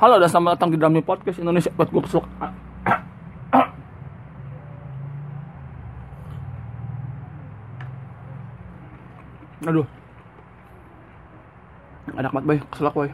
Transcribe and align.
Halo 0.00 0.16
dan 0.16 0.32
selamat 0.32 0.56
datang 0.56 0.72
di 0.72 0.80
Drummy 0.80 1.04
Podcast 1.04 1.44
Indonesia 1.44 1.68
buat 1.76 1.92
gue 1.92 2.00
keselak. 2.08 2.24
Aduh. 9.68 9.84
Ada 12.16 12.32
mat 12.32 12.48
boy, 12.48 12.56
keselak 12.72 12.96
boy. 12.96 13.12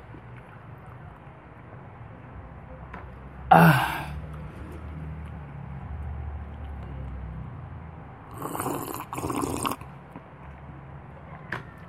Ah. 3.51 4.07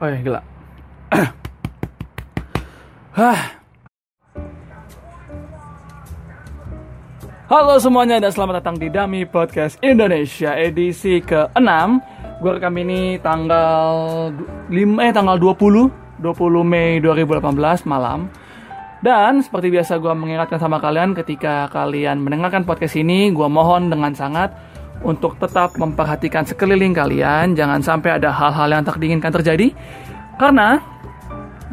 Ya, 0.02 0.18
gila. 0.26 0.42
Hah. 3.14 3.54
Halo 7.48 7.80
semuanya 7.80 8.20
dan 8.20 8.28
selamat 8.28 8.60
datang 8.60 8.76
di 8.76 8.92
Dami 8.92 9.24
Podcast 9.24 9.80
Indonesia 9.80 10.52
edisi 10.60 11.24
ke-6 11.24 11.72
Gue 12.44 12.52
rekam 12.60 12.76
ini 12.76 13.24
tanggal 13.24 13.88
5 14.68 14.76
eh 14.76 15.16
tanggal 15.16 15.40
20 15.40 16.20
20 16.20 16.28
Mei 16.68 17.00
2018 17.00 17.88
malam. 17.88 18.28
Dan 19.00 19.40
seperti 19.40 19.72
biasa 19.72 19.96
gue 19.96 20.12
mengingatkan 20.12 20.60
sama 20.60 20.84
kalian 20.84 21.16
ketika 21.16 21.72
kalian 21.72 22.20
mendengarkan 22.20 22.68
podcast 22.68 23.00
ini 23.00 23.32
Gue 23.32 23.48
mohon 23.48 23.88
dengan 23.88 24.12
sangat 24.12 24.52
untuk 25.00 25.40
tetap 25.40 25.80
memperhatikan 25.80 26.44
sekeliling 26.44 26.92
kalian. 26.92 27.56
Jangan 27.56 27.80
sampai 27.80 28.20
ada 28.20 28.28
hal-hal 28.28 28.76
yang 28.76 28.84
tak 28.84 29.00
diinginkan 29.00 29.32
terjadi. 29.32 29.72
Karena 30.36 30.84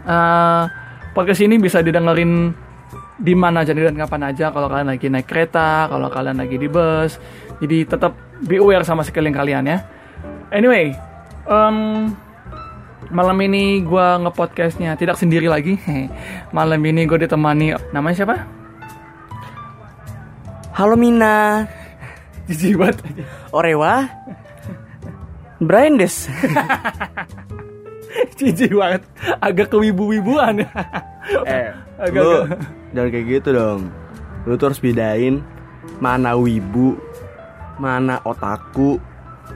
uh, 0.06 0.70
podcast 1.19 1.42
ini 1.42 1.59
bisa 1.59 1.83
didengerin 1.83 2.62
di 3.15 3.34
mana 3.39 3.62
aja 3.62 3.70
dan 3.70 3.95
kapan 3.95 4.23
aja 4.34 4.51
kalau 4.51 4.67
kalian 4.67 4.91
lagi 4.91 5.07
naik 5.07 5.27
kereta, 5.29 5.87
kalau 5.87 6.11
kalian 6.11 6.39
lagi 6.39 6.57
di 6.59 6.67
bus. 6.67 7.19
Jadi 7.62 7.87
tetap 7.87 8.12
be 8.43 8.59
aware 8.59 8.83
sama 8.83 9.06
sekeliling 9.06 9.34
kalian 9.34 9.65
ya. 9.71 9.79
Anyway, 10.51 10.95
um, 11.47 12.11
malam 13.15 13.39
ini 13.47 13.83
gue 13.87 14.06
ngepodcastnya 14.27 14.98
tidak 14.98 15.15
sendiri 15.19 15.47
lagi. 15.47 15.79
malam 16.56 16.81
ini 16.83 17.06
gue 17.06 17.19
ditemani 17.23 17.95
namanya 17.95 18.17
siapa? 18.19 18.37
Halo 20.75 20.99
Mina. 20.99 21.71
Jijik 22.51 22.83
banget. 22.83 22.99
Orewa. 23.55 24.11
Brian 25.62 25.95
Des. 25.95 26.27
Jijik 28.39 28.72
banget. 28.72 29.03
Agak 29.39 29.69
kewibu-wibuan 29.69 30.62
ya. 30.62 30.70
eh, 31.44 31.69
Agak- 31.97 32.22
lu 32.22 32.31
agak- 32.44 32.61
jangan 32.92 33.08
kayak 33.11 33.27
gitu 33.31 33.48
dong. 33.50 33.81
Lu 34.44 34.55
tuh 34.55 34.66
harus 34.69 34.78
bedain 34.78 35.41
mana 35.97 36.34
wibu, 36.34 36.98
mana 37.77 38.20
otaku, 38.22 39.00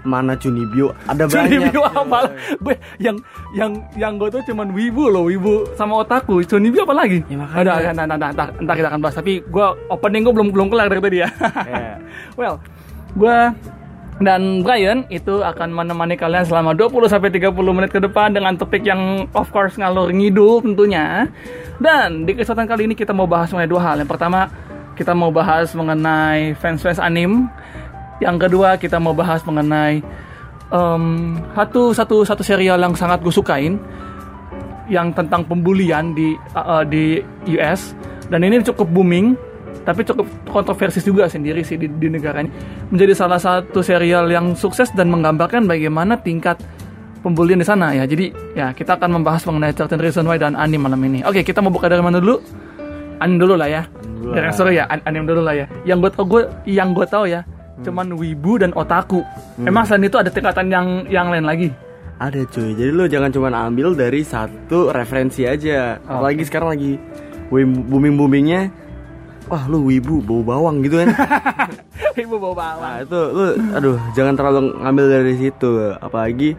mana 0.03 0.33
cunibyo. 0.35 0.95
Ada 1.05 1.27
banyak. 1.27 1.61
Cunibyo 1.61 1.83
apa? 1.85 2.19
Gue 2.57 2.75
yang 2.97 3.17
yang 3.53 3.73
yang 3.95 4.17
gue 4.17 4.29
tuh 4.31 4.43
cuman 4.45 4.73
wibu 4.73 5.09
loh, 5.09 5.27
wibu 5.27 5.69
sama 5.75 6.01
otaku. 6.01 6.41
Cunibyo 6.43 6.83
apa 6.83 6.95
lagi? 6.97 7.21
Ya, 7.27 7.37
makanya. 7.37 7.59
Ada, 7.59 7.73
ada, 7.75 7.91
ada, 7.91 8.15
ada, 8.15 8.27
ntar, 8.33 8.49
ntar 8.59 8.75
kita 8.75 8.89
akan 8.89 9.01
bahas. 9.01 9.17
Tapi 9.17 9.43
gue 9.43 9.67
opening 9.89 10.23
gue 10.25 10.35
belum 10.35 10.49
belum 10.51 10.67
kelar 10.69 10.87
dari 10.89 11.03
tadi 11.03 11.19
ya. 11.21 11.29
Iya. 11.69 11.95
well, 12.41 12.57
gue 13.13 13.37
dan 14.19 14.67
Brian 14.67 15.07
itu 15.15 15.47
akan 15.47 15.71
menemani 15.71 16.19
kalian 16.19 16.43
selama 16.43 16.75
20 16.75 17.07
sampai 17.07 17.31
30 17.31 17.55
menit 17.55 17.91
ke 17.95 18.03
depan 18.03 18.35
dengan 18.35 18.59
topik 18.59 18.83
yang 18.83 19.31
of 19.31 19.47
course 19.55 19.79
ngalur 19.79 20.11
ngidul 20.11 20.59
tentunya. 20.63 21.31
Dan 21.79 22.27
di 22.27 22.35
kesempatan 22.35 22.67
kali 22.67 22.91
ini 22.91 22.95
kita 22.99 23.15
mau 23.15 23.31
bahas 23.31 23.55
mengenai 23.55 23.71
dua 23.71 23.83
hal. 23.87 23.97
Yang 24.03 24.11
pertama, 24.11 24.51
kita 24.99 25.15
mau 25.15 25.31
bahas 25.31 25.71
mengenai 25.71 26.59
fans-fans 26.59 26.99
anim. 26.99 27.47
Yang 28.19 28.37
kedua, 28.51 28.75
kita 28.75 28.99
mau 28.99 29.15
bahas 29.15 29.39
mengenai 29.47 30.03
em, 30.75 31.05
satu 31.55 31.95
satu 31.95 32.17
satu 32.27 32.43
serial 32.43 32.83
yang 32.83 32.99
sangat 32.99 33.23
gue 33.23 33.31
sukain 33.31 33.79
yang 34.89 35.13
tentang 35.13 35.45
pembulian 35.45 36.17
di 36.17 36.33
uh, 36.57 36.81
di 36.81 37.21
US 37.55 37.93
dan 38.33 38.41
ini 38.41 38.65
cukup 38.65 38.89
booming 38.89 39.37
tapi 39.89 40.05
cukup 40.05 40.29
kontroversi 40.53 41.01
juga 41.01 41.25
sendiri 41.33 41.65
sih 41.65 41.81
di, 41.81 41.89
di 41.89 42.13
negaranya 42.13 42.53
menjadi 42.93 43.17
salah 43.17 43.41
satu 43.41 43.81
serial 43.81 44.29
yang 44.29 44.53
sukses 44.53 44.93
dan 44.93 45.09
menggambarkan 45.09 45.65
bagaimana 45.65 46.21
tingkat 46.21 46.61
pembulian 47.25 47.57
di 47.57 47.65
sana 47.65 47.97
ya. 47.97 48.05
Jadi 48.05 48.29
ya 48.53 48.77
kita 48.77 49.01
akan 49.01 49.17
membahas 49.17 49.49
mengenai 49.49 49.73
13 49.73 49.97
Reasons 49.97 50.29
Why 50.29 50.37
dan 50.37 50.53
anime 50.61 50.93
malam 50.93 51.01
ini. 51.09 51.25
Oke 51.25 51.41
kita 51.41 51.65
mau 51.65 51.73
buka 51.73 51.89
dari 51.89 52.05
mana 52.05 52.21
dulu? 52.21 52.37
Anime 53.25 53.41
dulu 53.41 53.57
lah 53.57 53.69
ya. 53.73 53.83
Dari 54.29 54.45
yang 54.45 54.53
seru 54.53 54.71
ya 54.77 54.85
an- 54.93 55.01
anime 55.09 55.25
dulu 55.25 55.41
lah 55.41 55.57
ya. 55.57 55.67
Yang 55.89 55.99
gue 56.05 56.11
tau 56.13 56.25
gue 56.29 56.43
yang 56.69 56.93
gue 56.93 57.07
tau 57.09 57.25
ya 57.25 57.41
cuman 57.81 58.13
wibu 58.13 58.61
dan 58.61 58.77
otaku. 58.77 59.25
Emang 59.63 59.89
selain 59.89 60.05
itu 60.05 60.21
ada 60.21 60.29
tingkatan 60.29 60.69
yang 60.69 60.87
yang 61.09 61.33
lain 61.33 61.49
lagi? 61.49 61.73
Ada 62.19 62.45
cuy. 62.51 62.75
Jadi 62.75 62.91
lu 62.91 63.07
jangan 63.07 63.31
cuma 63.31 63.49
ambil 63.55 63.95
dari 63.95 64.27
satu 64.27 64.91
referensi 64.91 65.47
aja. 65.47 65.97
Oh, 66.05 66.19
Apalagi 66.21 66.43
sekarang 66.45 66.75
lagi 66.77 66.99
booming 67.49 68.19
boomingnya. 68.19 68.69
Wah 69.49 69.65
lu 69.65 69.89
wibu 69.89 70.21
bau 70.21 70.45
bawang 70.45 70.85
gitu 70.85 71.01
kan. 71.01 71.09
wibu 72.21 72.37
bawa 72.37 72.55
bawang. 72.55 72.81
Nah 72.85 72.97
itu 73.01 73.21
lu 73.33 73.45
aduh 73.73 73.97
jangan 74.13 74.35
terlalu 74.37 74.77
ngambil 74.77 75.05
dari 75.09 75.35
situ. 75.41 75.71
Apalagi 76.05 76.53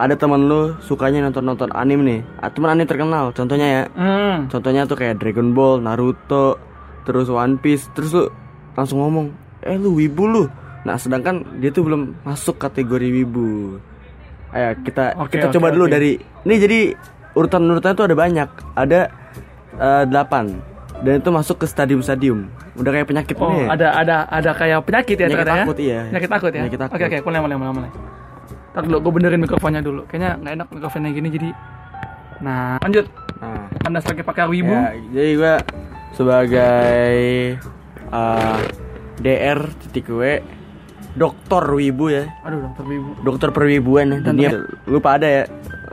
ada 0.00 0.16
teman 0.16 0.48
lu 0.48 0.72
sukanya 0.80 1.28
nonton-nonton 1.28 1.68
anime 1.76 2.02
nih. 2.08 2.20
Ah, 2.40 2.48
teman 2.48 2.72
anime 2.72 2.88
terkenal 2.88 3.36
contohnya 3.36 3.68
ya. 3.68 3.82
Hmm. 3.92 4.48
contohnya 4.48 4.88
tuh 4.88 4.96
kayak 4.96 5.20
Dragon 5.20 5.52
Ball 5.52 5.84
Naruto 5.84 6.56
terus 7.04 7.28
One 7.28 7.60
Piece. 7.60 7.92
Terus 7.92 8.16
lu 8.16 8.24
langsung 8.72 9.04
ngomong 9.04 9.28
eh 9.60 9.76
lu 9.76 9.92
wibu 10.00 10.24
lu. 10.24 10.44
Nah 10.88 10.96
sedangkan 10.96 11.44
dia 11.60 11.68
tuh 11.68 11.84
belum 11.84 12.24
masuk 12.24 12.56
kategori 12.56 13.20
wibu. 13.20 13.76
Ayo 14.56 14.80
kita 14.80 15.14
Oke, 15.20 15.36
kita 15.36 15.52
oke, 15.52 15.54
coba 15.60 15.68
dulu 15.70 15.86
oke. 15.86 15.92
dari 15.92 16.16
ini 16.48 16.54
jadi 16.56 16.80
urutan 17.36 17.68
urutannya 17.68 17.96
tuh 18.00 18.06
ada 18.08 18.16
banyak. 18.16 18.48
Ada 18.80 19.00
eh, 19.76 20.04
delapan 20.08 20.69
dan 21.00 21.12
itu 21.16 21.28
masuk 21.28 21.56
ke 21.58 21.66
stadium-stadium 21.66 22.48
udah 22.74 22.90
kayak 22.90 23.06
penyakit 23.06 23.34
Oh, 23.34 23.48
nih 23.48 23.66
ada 23.66 23.88
ada 23.94 24.16
ada 24.26 24.50
kayak 24.52 24.84
penyakit 24.84 25.16
ya 25.16 25.26
Penyakit 25.26 25.40
ternyata 25.40 25.62
takut, 25.62 25.76
ya? 25.76 25.82
iya. 25.82 26.00
Penyakit 26.06 26.30
takut 26.30 26.50
ya? 26.50 26.60
Penyakit 26.60 26.78
takut. 26.78 26.94
Oke 26.94 27.04
oke, 27.06 27.18
mulai 27.24 27.40
mulai 27.40 27.56
mulai 27.56 27.72
mulai. 27.74 27.90
Ntar 28.70 28.82
dulu, 28.84 28.96
gue 29.00 29.12
benerin 29.16 29.40
mikrofonnya 29.40 29.80
dulu. 29.80 30.00
Kayaknya 30.06 30.30
nggak 30.38 30.52
enak 30.54 30.66
mikrofonnya 30.70 31.10
gini 31.10 31.28
jadi. 31.28 31.48
Nah, 32.40 32.76
lanjut. 32.78 33.06
nah 33.36 33.64
Anda 33.82 33.98
sebagai 33.98 34.22
pakar 34.22 34.46
wibu. 34.46 34.68
Ya, 34.68 34.92
jadi 35.10 35.30
gua 35.34 35.54
sebagai 36.12 37.16
uh, 38.08 38.58
DR 39.18 39.58
titik 39.80 40.06
W 40.06 40.40
dokter 41.10 41.64
wibu 41.66 42.06
ya 42.08 42.30
Aduh, 42.42 42.62
dokter 42.62 42.84
wibu. 42.86 43.10
dokter 43.20 43.48
perwibuan 43.50 44.06
ya 44.08 44.18
Dan 44.20 44.38
dunia 44.38 44.50
lupa 44.86 45.18
ada 45.18 45.26
ya 45.26 45.42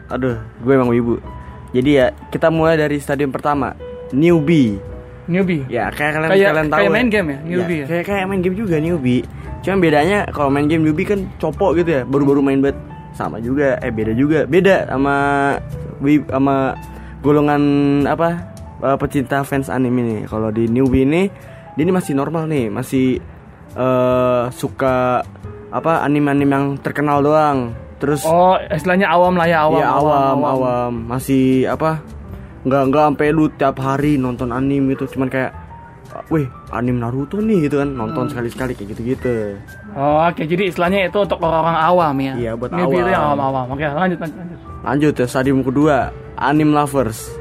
aduh 0.07 0.37
gue 0.61 0.71
emang 0.71 0.87
wibu 0.87 1.17
jadi 1.69 1.89
ya 1.91 2.07
kita 2.29 2.47
mulai 2.47 2.77
dari 2.77 2.95
stadium 2.97 3.33
pertama 3.33 3.73
newbie 4.09 4.77
Newbie. 5.27 5.63
ya 5.67 5.91
kayak 5.91 6.11
kalian 6.15 6.29
Kayak- 6.31 6.49
kalian 6.49 6.67
tahu 6.67 6.77
kayak 6.77 6.87
ya. 6.87 6.93
main 6.93 7.07
game 7.07 7.27
ya, 7.27 7.39
newbie 7.43 7.77
ya? 7.77 7.85
kayak 7.85 8.05
kayak 8.05 8.25
main 8.25 8.41
game 8.41 8.55
juga 8.55 8.75
newbie 8.77 9.21
cuma 9.59 9.75
bedanya 9.77 10.19
kalau 10.29 10.47
main 10.47 10.65
game 10.65 10.81
newbie 10.81 11.03
kan 11.03 11.19
copok 11.37 11.75
gitu 11.75 11.89
ya 11.91 12.01
baru-baru 12.03 12.39
main 12.39 12.59
bet 12.59 12.77
sama 13.11 13.37
juga 13.37 13.75
eh 13.77 13.89
beda 13.89 14.13
juga 14.13 14.45
beda 14.45 14.87
sama 14.87 15.15
sama 16.27 16.55
golongan 17.19 17.61
apa 18.05 18.29
eh, 18.79 18.97
pecinta 18.97 19.41
fans 19.41 19.67
anime 19.67 19.99
ini 19.99 20.17
kalau 20.23 20.47
di 20.47 20.65
newbie 20.65 21.03
ini 21.03 21.27
dia 21.73 21.83
ini 21.83 21.91
masih 21.91 22.13
normal 22.13 22.45
nih 22.45 22.69
masih 22.69 23.19
eh 23.73 24.43
suka 24.51 25.21
apa 25.67 25.99
anime-anime 26.01 26.47
yang 26.49 26.65
terkenal 26.77 27.19
doang 27.19 27.75
terus 27.97 28.23
Oh, 28.23 28.55
istilahnya 28.63 29.09
awam 29.09 29.33
lah 29.33 29.45
ya, 29.45 29.65
awam. 29.65 29.81
Iya 29.81 29.89
awam, 29.91 30.37
awam, 30.39 30.91
masih 31.09 31.65
apa? 31.65 31.97
Nggak 32.67 32.81
nggak 32.91 33.03
sampai 33.07 33.27
lu 33.31 33.47
tiap 33.55 33.79
hari 33.79 34.19
nonton 34.19 34.51
anime 34.51 34.93
itu, 34.99 35.07
cuman 35.07 35.31
kayak, 35.31 35.55
wih 36.27 36.51
anime 36.75 36.99
Naruto 36.99 37.39
nih 37.39 37.71
gitu 37.71 37.79
kan, 37.79 37.89
nonton 37.95 38.27
sekali 38.27 38.51
sekali 38.51 38.75
kayak 38.75 38.87
gitu 38.91 39.01
gitu. 39.15 39.35
Oh, 39.95 40.27
oke. 40.27 40.43
Jadi 40.43 40.67
istilahnya 40.67 41.07
itu 41.07 41.17
untuk 41.23 41.39
orang-orang 41.39 41.79
awam 41.79 42.15
ya. 42.19 42.33
Iya, 42.35 42.51
buat 42.59 42.69
Newbie 42.75 42.99
itu 43.01 43.11
yang 43.15 43.23
awam. 43.31 43.39
awam-awam. 43.39 43.65
Oke, 43.79 43.85
lanjut 43.87 44.19
lanjut. 44.19 44.37
lanjut. 44.37 44.59
Lanjut 44.83 45.13
ya 45.15 45.25
stadium 45.27 45.59
kedua, 45.63 46.11
anime 46.35 46.71
lovers. 46.75 47.31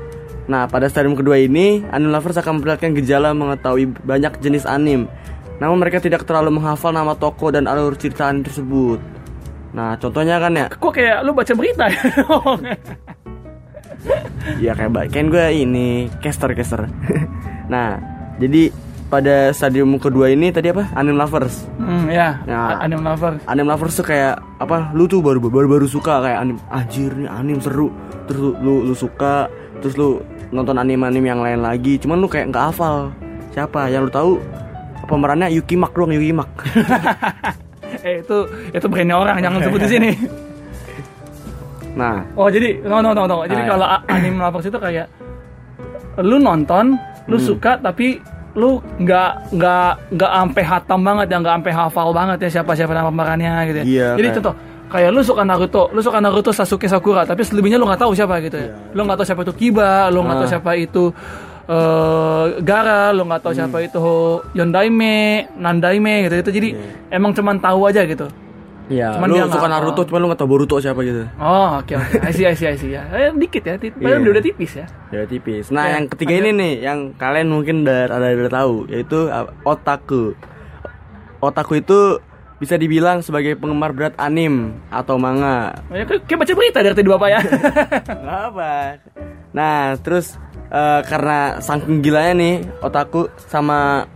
Nah 0.46 0.70
pada 0.70 0.86
stadium 0.86 1.18
kedua 1.18 1.42
ini, 1.42 1.82
anime 1.90 2.14
lovers 2.14 2.38
akan 2.38 2.62
memperlihatkan 2.62 2.94
gejala 3.02 3.34
mengetahui 3.34 3.90
banyak 4.06 4.38
jenis 4.38 4.62
anime. 4.62 5.10
Namun 5.58 5.80
mereka 5.80 5.98
tidak 5.98 6.22
terlalu 6.28 6.60
menghafal 6.60 6.94
nama 6.94 7.16
tokoh 7.18 7.50
dan 7.50 7.66
alur 7.66 7.98
cerita 7.98 8.30
anime 8.30 8.46
tersebut. 8.46 9.00
Nah 9.74 9.98
contohnya 9.98 10.38
kan 10.38 10.52
ya, 10.54 10.66
Kok 10.70 10.92
kayak 10.94 11.18
lu 11.26 11.34
baca 11.34 11.52
berita 11.52 11.84
ya? 11.90 12.00
ya 14.64 14.72
kayak 14.78 15.10
kan 15.10 15.26
gue 15.28 15.44
ini 15.52 16.10
caster 16.22 16.50
caster. 16.54 16.86
nah 17.72 17.98
jadi 18.36 18.70
pada 19.06 19.54
stadium 19.54 19.94
kedua 20.02 20.34
ini 20.34 20.50
tadi 20.50 20.74
apa 20.74 20.90
anime 20.98 21.18
lovers. 21.18 21.70
hmm, 21.78 22.10
ya. 22.10 22.42
Nah. 22.42 22.82
Anime 22.82 23.06
lovers. 23.06 23.40
Anime 23.46 23.68
lovers 23.70 23.94
tuh 23.94 24.06
kayak 24.06 24.42
apa? 24.58 24.90
Lu 24.98 25.06
tuh 25.06 25.22
baru 25.22 25.38
baru 25.38 25.66
baru 25.70 25.86
suka 25.86 26.18
kayak 26.22 26.38
anime 26.42 26.60
anjir 26.70 27.14
nih 27.14 27.30
anime 27.30 27.62
seru. 27.62 27.88
Terus 28.26 28.40
lu 28.42 28.52
lu, 28.58 28.74
lu 28.90 28.94
suka, 28.98 29.46
terus 29.78 29.94
lu 29.94 30.18
nonton 30.50 30.74
anime-anime 30.78 31.26
yang 31.26 31.42
lain 31.42 31.62
lagi. 31.62 31.98
Cuman 32.02 32.18
lu 32.18 32.26
kayak 32.26 32.50
nggak 32.50 32.74
hafal 32.74 33.14
siapa 33.54 33.88
yang 33.88 34.10
lu 34.10 34.12
tahu 34.12 34.42
pemerannya 35.06 35.54
Yuki 35.54 35.78
Mak 35.78 35.94
doang 35.94 36.12
Yuki 36.12 36.34
Mak. 36.34 36.50
eh 38.06 38.22
itu 38.22 38.38
itu 38.74 38.86
brandnya 38.90 39.16
orang 39.16 39.38
jangan 39.38 39.60
sebut 39.62 39.80
di 39.86 39.90
sini. 39.90 40.10
nah, 41.96 42.20
Oh 42.34 42.46
jadi 42.46 42.76
tunggu 42.78 43.00
tunggu 43.02 43.16
tunggu. 43.16 43.28
tunggu. 43.32 43.44
Jadi 43.46 43.56
Ah, 43.56 43.64
ya. 43.64 43.70
kalau 43.72 43.86
a- 43.88 44.04
anime 44.14 44.38
lovers 44.38 44.66
itu 44.66 44.76
kayak 44.76 45.06
lu 46.18 46.36
nonton, 46.38 46.84
lu 47.26 47.36
Hmm. 47.36 47.46
suka 47.46 47.72
tapi 47.76 48.20
lu 48.54 48.80
nggak 48.96 49.52
nggak 49.52 49.90
nggak 50.12 50.32
ampe 50.34 50.60
hatam 50.60 51.00
banget 51.02 51.26
ya 51.28 51.36
nggak 51.38 51.54
ampe 51.54 51.68
hafal 51.70 52.08
banget 52.10 52.38
ya 52.40 52.48
siapa 52.54 52.72
siapa 52.72 52.92
nama 52.92 53.08
pemerannya 53.08 53.52
gitu 53.66 53.78
ya. 53.80 53.84
Iya, 53.84 54.08
Jadi 54.14 54.22
kayak- 54.22 54.36
contoh 54.40 54.54
kayak 54.86 55.10
lu 55.10 55.20
suka 55.20 55.42
Naruto, 55.42 55.82
lu 55.90 56.00
suka 56.00 56.18
Naruto 56.18 56.50
Sasuke 56.50 56.86
Sakura, 56.86 57.24
tapi 57.24 57.42
selebihnya 57.42 57.76
lu 57.76 57.84
nggak 57.84 58.00
tahu 58.00 58.12
siapa 58.12 58.40
gitu 58.40 58.56
ya. 58.56 58.72
Lu 58.92 59.02
nggak 59.02 59.18
tahu 59.18 59.26
siapa 59.26 59.42
itu 59.42 59.52
Kiba, 59.52 60.08
lu 60.08 60.22
nggak 60.22 60.36
tahu 60.36 60.42
Iya. 60.42 60.48
Ah. 60.48 60.52
siapa 60.54 60.70
itu 60.74 61.04
eh 61.66 62.44
Gara, 62.62 63.10
lu 63.10 63.22
nggak 63.24 63.40
tahu 63.42 63.52
Hmm. 63.52 63.60
siapa 63.60 63.78
itu 63.82 64.06
Yondaime, 64.54 65.16
Nandaime 65.54 66.24
gitu 66.24 66.34
gitu. 66.38 66.50
Jadi 66.54 66.68
emang 67.10 67.34
cuman 67.34 67.58
tahu 67.58 67.80
aja 67.84 68.04
gitu. 68.04 68.24
Ya 68.86 69.18
Cuman 69.18 69.26
lu 69.28 69.34
dia 69.36 69.50
suka 69.50 69.66
Naruto 69.66 70.02
cuman 70.06 70.20
lu 70.22 70.26
nggak 70.30 70.40
tahu 70.40 70.50
Boruto 70.50 70.76
siapa 70.78 71.02
gitu. 71.02 71.26
Oh, 71.36 71.82
oke 71.82 71.92
oke. 71.92 72.16
I 72.22 72.30
see, 72.30 72.46
I 72.46 72.54
see, 72.54 72.70
I 72.70 72.76
see 72.76 72.94
ya. 72.94 73.02
Eh, 73.10 73.34
dikit 73.34 73.62
ya, 73.62 73.74
padahal 73.76 74.22
Iya. 74.22 74.30
udah 74.30 74.44
tipis 74.44 74.72
ya. 74.78 74.86
Ya 75.10 75.22
tipis. 75.26 75.68
Nah, 75.68 75.90
Ya, 75.90 75.98
yang 75.98 76.04
ketiga 76.06 76.32
ini 76.36 76.50
nih 76.52 76.72
yang 76.80 76.98
kalian 77.12 77.50
mungkin 77.50 77.82
udah 77.82 78.06
ada 78.06 78.26
udah 78.30 78.52
tahu 78.52 78.74
yaitu 78.86 79.26
uh, 79.26 79.50
otaku. 79.62 80.38
Otaku 81.38 81.78
itu 81.78 82.22
bisa 82.56 82.80
dibilang 82.80 83.20
sebagai 83.20 83.52
penggemar 83.54 83.92
berat 83.92 84.16
anim 84.16 84.80
atau 84.88 85.20
manga. 85.20 85.76
Ya, 85.92 86.08
kayak 86.08 86.38
baca 86.40 86.52
berita 86.54 86.78
dari 86.80 86.94
tadi 86.94 87.08
bapak 87.08 87.28
ya. 87.28 87.40
Nggak 88.24 88.40
apa. 88.48 88.72
Nah, 89.52 89.80
terus 90.00 90.40
eh, 90.68 91.00
karena 91.04 91.60
saking 91.60 92.00
gilanya 92.00 92.32
nih 92.32 92.54
otaku 92.80 93.28
sama 93.44 94.08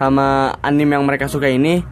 sama 0.00 0.56
anim 0.60 0.88
yang 0.88 1.04
mereka 1.04 1.28
suka 1.28 1.46
ini, 1.46 1.84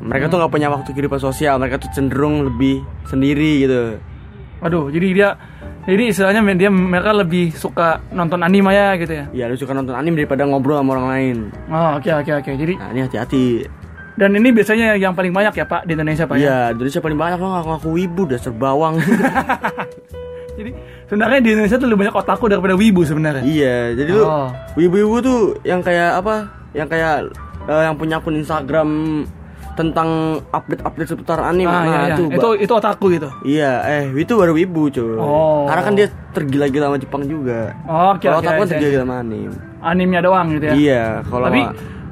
mereka 0.00 0.26
tuh 0.26 0.38
nggak 0.38 0.52
punya 0.52 0.68
waktu 0.68 0.88
kehidupan 0.88 1.18
sosial. 1.18 1.56
Mereka 1.56 1.78
tuh 1.78 1.90
cenderung 1.90 2.46
lebih 2.46 2.80
sendiri 3.04 3.62
gitu. 3.62 3.82
Waduh, 4.58 4.90
jadi 4.90 5.06
dia 5.12 5.28
jadi 5.84 6.10
istilahnya 6.10 6.42
dia 6.52 6.68
mereka 6.68 7.10
lebih 7.12 7.48
suka 7.50 8.02
nonton 8.10 8.42
anime 8.42 8.70
ya 8.70 8.92
gitu 8.94 9.12
ya. 9.12 9.24
Ya, 9.32 9.44
lu 9.46 9.54
suka 9.54 9.72
nonton 9.72 9.94
anim 9.94 10.12
daripada 10.12 10.42
ngobrol 10.42 10.76
sama 10.76 10.94
orang 10.94 11.06
lain. 11.08 11.36
Oh, 11.66 11.96
oke 11.96 12.10
oke 12.12 12.32
oke. 12.34 12.50
Jadi 12.52 12.74
Nah, 12.76 12.90
ini 12.90 13.00
hati-hati. 13.02 13.46
dan 14.18 14.34
ini 14.34 14.50
biasanya 14.50 14.98
yang 14.98 15.14
paling 15.14 15.30
banyak 15.30 15.54
ya, 15.54 15.62
Pak, 15.62 15.86
di 15.86 15.94
Indonesia, 15.94 16.26
Pak 16.26 16.36
ya. 16.36 16.42
Iya, 16.42 16.58
Indonesia 16.74 16.98
paling 16.98 17.14
banyak 17.16 17.38
lo 17.38 17.46
ngaku-ngaku 17.48 17.88
wibu 17.94 18.22
dasar 18.26 18.50
bawang. 18.50 18.98
Jadi 20.58 20.70
sebenarnya 21.06 21.38
di 21.38 21.48
Indonesia 21.54 21.78
tuh 21.78 21.86
lebih 21.86 22.00
banyak 22.02 22.16
otaku 22.18 22.44
daripada 22.50 22.74
wibu 22.74 23.06
sebenarnya. 23.06 23.46
iya, 23.46 23.94
jadi 23.94 24.10
lu 24.10 24.26
Oh. 24.26 24.50
wibu-wibu 24.74 25.16
tuh 25.22 25.38
yang 25.62 25.78
kayak 25.78 26.18
apa? 26.18 26.50
Yang 26.74 26.88
kayak 26.90 27.14
eh, 27.64 27.82
yang 27.86 27.94
punya 27.94 28.18
akun 28.18 28.34
Instagram 28.34 28.88
tentang 29.78 30.42
update-update 30.50 31.08
seputar 31.14 31.38
anime. 31.38 31.70
Ah, 31.70 31.78
nah, 31.78 31.86
iya, 31.86 31.98
iya. 32.02 32.14
itu, 32.18 32.22
itu 32.34 32.48
itu 32.66 32.72
otaku 32.74 33.06
gitu. 33.14 33.28
Iya, 33.46 33.72
eh 33.86 34.04
itu 34.18 34.34
baru 34.34 34.58
wibu, 34.58 34.90
cuy. 34.90 35.14
Oh. 35.14 35.70
Karena 35.70 35.82
kan 35.86 35.94
dia 35.94 36.06
tergila-gila 36.34 36.90
sama 36.90 36.98
Jepang 36.98 37.22
juga. 37.30 37.78
Oh, 37.86 38.18
oke 38.18 38.26
kalau 38.26 38.42
oke. 38.42 38.46
otak 38.50 38.52
kan 38.58 38.66
tergila-gila 38.74 39.02
sama 39.06 39.16
anime. 39.22 39.54
Animenya 39.78 40.20
doang 40.26 40.46
gitu 40.58 40.66
ya. 40.66 40.74
Iya, 40.74 41.04
kalau 41.30 41.46
Tapi 41.46 41.62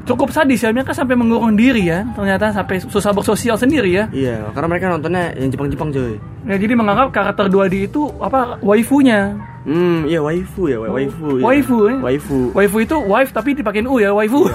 cukup 0.06 0.28
sadis 0.30 0.62
ya 0.62 0.70
mereka 0.70 0.94
sampai 0.94 1.18
mengurung 1.18 1.58
diri 1.58 1.90
ya. 1.90 2.06
Ternyata 2.14 2.54
sampai 2.54 2.78
susah 2.86 3.10
bersosial 3.10 3.58
sendiri 3.58 3.90
ya. 3.90 4.06
Iya, 4.14 4.54
karena 4.54 4.68
mereka 4.70 4.86
nontonnya 4.86 5.34
yang 5.34 5.50
Jepang-Jepang, 5.50 5.90
cuy. 5.90 6.22
Ya, 6.46 6.54
jadi 6.54 6.78
menganggap 6.78 7.10
karakter 7.10 7.50
2D 7.50 7.90
itu 7.90 8.06
apa 8.22 8.62
waifunya. 8.62 9.34
Hmm, 9.66 10.06
iya 10.06 10.22
waifu 10.22 10.70
ya, 10.70 10.78
wa- 10.78 10.94
waifu. 10.94 11.42
ya. 11.42 11.42
Waifu, 11.42 11.76
eh? 11.90 11.96
Waifu. 11.98 12.38
Waifu 12.54 12.76
itu 12.86 12.96
wife 13.02 13.34
tapi 13.34 13.58
dipakein 13.58 13.90
u 13.90 13.98
ya, 13.98 14.14
waifu. 14.14 14.46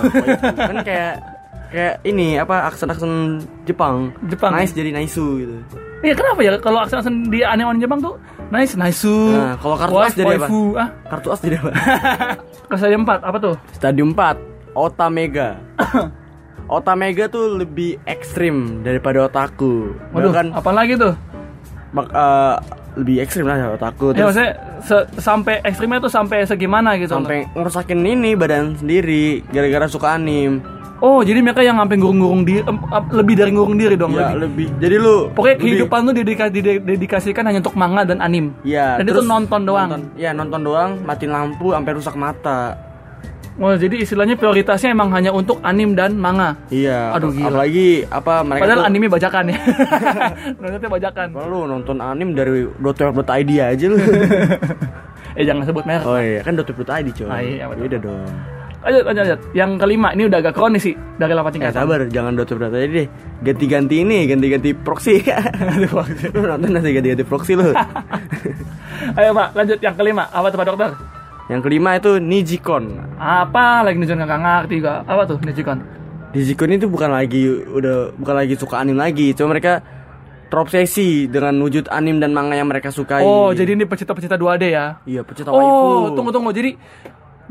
kan 0.55 0.79
kayak 0.87 1.19
kayak 1.71 2.03
ini 2.03 2.35
apa 2.35 2.67
aksen-aksen 2.67 3.39
Jepang. 3.63 4.11
Jepang. 4.27 4.51
Nice 4.51 4.71
jadi 4.71 4.91
naisu 4.91 5.39
gitu. 5.39 5.55
Iya 6.01 6.13
kenapa 6.13 6.39
ya 6.41 6.57
kalau 6.57 6.81
aksen-aksen 6.81 7.29
di 7.29 7.41
anime 7.41 7.77
Jepang 7.77 8.01
tuh 8.01 8.17
nice, 8.49 8.73
nice 8.73 9.05
Nah, 9.05 9.55
kalau 9.55 9.77
kartu 9.77 9.97
as 9.97 10.13
jadi 10.13 10.35
apa? 10.35 10.47
Ah, 10.75 10.89
Kartu 11.07 11.27
as 11.29 11.39
jadi 11.39 11.55
apa? 11.57 11.71
kesayangan 12.69 13.23
4 13.23 13.29
apa 13.29 13.37
tuh? 13.39 13.55
Stadium 13.71 14.09
4, 14.11 14.35
Otamega. 14.73 15.55
Otamega 16.69 17.27
tuh 17.27 17.57
lebih 17.57 17.99
ekstrim 18.05 18.79
daripada 18.81 19.25
otaku. 19.25 19.91
Waduh, 20.11 20.31
Bahkan 20.31 20.47
apa 20.53 20.71
lagi 20.71 20.95
tuh? 20.95 21.13
bak- 21.91 22.07
eh, 22.09 22.55
lebih 22.95 23.15
ekstrim 23.19 23.43
lah 23.43 23.55
ya 23.55 23.67
otaku. 23.71 24.11
Ya 24.11 24.15
Terus 24.15 24.27
maksudnya 24.31 24.51
se- 24.81 25.07
sampai 25.17 25.55
ekstrimnya 25.61 25.99
tuh 25.99 26.07
sampai 26.07 26.43
segimana 26.43 26.95
gitu 26.95 27.11
sampai 27.13 27.43
ngerusakin 27.49 27.99
ini 28.01 28.31
badan 28.33 28.75
sendiri 28.75 29.43
gara-gara 29.47 29.85
suka 29.85 30.15
anim. 30.15 30.63
Oh, 31.01 31.19
jadi 31.19 31.41
mereka 31.41 31.59
yang 31.59 31.75
sampai 31.75 31.97
ngurung-ngurung 31.97 32.45
diri 32.45 32.61
lebih 33.11 33.33
dari 33.33 33.49
ngurung 33.49 33.73
diri 33.73 33.97
dong 33.97 34.13
Ya, 34.13 34.31
lebih. 34.31 34.37
lebih. 34.39 34.67
Jadi 34.77 34.95
lu 34.95 35.15
Pokoknya 35.29 35.55
lebih- 35.55 35.65
kehidupan 35.81 35.99
tuh 36.03 36.13
dedika- 36.15 36.47
dide- 36.47 36.77
dedikasikan 36.79 37.43
hanya 37.43 37.59
untuk 37.59 37.73
manga 37.73 38.05
dan 38.05 38.21
anim. 38.21 38.53
Iya, 38.61 39.01
Dan 39.01 39.09
itu 39.09 39.21
nonton 39.21 39.61
doang. 39.63 39.89
Nonton, 39.89 40.01
iya, 40.13 40.29
nonton 40.29 40.61
doang, 40.61 41.01
matiin 41.01 41.29
lampu 41.29 41.73
sampai 41.73 41.91
rusak 41.91 42.13
mata. 42.13 42.77
Oh, 43.57 43.73
jadi 43.73 43.99
istilahnya 43.99 44.33
prioritasnya 44.35 44.89
emang 44.89 45.11
hanya 45.11 45.29
untuk 45.29 45.57
anim 45.61 45.91
dan 45.91 46.15
manga. 46.15 46.55
Iya. 46.69 47.13
Aduh, 47.13 47.29
gila. 47.29 47.49
Apalagi 47.51 47.87
apa 48.07 48.33
mereka 48.41 48.61
Padahal 48.63 48.79
tuh 48.79 48.87
anime 48.87 49.07
bajakan 49.09 49.43
ya. 49.43 49.57
Nontonnya 50.61 50.89
bajakan. 50.91 51.27
Kalau 51.31 51.47
lu 51.47 51.59
nonton 51.67 51.97
anim 51.97 52.29
dari 52.31 52.63
.web.id 52.79 53.49
aja 53.59 53.85
lu. 53.85 53.97
Eh 55.31 55.47
jangan 55.47 55.63
sebut 55.63 55.87
merek. 55.87 56.03
oh 56.03 56.19
iya, 56.19 56.43
kan 56.43 56.53
.web.id 56.53 57.07
coy. 57.13 57.23
Ah, 57.25 57.39
iya, 57.39 57.63
betul. 57.65 57.81
Beda 57.87 57.97
dong. 58.01 58.31
Lanjut, 58.81 59.03
lanjut, 59.05 59.21
lanjut. 59.21 59.39
Yang 59.53 59.71
kelima, 59.77 60.07
ini 60.17 60.23
udah 60.25 60.39
agak 60.41 60.53
kronis 60.57 60.81
sih 60.81 60.95
dari 61.21 61.31
8 61.37 61.45
Eh, 61.45 61.53
tingkat. 61.53 61.73
sabar, 61.77 61.99
jangan 62.09 62.33
.web.id 62.33 62.89
deh. 62.89 63.07
Ganti-ganti 63.45 63.95
ini, 64.01 64.25
ganti-ganti 64.25 64.73
proxy. 64.73 65.21
lu 66.33 66.41
nonton 66.41 66.69
nanti 66.73 66.89
ganti-ganti 66.89 67.21
proxy 67.21 67.53
lu. 67.53 67.69
Ayo 69.21 69.29
Pak, 69.37 69.47
lanjut 69.53 69.77
yang 69.85 69.93
kelima. 69.93 70.25
Apa 70.33 70.49
tuh 70.49 70.57
Pak 70.57 70.67
Dokter? 70.73 70.91
Yang 71.49 71.61
kelima 71.67 71.89
itu 71.99 72.11
Nijikon. 72.17 72.83
Apa 73.21 73.85
lagi 73.85 74.01
Nijikon 74.01 74.23
nggak 74.25 74.41
ngerti 74.41 74.75
juga. 74.81 74.93
Apa 75.05 75.21
tuh 75.29 75.37
Nijikon? 75.45 75.77
Nijikon 76.31 76.69
itu 76.73 76.87
bukan 76.87 77.09
lagi 77.11 77.43
udah 77.69 78.15
bukan 78.17 78.35
lagi 78.39 78.55
suka 78.57 78.79
anim 78.79 78.95
lagi, 78.95 79.35
cuma 79.35 79.51
mereka 79.51 79.83
terobsesi 80.47 81.31
dengan 81.31 81.55
wujud 81.59 81.87
anim 81.87 82.19
dan 82.19 82.31
manga 82.35 82.55
yang 82.55 82.67
mereka 82.67 82.91
sukai. 82.91 83.23
Oh, 83.23 83.51
jadi 83.51 83.75
ini 83.75 83.87
pecinta-pecinta 83.87 84.35
2D 84.35 84.63
ya? 84.67 84.99
iya 85.07 85.21
pecinta 85.23 85.51
waifu. 85.51 85.63
Oh, 85.63 86.11
tunggu 86.11 86.31
tunggu. 86.31 86.51
Jadi 86.51 86.75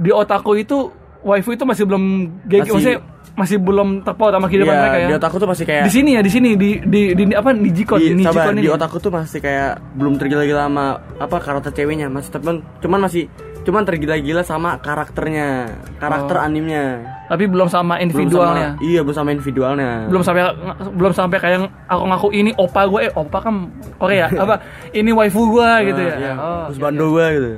di 0.01 0.11
otaku 0.13 0.57
itu 0.57 0.93
waifu 1.23 1.51
itu 1.51 1.63
masih 1.63 1.85
belum 1.85 2.03
geng, 2.45 2.63
Masih- 2.63 2.73
maksudnya 2.73 2.99
masih 3.33 3.57
belum 3.57 3.89
terpaut 4.03 4.31
sama 4.31 4.47
kehidupan 4.47 4.71
Iya, 4.71 4.81
mereka 4.81 4.97
ya. 4.97 5.07
di 5.07 5.15
otakku 5.15 5.37
tuh 5.37 5.47
masih 5.47 5.65
kayak 5.65 5.85
Di 5.87 5.93
sini 5.93 6.11
ya, 6.13 6.21
di 6.21 6.29
sini 6.29 6.51
di 6.55 6.71
di, 6.83 7.01
di, 7.15 7.23
apa 7.31 7.51
Nijikon, 7.51 7.97
di, 7.97 8.13
Nijikon 8.13 8.35
sabar, 8.35 8.53
ini. 8.53 8.61
di 8.61 8.69
otakku 8.69 8.99
tuh 8.99 9.09
masih 9.09 9.39
kayak 9.39 9.71
belum 9.95 10.15
tergila-gila 10.17 10.67
sama 10.67 10.85
apa 11.15 11.37
karakter 11.39 11.71
ceweknya 11.73 12.07
masih 12.07 12.31
temen 12.31 12.61
cuman 12.79 13.01
masih 13.03 13.31
cuman 13.61 13.85
tergila-gila 13.85 14.41
sama 14.41 14.81
karakternya 14.81 15.69
karakter 15.97 16.33
Oh. 16.35 16.43
animnya 16.43 17.05
Tapi 17.27 17.45
belum 17.47 17.69
sama 17.69 17.95
Belum 17.95 18.03
individualnya. 18.03 18.69
sama, 18.73 18.83
iya 18.83 19.01
belum 19.01 19.15
sama 19.15 19.31
individualnya 19.31 19.91
belum 20.07 20.23
sampai 20.23 20.43
belum 20.91 21.13
sampai 21.13 21.39
kayak 21.39 21.59
aku 21.87 22.03
ngaku 22.03 22.29
ini 22.35 22.51
opa 22.53 22.83
gue 22.87 23.01
eh 23.03 23.13
opa 23.13 23.39
kan 23.39 23.55
Korea 23.95 24.27
apa 24.43 24.65
ini 24.91 25.13
waifu 25.13 25.45
gue 25.47 25.61
Nah, 25.63 25.81
gitu 25.83 26.01
ya 26.03 26.15
iya. 26.19 26.33
oh, 26.35 26.63
husbando 26.67 27.05
gua 27.11 27.27
gitu 27.31 27.51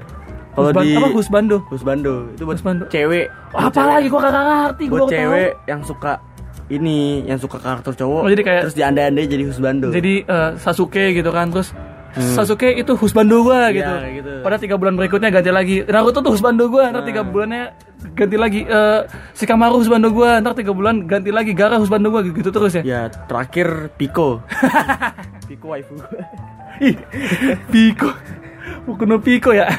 kalau 0.52 0.70
di 0.74 0.92
apa 0.92 1.08
husbando 1.10 1.56
husbando 1.66 2.14
itu 2.30 2.42
buat 2.42 2.56
Husbando. 2.56 2.84
cewek 2.86 3.26
buat 3.50 3.62
apa 3.62 3.72
cewek- 3.74 3.90
lagi 3.90 4.06
gue 4.06 4.20
kagak 4.20 4.44
ngerti 4.44 4.82
gue 4.82 4.90
buat 4.90 4.98
baru 4.98 5.08
tahu. 5.08 5.16
cewek 5.16 5.50
yang 5.66 5.80
suka 5.82 6.12
ini 6.68 6.98
yang 7.22 7.36
suka 7.36 7.56
karakter 7.58 7.92
cowok 7.94 8.20
Oh, 8.20 8.30
jadi 8.30 8.42
kayak- 8.42 8.62
terus 8.62 8.74
diandai-andai 8.74 9.24
jadi 9.26 9.44
husbando 9.44 9.88
jadi 9.88 10.14
eh, 10.22 10.50
Sasuke 10.56 11.04
gitu 11.12 11.28
kan 11.28 11.48
terus 11.48 11.72
Sasuke 12.12 12.68
itu 12.70 12.92
husbando 12.92 13.40
Hmm. 13.40 13.48
Iya, 13.48 13.72
gitu. 13.72 13.94
gitu. 14.20 14.32
Pada 14.44 14.60
tiga 14.60 14.76
bulan 14.76 15.00
berikutnya 15.00 15.32
ganti 15.32 15.48
lagi. 15.48 15.80
Naruto 15.80 16.20
tuh 16.20 16.36
husbando 16.36 16.68
gue. 16.68 16.84
Ntar 16.84 17.08
tiga 17.08 17.24
Nah. 17.24 17.32
bulannya 17.32 17.62
ganti 18.12 18.36
lagi. 18.36 18.60
eh 18.62 19.00
Shikamaru 19.32 19.80
husbando 19.80 20.12
gue. 20.12 20.30
Ntar 20.38 20.52
tiga 20.52 20.76
bulan 20.76 21.08
ganti 21.08 21.32
lagi. 21.32 21.56
Gara 21.56 21.80
husbando 21.80 22.12
gue 22.12 22.28
gitu 22.30 22.52
terus 22.52 22.76
ya. 22.76 22.84
ya 22.84 23.00
terakhir 23.08 23.96
Pico 23.96 24.44
Pico 25.48 25.72
waifu 25.72 25.96
gua. 25.96 26.12
Ih, 26.82 27.00
Bukan 28.84 29.08
Piko 29.20 29.50
ya. 29.52 29.66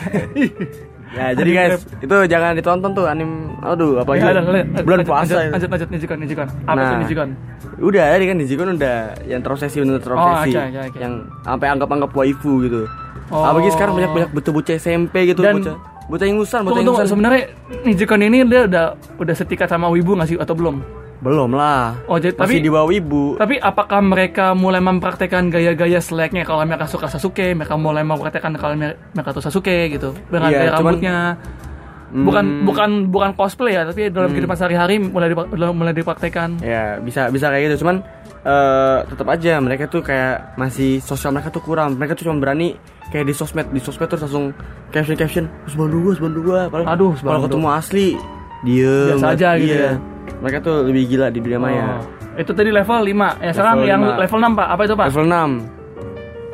Ya 1.13 1.29
jadi 1.37 1.49
guys, 1.53 1.85
itu 2.01 2.15
jangan 2.25 2.57
ditonton 2.57 2.89
tuh 2.97 3.05
anim 3.05 3.53
aduh 3.61 4.01
apa 4.01 4.17
Ya, 4.17 4.33
Bulan 4.81 5.05
lanjut, 5.05 5.05
puasa. 5.05 5.45
Lanjut, 5.45 5.53
lanjut, 5.53 5.69
lanjut, 5.69 5.89
Nijikon, 5.93 6.17
Nijikon. 6.25 6.47
Apa 6.65 6.73
Nah. 6.73 6.97
Nijikon? 7.05 7.29
Udah 7.77 8.05
tadi 8.17 8.25
kan 8.25 8.35
di 8.41 8.45
Jikun 8.49 8.67
udah 8.77 8.97
yang 9.29 9.41
terobsesi 9.45 9.77
bener 9.77 10.01
terobsesi. 10.01 10.57
Oh, 10.57 10.57
oke, 10.57 10.69
oke, 10.73 10.79
oke. 10.89 10.97
Yang 10.97 11.13
sampai 11.45 11.67
anggap-anggap 11.69 12.11
waifu 12.17 12.51
gitu. 12.65 12.81
Oh. 13.29 13.45
Apalagi 13.45 13.69
sekarang 13.77 13.93
banyak 13.93 14.11
banyak 14.11 14.29
bocah-bocah 14.33 14.75
SMP 14.77 15.15
gitu, 15.29 15.45
Dan- 15.45 15.61
bocah 15.61 15.75
bocah 16.09 16.27
ingusan, 16.27 16.59
bocah 16.65 16.81
ingusan. 16.81 17.05
Sebenarnya 17.05 17.41
Nijikon 17.85 18.21
ini 18.25 18.37
dia 18.49 18.65
udah 18.65 18.85
udah 19.21 19.35
setikat 19.37 19.69
sama 19.69 19.93
Wibu 19.93 20.17
nggak 20.17 20.33
sih 20.33 20.37
atau 20.41 20.57
belum? 20.57 20.81
Belum 21.23 21.49
lah. 21.49 21.95
Oh, 22.03 22.19
jadi 22.19 22.35
Masih 22.35 22.43
tapi 22.43 22.53
di 22.59 22.67
bawah 22.67 22.91
ibu. 22.91 23.23
tapi 23.33 23.55
apakah 23.55 24.03
mereka 24.03 24.51
mulai 24.51 24.77
mempraktekkan 24.77 25.47
gaya-gaya 25.47 25.97
seleknya 25.97 26.43
kalau 26.43 26.59
mereka 26.61 26.83
suka 26.83 27.07
Sasuke, 27.07 27.55
mereka 27.55 27.73
mulai 27.73 28.03
mempraktekkan 28.03 28.51
kalau 28.53 28.75
mer- 28.75 28.99
mereka 29.09 29.31
tuh 29.31 29.39
Sasuke 29.39 29.87
gitu 29.89 30.11
dengan 30.27 30.51
Iya, 30.51 30.57
gaya 30.59 30.71
cuman- 30.73 30.83
rambutnya. 30.93 31.17
Bukan 32.13 32.45
Hmm. 32.45 32.61
bukan 32.61 32.89
bukan 33.09 33.29
cosplay 33.33 33.73
ya, 33.73 33.89
tapi 33.89 34.05
dalam 34.07 34.29
kehidupan 34.29 34.53
sehari-hari 34.53 35.01
mulai 35.01 35.33
dipak- 35.33 35.49
mulai 35.49 35.89
dipraktekkan. 35.91 36.61
Ya 36.61 36.99
bisa 36.99 37.25
bisa 37.27 37.49
kayak 37.49 37.71
gitu. 37.71 37.81
Cuman 37.81 38.05
eh 38.43 38.97
tetap 39.07 39.25
aja 39.25 39.57
mereka 39.57 39.87
tuh 39.87 40.03
kayak 40.03 40.53
masih 40.53 40.99
sosial 40.99 41.31
mereka 41.31 41.49
tuh 41.49 41.63
kurang. 41.63 41.95
Mereka 41.95 42.13
tuh 42.13 42.29
cuma 42.29 42.37
berani 42.37 42.77
kayak 43.09 43.25
di 43.25 43.33
sosmed 43.33 43.65
di 43.65 43.79
sosmed 43.79 44.05
terus 44.05 44.21
langsung 44.21 44.53
caption 44.89 45.15
caption 45.15 45.45
terus 45.63 45.73
bantu 45.73 45.97
gua 46.03 46.13
bantu 46.19 46.39
gua. 46.43 46.61
Padahal 46.67 46.87
Aduh, 46.93 47.13
kalau 47.17 47.39
ketemu 47.41 47.67
asli 47.71 48.07
diem. 48.61 49.07
Biasa 49.09 49.27
aja 49.31 49.49
gitu 49.57 49.73
Iya. 49.73 49.81
ya. 49.87 49.93
Mereka 50.43 50.57
tuh 50.59 50.75
lebih 50.83 51.03
gila 51.07 51.31
di 51.31 51.39
dunia 51.39 51.55
maya. 51.57 51.85
Oh. 51.97 52.35
Itu 52.35 52.51
tadi 52.51 52.67
level 52.67 52.99
5. 52.99 53.39
Ya 53.39 53.51
sekarang 53.51 53.75
Level 53.79 53.87
yang 53.87 54.01
lima. 54.03 54.19
level 54.19 54.39
6, 54.43 54.59
Pak. 54.59 54.67
Apa 54.67 54.81
itu, 54.83 54.93
Pak? 54.93 55.05
Level 55.07 55.25
6 55.25 55.51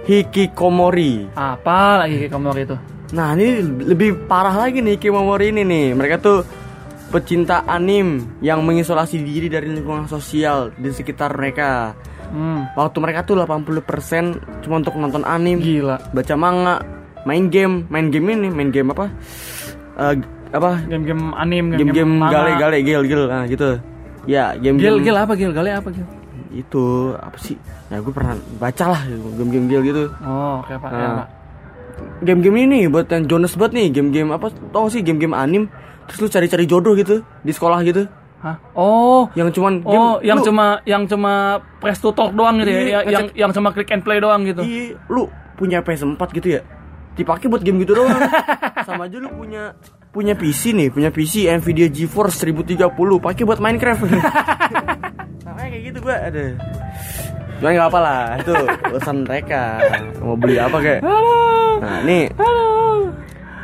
Hikikomori. 0.05 1.13
Apa 1.33 1.77
lagi 1.99 2.25
kamu 2.25 2.49
itu? 2.55 2.77
Nah 3.09 3.33
ini 3.33 3.47
lebih 3.83 4.25
parah 4.25 4.53
lagi 4.55 4.79
nih 4.79 4.95
Hikikomori 4.95 5.49
ini 5.49 5.61
nih. 5.61 5.85
Mereka 5.93 6.15
tuh 6.17 6.45
pecinta 7.09 7.65
anim 7.65 8.21
yang 8.39 8.61
mengisolasi 8.61 9.17
diri 9.19 9.49
dari 9.49 9.69
lingkungan 9.69 10.05
sosial 10.05 10.69
di 10.77 10.89
sekitar 10.89 11.33
mereka. 11.33 11.93
Hmm, 12.29 12.69
Waktu 12.77 12.97
mereka 13.01 13.25
tuh 13.25 13.41
80% 13.41 14.37
cuma 14.61 14.77
untuk 14.77 14.93
nonton 14.93 15.25
anim, 15.25 15.57
gila. 15.57 15.97
baca 16.13 16.35
manga, 16.37 16.75
main 17.25 17.49
game, 17.49 17.89
main 17.89 18.13
game 18.13 18.29
ini, 18.29 18.53
main 18.53 18.69
game 18.69 18.93
apa? 18.93 19.09
Eh, 19.97 20.13
apa? 20.49 20.81
Game-game 20.83 21.31
anim, 21.33 21.65
Game-game 21.71 22.13
gale 22.23 22.51
gale 22.55 22.77
gil 22.79 23.01
gil 23.03 23.23
nah 23.25 23.45
gitu. 23.45 23.77
Ya, 24.25 24.53
Gil, 24.53 24.75
game-game 24.75 25.01
gil 25.01 25.15
apa 25.15 25.33
gil? 25.33 25.51
Gale 25.51 25.71
apa 25.71 25.89
gil? 25.89 26.05
itu 26.49 26.81
apa 27.13 27.37
sih? 27.37 27.53
Ya 27.87 27.97
gue 27.97 28.09
pernah 28.09 28.33
baca 28.57 28.85
lah 28.89 29.01
game-game 29.07 29.65
gil 29.67 29.81
gitu. 29.83 30.03
Oh, 30.19 30.59
oke, 30.59 30.73
Pak. 30.73 30.89
Ya, 30.89 30.97
Nah. 30.97 31.13
Pak. 31.15 31.27
Game-game 32.19 32.57
ini 32.57 32.65
nih 32.65 32.83
buat 32.87 33.05
yang 33.07 33.25
Jonas 33.25 33.53
banget 33.53 33.73
nih, 33.75 33.87
game-game 33.91 34.29
apa? 34.29 34.49
Tau 34.67 34.87
sih 34.87 34.99
game-game 34.99 35.31
anim 35.31 35.69
terus 36.03 36.19
lu 36.19 36.27
cari-cari 36.27 36.65
jodoh 36.65 36.93
gitu 36.93 37.21
di 37.39 37.51
sekolah 37.51 37.79
gitu. 37.83 38.09
Hah? 38.39 38.55
Oh, 38.73 39.27
Yang 39.35 39.59
cuman 39.59 39.83
Oh, 39.83 40.17
game- 40.17 40.25
yang 40.25 40.39
lu- 40.39 40.45
cuma 40.47 40.65
yang 40.83 41.03
cuma 41.05 41.33
press 41.77 41.99
to 41.99 42.09
talk 42.09 42.31
doang 42.31 42.57
gitu 42.57 42.71
Iya, 42.71 42.79
ya. 42.79 42.81
Ya- 42.81 42.89
Yang 42.89 43.03
ngecek- 43.03 43.35
yang 43.35 43.51
cuma 43.51 43.69
click 43.69 43.89
and 43.91 44.01
play 44.01 44.17
doang 44.17 44.41
gitu. 44.41 44.61
Iya, 44.63 44.95
lu 45.07 45.27
punya 45.53 45.83
PS4 45.83 46.17
gitu 46.33 46.47
ya? 46.49 46.61
Dipakai 47.13 47.45
buat 47.45 47.59
game 47.59 47.83
gitu 47.83 47.93
doang. 47.93 48.09
Sama 48.87 49.05
aja 49.05 49.19
lu 49.19 49.27
punya 49.29 49.75
punya 50.09 50.33
PC 50.33 50.73
nih, 50.73 50.89
punya 50.89 51.09
PC 51.13 51.45
Nvidia 51.61 51.87
GeForce 51.89 52.41
1030, 52.41 52.89
pakai 53.21 53.43
buat 53.45 53.61
Minecraft. 53.61 54.01
Namanya 55.45 55.69
kayak 55.69 55.83
gitu 55.85 55.97
gua, 56.01 56.17
ada. 56.17 56.45
Cuman 57.59 57.71
nggak 57.75 57.89
apa 57.91 57.99
lah, 57.99 58.21
itu 58.39 58.53
urusan 58.89 59.17
mereka. 59.27 59.61
Mau 60.23 60.33
beli 60.39 60.57
apa 60.57 60.77
kayak. 60.81 61.01
Halo. 61.05 61.37
Nah, 61.83 61.97
nih, 62.07 62.23
Halo. 62.39 62.67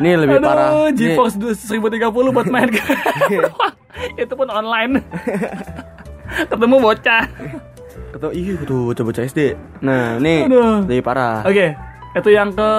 nih 0.03 0.13
lebih 0.21 0.37
Aduh, 0.37 0.47
parah. 0.47 0.69
Nih, 0.93 1.15
GeForce 1.17 1.35
1030 1.65 2.35
buat 2.35 2.47
main 2.51 2.69
Itu 4.21 4.33
pun 4.37 4.47
online. 4.51 5.01
Ketemu 6.51 6.75
bocah. 6.77 7.23
Ketemu 8.13 8.31
iya 8.35 8.53
tuh 8.63 8.79
bocah-bocah 8.91 9.23
SD. 9.25 9.39
Nah, 9.81 10.21
nih 10.21 10.45
Aduh. 10.45 10.85
lebih 10.85 11.01
parah. 11.01 11.41
Oke, 11.47 11.73
itu 12.15 12.29
yang 12.29 12.51
ke 12.53 12.69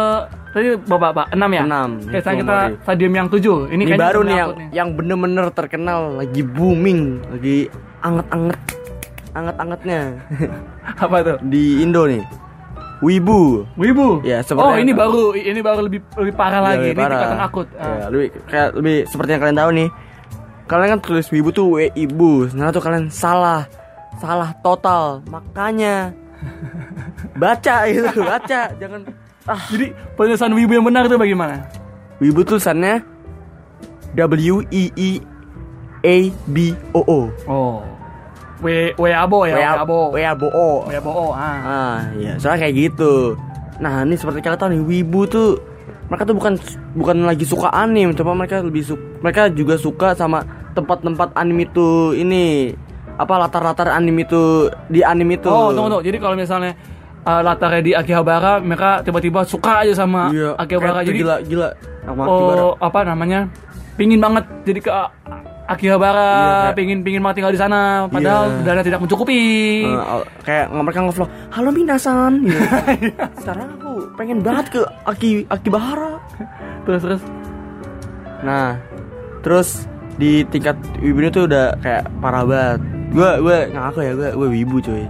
tadi 0.57 0.73
Bapak, 0.81 1.11
Pak, 1.13 1.27
6 1.31 1.53
ya? 1.53 1.63
Enam. 1.63 1.91
Oke, 2.01 2.17
sekarang 2.17 2.39
kita 2.41 2.57
stadium 2.81 3.13
yang 3.13 3.29
7. 3.29 3.69
Ini, 3.69 3.83
Ini 3.85 3.93
baru 3.95 4.21
nih 4.23 4.35
yang 4.35 4.49
upload 4.49 4.73
yang 4.73 4.89
bener-bener 4.91 5.47
terkenal 5.53 6.17
lagi 6.17 6.41
booming, 6.41 7.01
lagi 7.29 7.69
anget-anget, 8.01 8.59
anget-angetnya 9.31 10.01
Apa 11.05 11.17
tuh? 11.21 11.37
di 11.45 11.85
Indo 11.85 12.09
nih. 12.09 12.25
Wibu. 12.97 13.69
Wibu. 13.77 14.25
Ya, 14.25 14.41
seperti 14.41 14.65
oh, 14.65 14.73
yang- 14.73 14.89
ini 14.89 14.93
baru 14.97 15.37
ini 15.37 15.61
baru 15.61 15.85
lebih 15.85 16.01
lebih 16.17 16.33
parah 16.33 16.65
Ya, 16.65 16.67
lagi. 16.67 16.81
lebih 16.81 16.89
Ini 16.89 16.97
parah. 16.97 17.13
tingkatan 17.13 17.41
akut. 17.45 17.67
Ah. 17.77 17.85
Ya, 17.85 18.07
lebih 18.09 18.29
kayak 18.49 18.69
lebih 18.73 18.97
seperti 19.05 19.31
yang 19.31 19.43
kalian 19.45 19.59
tahu 19.61 19.71
nih. 19.77 19.89
Kalian 20.67 20.89
kan 20.89 21.01
tulis 21.05 21.27
Wibu 21.29 21.51
tuh 21.53 21.67
W 21.69 21.93
ibu. 21.93 22.49
Nah, 22.57 22.73
tuh 22.73 22.81
kalian 22.81 23.13
salah. 23.13 23.69
Salah 24.17 24.57
total. 24.65 25.21
Makanya 25.29 26.17
baca 27.37 27.77
itu, 27.85 28.09
baca. 28.17 28.61
Jangan 28.75 29.01
ah, 29.47 29.63
Jadi 29.71 29.95
penulisan 30.15 30.53
Wibu 30.53 30.73
yang 30.77 30.87
benar 30.87 31.07
itu 31.07 31.17
bagaimana? 31.17 31.67
Wibu 32.23 32.43
tulisannya 32.47 33.03
W 34.17 34.65
I 34.73 34.85
I 34.97 35.11
A 36.07 36.17
B 36.49 36.57
O 36.97 37.01
O. 37.05 37.21
Oh. 37.47 37.79
W 38.65 38.67
W 38.97 39.07
abo 39.13 39.45
ya, 39.45 39.57
W 39.57 39.63
abo. 39.85 40.01
W 40.17 40.19
abo 40.25 40.49
O. 40.49 40.69
W 40.89 40.93
abo. 40.97 41.11
Oh, 41.13 41.31
ah. 41.37 41.61
Ah, 41.61 41.99
iya, 42.17 42.41
soalnya 42.41 42.65
kayak 42.65 42.75
gitu. 42.89 43.37
Nah, 43.77 44.09
ini 44.09 44.17
seperti 44.17 44.41
kalian 44.41 44.57
tahu 44.57 44.71
nih, 44.73 44.81
wibu 44.81 45.29
tuh 45.29 45.61
mereka 46.09 46.25
tuh 46.25 46.37
bukan 46.39 46.55
bukan 46.97 47.17
lagi 47.29 47.45
suka 47.45 47.69
anim, 47.75 48.17
cuma 48.17 48.33
mereka 48.33 48.65
lebih 48.65 48.81
suka 48.81 49.05
mereka 49.21 49.53
juga 49.53 49.75
suka 49.77 50.09
sama 50.17 50.41
tempat-tempat 50.73 51.37
anim 51.37 51.67
itu 51.67 52.17
ini 52.17 52.73
apa 53.17 53.35
latar-latar 53.37 53.93
anim 53.93 54.17
itu 54.17 54.73
di 54.89 55.05
anim 55.05 55.29
itu. 55.29 55.53
Oh, 55.53 55.77
tunggu 55.77 56.01
tunggu. 56.01 56.05
Jadi 56.09 56.17
kalau 56.17 56.37
misalnya 56.39 56.73
uh, 57.27 57.43
latarnya 57.43 57.83
di 57.83 57.93
Akihabara, 57.93 58.59
mereka 58.59 59.03
tiba-tiba 59.03 59.43
suka 59.43 59.83
aja 59.83 59.93
sama 59.93 60.31
Iya, 60.31 60.55
Akihabara. 60.55 61.03
Jadi 61.03 61.19
gila 61.19 61.37
gila 61.43 61.69
sama 62.01 62.23
Akihabara. 62.25 62.63
oh, 62.63 62.73
apa 62.79 62.99
namanya? 63.03 63.41
Pingin 63.97 64.21
banget 64.21 64.45
jadi 64.63 64.79
ke 64.79 64.89
uh, 64.89 65.11
Akihabara, 65.67 66.31
Iya, 66.71 66.79
pingin 66.79 67.03
pingin 67.03 67.19
mau 67.19 67.35
tinggal 67.35 67.51
di 67.51 67.59
sana, 67.59 68.07
padahal 68.07 68.47
Iya. 68.53 68.63
dana 68.63 68.81
tidak 68.81 69.03
mencukupi. 69.03 69.43
Eh, 69.83 69.99
al- 69.99 70.23
kayak 70.41 70.71
mereka 70.71 71.03
nge-vlog, 71.03 71.27
"Halo 71.51 71.71
Minasan." 71.71 72.33
Gitu. 72.41 72.55
Sekarang 73.43 73.75
aku 73.75 73.91
pengen 74.15 74.47
banget 74.47 74.71
ke 74.71 74.81
Aki 75.03 75.51
Akibahara. 75.51 76.23
terus 76.87 77.03
terus. 77.03 77.23
Nah, 78.41 78.79
terus 79.43 79.69
di 80.17 80.47
tingkat 80.47 80.79
wibu 81.03 81.27
tuh 81.29 81.45
udah 81.45 81.75
kayak 81.83 82.07
parah 82.23 82.47
banget. 82.47 82.81
Gue 83.11 83.31
gue 83.43 83.57
ngaku 83.75 83.99
ya 84.01 84.13
gue 84.15 84.29
gue 84.33 84.49
wibu 84.55 84.77
cuy. 84.79 85.03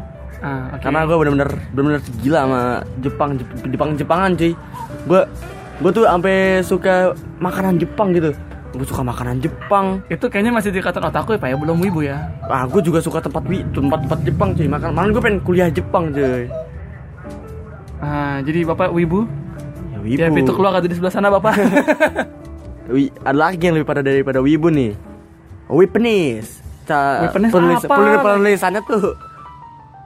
Ah, 0.44 0.76
oke. 0.76 0.82
Karena 0.84 1.08
gue 1.08 1.16
bener-bener 1.16 1.50
bener-bener 1.72 2.00
gila 2.20 2.38
sama 2.44 2.60
Jepang 3.00 3.30
Jepang 3.64 3.90
Jepangan 3.96 4.30
cuy. 4.36 4.52
Gue 5.08 5.20
gue 5.76 5.90
tuh 5.92 6.04
sampai 6.04 6.36
suka 6.60 6.94
makanan 7.40 7.80
Jepang 7.80 8.12
gitu. 8.12 8.30
Gue 8.76 8.84
suka 8.84 9.00
makanan 9.00 9.40
Jepang. 9.40 10.04
itu 10.12 10.28
kayaknya 10.28 10.52
masih 10.52 10.68
dikatakan 10.68 11.08
otaku 11.08 11.36
ya 11.36 11.38
Pak 11.40 11.48
ya, 11.48 11.56
belum 11.56 11.76
wibu 11.80 12.00
ya. 12.04 12.28
Ah, 12.44 12.68
gue 12.68 12.80
juga 12.84 13.00
suka 13.00 13.24
tempat 13.24 13.40
wi 13.48 13.64
tempat 13.72 14.04
tempat 14.04 14.18
Jepang 14.24 14.52
cuy. 14.52 14.68
Makan 14.68 14.88
malah 14.92 15.08
gue 15.12 15.22
pengen 15.24 15.40
kuliah 15.40 15.68
Jepang 15.72 16.12
cuy. 16.12 16.48
Ah, 17.96 18.44
jadi 18.44 18.68
Bapak 18.68 18.92
wibu? 18.92 19.24
Ya 19.92 19.98
wibu. 20.04 20.20
Ya 20.20 20.28
pintu 20.28 20.52
keluar 20.52 20.76
ada 20.76 20.84
di 20.84 20.92
sebelah 20.92 21.12
sana 21.12 21.32
Bapak. 21.32 21.56
Wi, 22.86 23.10
ada 23.26 23.50
lagi 23.50 23.58
yang 23.66 23.74
lebih 23.74 23.88
pada 23.88 23.98
daripada 23.98 24.38
wibu 24.38 24.70
nih. 24.70 24.94
Wipenis. 25.66 26.62
Ca, 26.86 27.34
penulis, 27.34 27.82
apa? 27.82 27.98
penulis- 27.98 28.22
penulisannya 28.22 28.80
tuh 28.86 29.18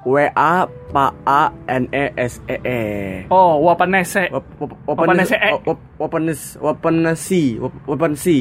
W 0.08 0.16
A 0.32 0.64
P 0.64 0.94
A 1.22 1.42
N 1.68 1.84
E 1.92 2.04
S 2.16 2.40
E 2.48 2.56
E. 2.56 2.80
oh, 3.28 3.60
wapanese. 3.60 4.32
Wap- 4.32 4.48
wap- 4.56 4.80
Wapenis 4.88 5.30
E. 5.30 5.38
wap- 5.52 5.66
wap- 5.66 5.86
Wapenis 5.98 6.40
Wapenesi 6.56 7.44
wap- 7.60 7.84
Wapensi. 7.84 8.38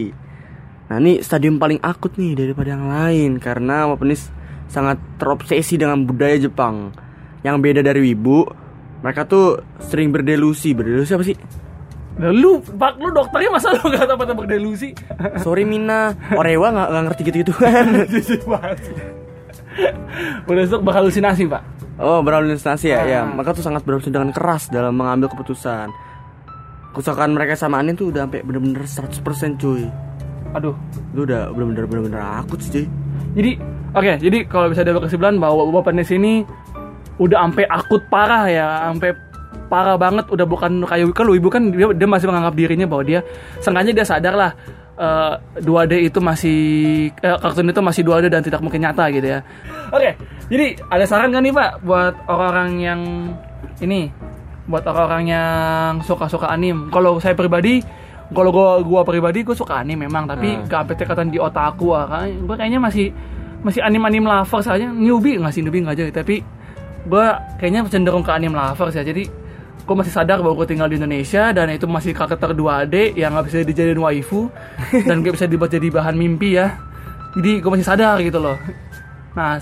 Nah 0.88 0.98
ini 0.98 1.20
stadium 1.20 1.60
paling 1.60 1.84
akut 1.84 2.16
nih 2.16 2.34
daripada 2.34 2.74
yang 2.74 2.88
lain 2.88 3.32
karena 3.38 3.86
Wapenis 3.86 4.32
sangat 4.72 4.98
terobsesi 5.20 5.76
dengan 5.76 6.08
budaya 6.08 6.40
Jepang. 6.40 6.96
Yang 7.44 7.56
beda 7.60 7.82
dari 7.84 8.04
Wibu, 8.04 8.48
mereka 9.00 9.24
tuh 9.24 9.60
sering 9.80 10.12
berdelusi. 10.12 10.72
Berdelusi 10.72 11.12
apa 11.12 11.24
sih? 11.24 11.36
Nah, 12.20 12.36
lu, 12.36 12.60
Pak, 12.60 13.00
lu 13.00 13.16
dokternya 13.16 13.48
masa 13.48 13.72
lu 13.72 13.88
gak 13.88 14.04
tau 14.04 14.20
tentang 14.20 14.44
delusi? 14.44 14.92
Sorry 15.40 15.64
Mina, 15.64 16.12
Orewa 16.36 16.68
nggak 16.68 16.88
nggak 16.92 17.04
ngerti 17.08 17.22
gitu-gituan. 17.32 17.86
Udah 20.50 20.62
besok 20.66 20.82
berhalusinasi, 20.84 21.48
Pak. 21.48 21.64
Oh, 22.00 22.24
berhalusinasi 22.24 22.88
ya, 22.92 23.02
ya. 23.04 23.22
Ah. 23.24 23.36
Mereka 23.36 23.60
tuh 23.60 23.64
sangat 23.66 23.84
berhalusinasi 23.84 24.16
dengan 24.16 24.32
keras 24.32 24.72
dalam 24.72 24.96
mengambil 24.96 25.28
keputusan. 25.32 25.92
Kesukaan 26.96 27.36
mereka 27.36 27.54
sama 27.60 27.80
Anin 27.84 27.96
tuh 27.96 28.10
udah 28.10 28.26
sampai 28.28 28.42
bener-bener 28.42 28.84
100% 28.84 29.62
cuy. 29.62 29.86
Aduh. 30.56 30.76
Itu 31.14 31.28
udah 31.28 31.54
bener-bener 31.54 31.86
bener-bener 31.86 32.22
akut 32.42 32.60
sih 32.64 32.72
cuy. 32.72 32.86
Jadi, 33.38 33.52
oke, 33.94 34.14
jadi 34.18 34.38
kalau 34.50 34.74
bisa 34.74 34.82
ada 34.82 34.98
kesimpulan 34.98 35.38
bahwa 35.38 35.70
Wapanes 35.70 36.10
ini 36.10 36.42
udah 37.20 37.46
sampai 37.46 37.66
akut 37.68 38.02
parah 38.10 38.48
ya, 38.48 38.90
sampai 38.90 39.12
parah 39.70 39.96
banget 40.02 40.26
udah 40.34 40.46
bukan 40.50 40.82
kayak 40.84 41.14
kalau 41.14 41.38
ibu 41.38 41.48
kan 41.48 41.70
dia, 41.70 41.94
dia 41.94 42.08
masih 42.10 42.26
menganggap 42.26 42.58
dirinya 42.58 42.90
bahwa 42.90 43.04
dia 43.06 43.20
sengaja 43.62 43.94
dia 43.94 44.02
sadar 44.02 44.34
lah 44.34 44.52
eh, 45.00 45.34
2D 45.64 45.94
itu 46.12 46.20
masih 46.20 46.60
eh, 47.16 47.38
kartun 47.40 47.72
itu 47.72 47.82
masih 47.82 48.04
2D 48.04 48.28
dan 48.28 48.44
tidak 48.44 48.60
mungkin 48.60 48.84
nyata 48.84 49.08
gitu 49.16 49.26
ya. 49.26 49.40
Oke, 49.90 50.20
jadi 50.52 50.76
ada 50.92 51.06
saran 51.08 51.32
kan 51.32 51.42
nih 51.42 51.56
Pak 51.56 51.82
buat 51.82 52.14
orang-orang 52.28 52.70
yang 52.78 53.02
ini 53.80 54.12
buat 54.70 54.86
orang-orang 54.86 55.26
yang 55.26 55.92
suka-suka 56.04 56.52
anim. 56.52 56.92
Kalau 56.94 57.18
saya 57.18 57.34
pribadi 57.34 57.82
kalau 58.30 58.54
gua 58.54 58.78
gua 58.86 59.02
pribadi 59.02 59.42
gua 59.42 59.58
suka 59.58 59.82
anim 59.82 59.98
memang 59.98 60.30
tapi 60.30 60.54
Hmm. 60.54 60.70
gak 60.70 60.86
sampai 60.86 60.96
tingkatan 61.02 61.28
di 61.34 61.42
otak 61.42 61.74
gua 61.82 62.06
kan 62.06 62.30
gua 62.46 62.54
kayaknya 62.54 62.78
masih 62.78 63.10
masih 63.60 63.82
anim-anim 63.84 64.24
lovers 64.24 64.70
aja 64.72 64.88
newbie 64.88 65.36
nggak 65.36 65.52
sih 65.52 65.60
newbie 65.60 65.84
nggak 65.84 65.96
aja 66.00 66.04
tapi 66.24 66.40
gue 67.04 67.26
kayaknya 67.60 67.84
cenderung 67.92 68.24
ke 68.24 68.32
anim 68.32 68.56
lovers 68.56 68.96
ya 68.96 69.04
jadi 69.04 69.28
gue 69.86 69.96
masih 69.96 70.14
sadar 70.14 70.40
bahwa 70.44 70.54
gue 70.64 70.68
tinggal 70.70 70.88
di 70.90 71.02
Indonesia 71.02 71.50
dan 71.50 71.70
itu 71.74 71.90
masih 71.90 72.14
karakter 72.14 72.54
2D 72.54 73.18
yang 73.18 73.34
nggak 73.34 73.50
bisa 73.50 73.58
dijadiin 73.66 74.00
waifu 74.00 74.54
dan 75.08 75.26
gak 75.26 75.34
bisa 75.40 75.46
dibuat 75.50 75.72
jadi 75.74 75.88
bahan 75.90 76.16
mimpi 76.16 76.60
ya. 76.60 76.78
Jadi 77.38 77.62
gue 77.62 77.70
masih 77.70 77.86
sadar 77.86 78.18
gitu 78.22 78.42
loh. 78.42 78.58
Nah 79.34 79.62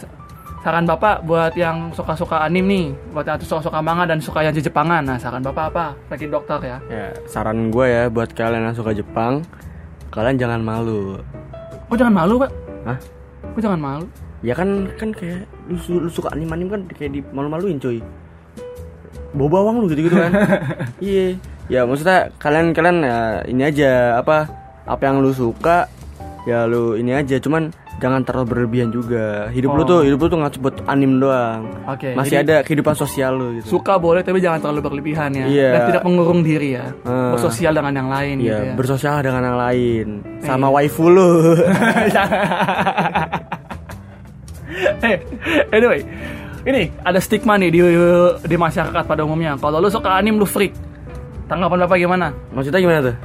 saran 0.68 0.84
bapak 0.84 1.24
buat 1.24 1.56
yang 1.56 1.96
suka-suka 1.96 2.44
anim 2.44 2.68
nih 2.68 2.92
buat 3.16 3.24
yang 3.24 3.40
suka-suka 3.40 3.80
manga 3.80 4.04
dan 4.04 4.20
suka 4.20 4.44
yang 4.44 4.52
Jepangan. 4.52 5.00
Nah 5.06 5.16
saran 5.16 5.40
bapak 5.40 5.72
apa? 5.72 5.86
Lagi 6.12 6.28
dokter 6.28 6.60
ya. 6.60 6.78
Ya, 6.92 7.08
saran 7.30 7.72
gue 7.72 7.86
ya 7.88 8.12
buat 8.12 8.36
kalian 8.36 8.68
yang 8.68 8.76
suka 8.76 8.92
Jepang, 8.92 9.48
kalian 10.12 10.36
jangan 10.36 10.60
malu. 10.60 11.22
kok 11.88 11.96
jangan 11.96 12.16
malu 12.20 12.36
pak? 12.36 12.52
Hah? 12.84 13.00
kok 13.56 13.62
jangan 13.64 13.80
malu? 13.80 14.06
Ya 14.44 14.54
kan 14.54 14.92
kan 15.00 15.10
kayak 15.16 15.48
lu, 15.72 16.04
lu 16.04 16.10
suka 16.12 16.36
anim-anim 16.36 16.68
kan 16.68 16.82
kayak 16.92 17.16
di 17.16 17.20
malu-maluin 17.32 17.80
cuy. 17.80 18.04
Bawa 19.38 19.50
bawang 19.54 19.76
lu 19.80 19.88
gitu-gitu 19.88 20.18
kan. 20.18 20.32
iya. 21.00 21.38
Ya 21.68 21.84
maksudnya 21.84 22.34
kalian 22.36 22.72
kalian 22.72 22.98
ya 23.02 23.18
ini 23.44 23.62
aja 23.62 23.92
apa 24.18 24.48
apa 24.84 25.04
yang 25.04 25.20
lu 25.20 25.30
suka 25.30 25.86
ya 26.44 26.64
lu 26.64 26.96
ini 26.96 27.12
aja 27.12 27.38
cuman 27.38 27.70
jangan 27.98 28.22
terlalu 28.22 28.46
berlebihan 28.48 28.88
juga. 28.88 29.50
Hidup 29.50 29.74
lu 29.74 29.82
Oh. 29.82 29.88
tuh 29.88 30.00
hidup 30.02 30.20
lu 30.20 30.28
tuh 30.28 30.38
nggak 30.38 30.54
cuma 30.54 30.70
anim 30.88 31.18
doang. 31.18 31.66
Oke, 31.88 32.14
Masih 32.14 32.40
jadi- 32.40 32.46
ada 32.46 32.56
kehidupan 32.62 32.94
sosial 32.94 33.34
lu 33.34 33.58
gitu. 33.58 33.74
suka 33.74 33.98
boleh 33.98 34.22
tapi 34.22 34.38
jangan 34.38 34.62
terlalu 34.62 34.82
berlebihan 34.86 35.34
ya 35.34 35.46
Iya. 35.46 35.70
dan 35.74 35.82
tidak 35.90 36.04
mengurung 36.06 36.40
diri 36.40 36.78
ya 36.78 36.94
Ah. 37.04 37.34
bersosial 37.34 37.74
dengan 37.74 37.94
yang 37.96 38.08
lain 38.08 38.36
gitu 38.38 38.48
Iya, 38.48 38.60
ya 38.64 38.74
bersosial 38.74 39.16
dengan 39.20 39.44
yang 39.44 39.58
lain. 39.58 40.08
Sama 40.40 40.68
Iya. 40.68 40.74
waifu 40.74 41.06
lu. 41.10 41.30
Eh, 45.00 45.18
anyway, 45.72 46.02
ini 46.68 46.92
ada 47.00 47.18
stigma 47.18 47.56
nih 47.56 47.70
di 47.70 47.80
di 48.44 48.56
masyarakat 48.56 49.04
pada 49.04 49.24
umumnya. 49.24 49.56
Kalau 49.56 49.80
lu 49.80 49.88
suka 49.88 50.12
anim 50.14 50.36
lu 50.36 50.44
freak. 50.44 50.76
Tanggapan 51.48 51.88
bapak 51.88 51.98
gimana? 51.98 52.28
Maksudnya 52.52 52.78
gimana 52.78 53.00
tuh? 53.02 53.16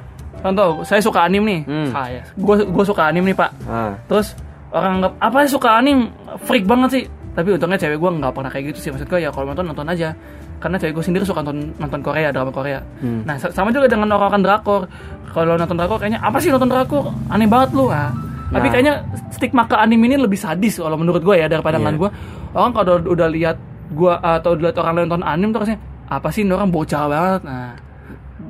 Contoh, 0.41 0.69
saya 0.83 0.99
suka 0.99 1.23
anim 1.23 1.43
nih. 1.43 1.61
Hmm. 1.65 1.89
Saya, 1.89 2.23
gue 2.29 2.57
gue 2.65 2.85
suka 2.85 3.03
anim 3.05 3.23
nih 3.23 3.35
pak. 3.35 3.51
Ah. 3.65 3.95
Terus 4.07 4.35
orang 4.71 4.93
anggap 4.97 5.13
apa 5.19 5.37
sih 5.43 5.53
suka 5.53 5.69
anim 5.75 6.07
freak 6.41 6.65
banget 6.65 6.89
sih. 6.93 7.05
Tapi 7.33 7.49
untungnya 7.51 7.75
cewek 7.77 7.99
gue 7.99 8.11
nggak 8.13 8.33
pernah 8.33 8.51
kayak 8.51 8.65
gitu 8.71 8.79
sih. 8.79 8.91
Maksud 8.91 9.07
gue 9.07 9.19
ya 9.19 9.31
kalau 9.31 9.51
nonton 9.51 9.67
nonton 9.67 9.87
aja. 9.87 10.15
Karena 10.59 10.79
cewek 10.79 10.95
gue 10.95 11.05
sendiri 11.05 11.25
suka 11.27 11.43
nonton 11.43 11.75
nonton 11.75 11.99
Korea, 11.99 12.31
drama 12.31 12.51
Korea. 12.51 12.79
Hmm. 13.03 13.27
Nah 13.27 13.35
sa- 13.39 13.51
sama 13.51 13.75
juga 13.75 13.91
dengan 13.91 14.07
orang-orang 14.13 14.43
drakor. 14.43 14.83
Kalau 15.31 15.59
nonton 15.59 15.75
drakor 15.75 15.99
kayaknya 15.99 16.23
apa 16.23 16.39
sih 16.39 16.51
nonton 16.51 16.71
drakor? 16.71 17.11
Aneh 17.27 17.47
banget 17.47 17.75
lu 17.75 17.91
ah. 17.91 18.15
Tapi 18.53 18.67
Nah. 18.69 18.71
kayaknya 18.71 18.95
stigma 19.33 19.65
ke 19.65 19.75
anime 19.75 20.05
ini 20.07 20.21
lebih 20.21 20.37
sadis 20.37 20.77
kalau 20.77 20.95
menurut 20.95 21.25
gue 21.25 21.35
ya 21.35 21.49
daripada 21.49 21.75
Iya. 21.75 21.83
pandangan 21.83 21.99
gue. 21.99 22.11
Orang 22.53 22.73
kalau 22.73 23.01
udah 23.01 23.29
lihat 23.33 23.57
gue 23.93 24.13
atau 24.13 24.51
lihat 24.57 24.77
orang 24.77 24.93
lain 24.97 25.05
nonton 25.09 25.25
anime 25.25 25.51
tuh 25.53 25.61
rasanya 25.65 25.81
apa 26.09 26.29
sih 26.29 26.45
ini 26.45 26.53
orang 26.53 26.69
bocah 26.69 27.03
banget. 27.09 27.41
Nah, 27.45 27.73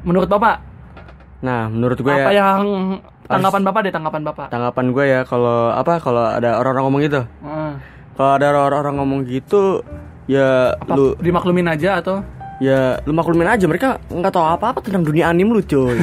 menurut 0.03 0.29
bapak 0.29 0.57
Nah, 1.43 1.67
menurut 1.67 1.99
gue 1.99 2.07
apa 2.07 2.31
ya 2.31 2.55
yang 2.55 3.03
tanggapan 3.27 3.63
bapak 3.67 3.81
deh 3.83 3.93
tanggapan 3.93 4.23
bapak. 4.23 4.47
tanggapan 4.51 4.87
gue 4.95 5.05
ya 5.11 5.21
kalau 5.27 5.75
apa 5.75 5.99
kalau 5.99 6.23
ada 6.23 6.59
orang-orang 6.59 6.83
ngomong 6.87 7.03
gitu. 7.03 7.21
Heeh. 7.43 7.73
Kalau 8.15 8.31
ada 8.39 8.47
orang-orang 8.55 8.95
ngomong 9.03 9.21
gitu 9.27 9.83
ya 10.31 10.71
apa 10.79 10.95
lu 10.95 11.19
dimaklumin 11.19 11.67
aja 11.67 11.99
atau 11.99 12.23
ya 12.63 12.95
lu 13.03 13.11
maklumin 13.11 13.51
aja 13.51 13.67
mereka 13.67 13.99
nggak 14.07 14.31
tahu 14.31 14.47
apa-apa 14.47 14.79
tentang 14.87 15.03
dunia 15.03 15.35
anim 15.35 15.51
lu 15.51 15.59
cuy. 15.63 15.99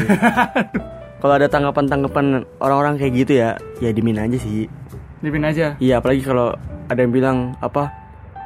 kalau 1.24 1.34
ada 1.40 1.48
tanggapan-tanggapan 1.48 2.44
orang-orang 2.60 3.00
kayak 3.00 3.14
gitu 3.24 3.40
ya 3.40 3.56
ya 3.80 3.96
dimin 3.96 4.20
aja 4.20 4.36
sih. 4.36 4.68
dipin 5.20 5.44
aja 5.44 5.76
Iya, 5.84 6.00
apalagi 6.00 6.24
kalau 6.24 6.56
ada 6.90 7.00
yang 7.00 7.14
bilang 7.14 7.38
apa 7.62 7.90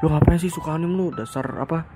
lu 0.04 0.12
ngapain 0.12 0.36
sih 0.36 0.52
suka 0.52 0.76
anim 0.76 0.92
lu 0.94 1.10
dasar 1.16 1.48
apa 1.58 1.88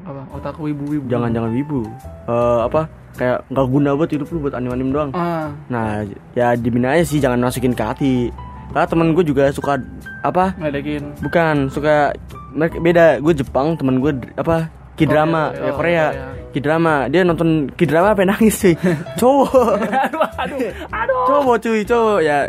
apa 0.00 0.24
otak 0.32 0.56
wibu 0.56 0.88
wibu 0.88 1.06
jangan-jangan 1.12 1.52
wibu 1.52 1.84
Eh, 2.24 2.60
apa 2.64 2.88
kayak 3.20 3.44
nggak 3.52 3.66
guna 3.68 3.90
buat 3.98 4.08
hidup 4.08 4.28
lu 4.32 4.38
buat 4.48 4.54
anim-anim 4.56 4.88
doang 4.94 5.10
ah 5.12 5.52
Nah, 5.68 6.06
ya 6.32 6.56
dimin 6.56 6.88
aja 6.88 7.04
sih 7.04 7.18
jangan 7.20 7.42
masukin 7.42 7.74
ke 7.74 7.84
hati. 7.84 8.14
Karena 8.70 8.86
temen 8.86 9.12
gue 9.18 9.24
juga 9.26 9.50
suka 9.50 9.76
apa? 10.22 10.54
ngeledekin 10.54 11.02
Bukan 11.26 11.68
suka 11.74 12.14
mereka 12.54 12.78
beda. 12.78 13.06
Gue 13.18 13.34
Jepang, 13.34 13.74
temen 13.74 13.98
gue 13.98 14.14
apa? 14.38 14.70
K-drama, 14.94 15.50
Korea, 15.50 15.58
ya 15.58 15.70
oh, 15.70 15.74
Korea. 15.74 16.06
Korea. 16.06 16.28
K-drama, 16.50 16.94
dia 17.10 17.22
nonton 17.26 17.70
K-drama 17.74 18.14
apa 18.14 18.22
nangis 18.22 18.54
sih. 18.58 18.74
cowok. 19.20 19.50
aduh 20.06 20.22
aduh 20.38 20.58
aduh 20.90 21.22
cowok 21.26 21.56
cuy, 21.62 21.80
cowok. 21.82 22.18
Ya 22.22 22.46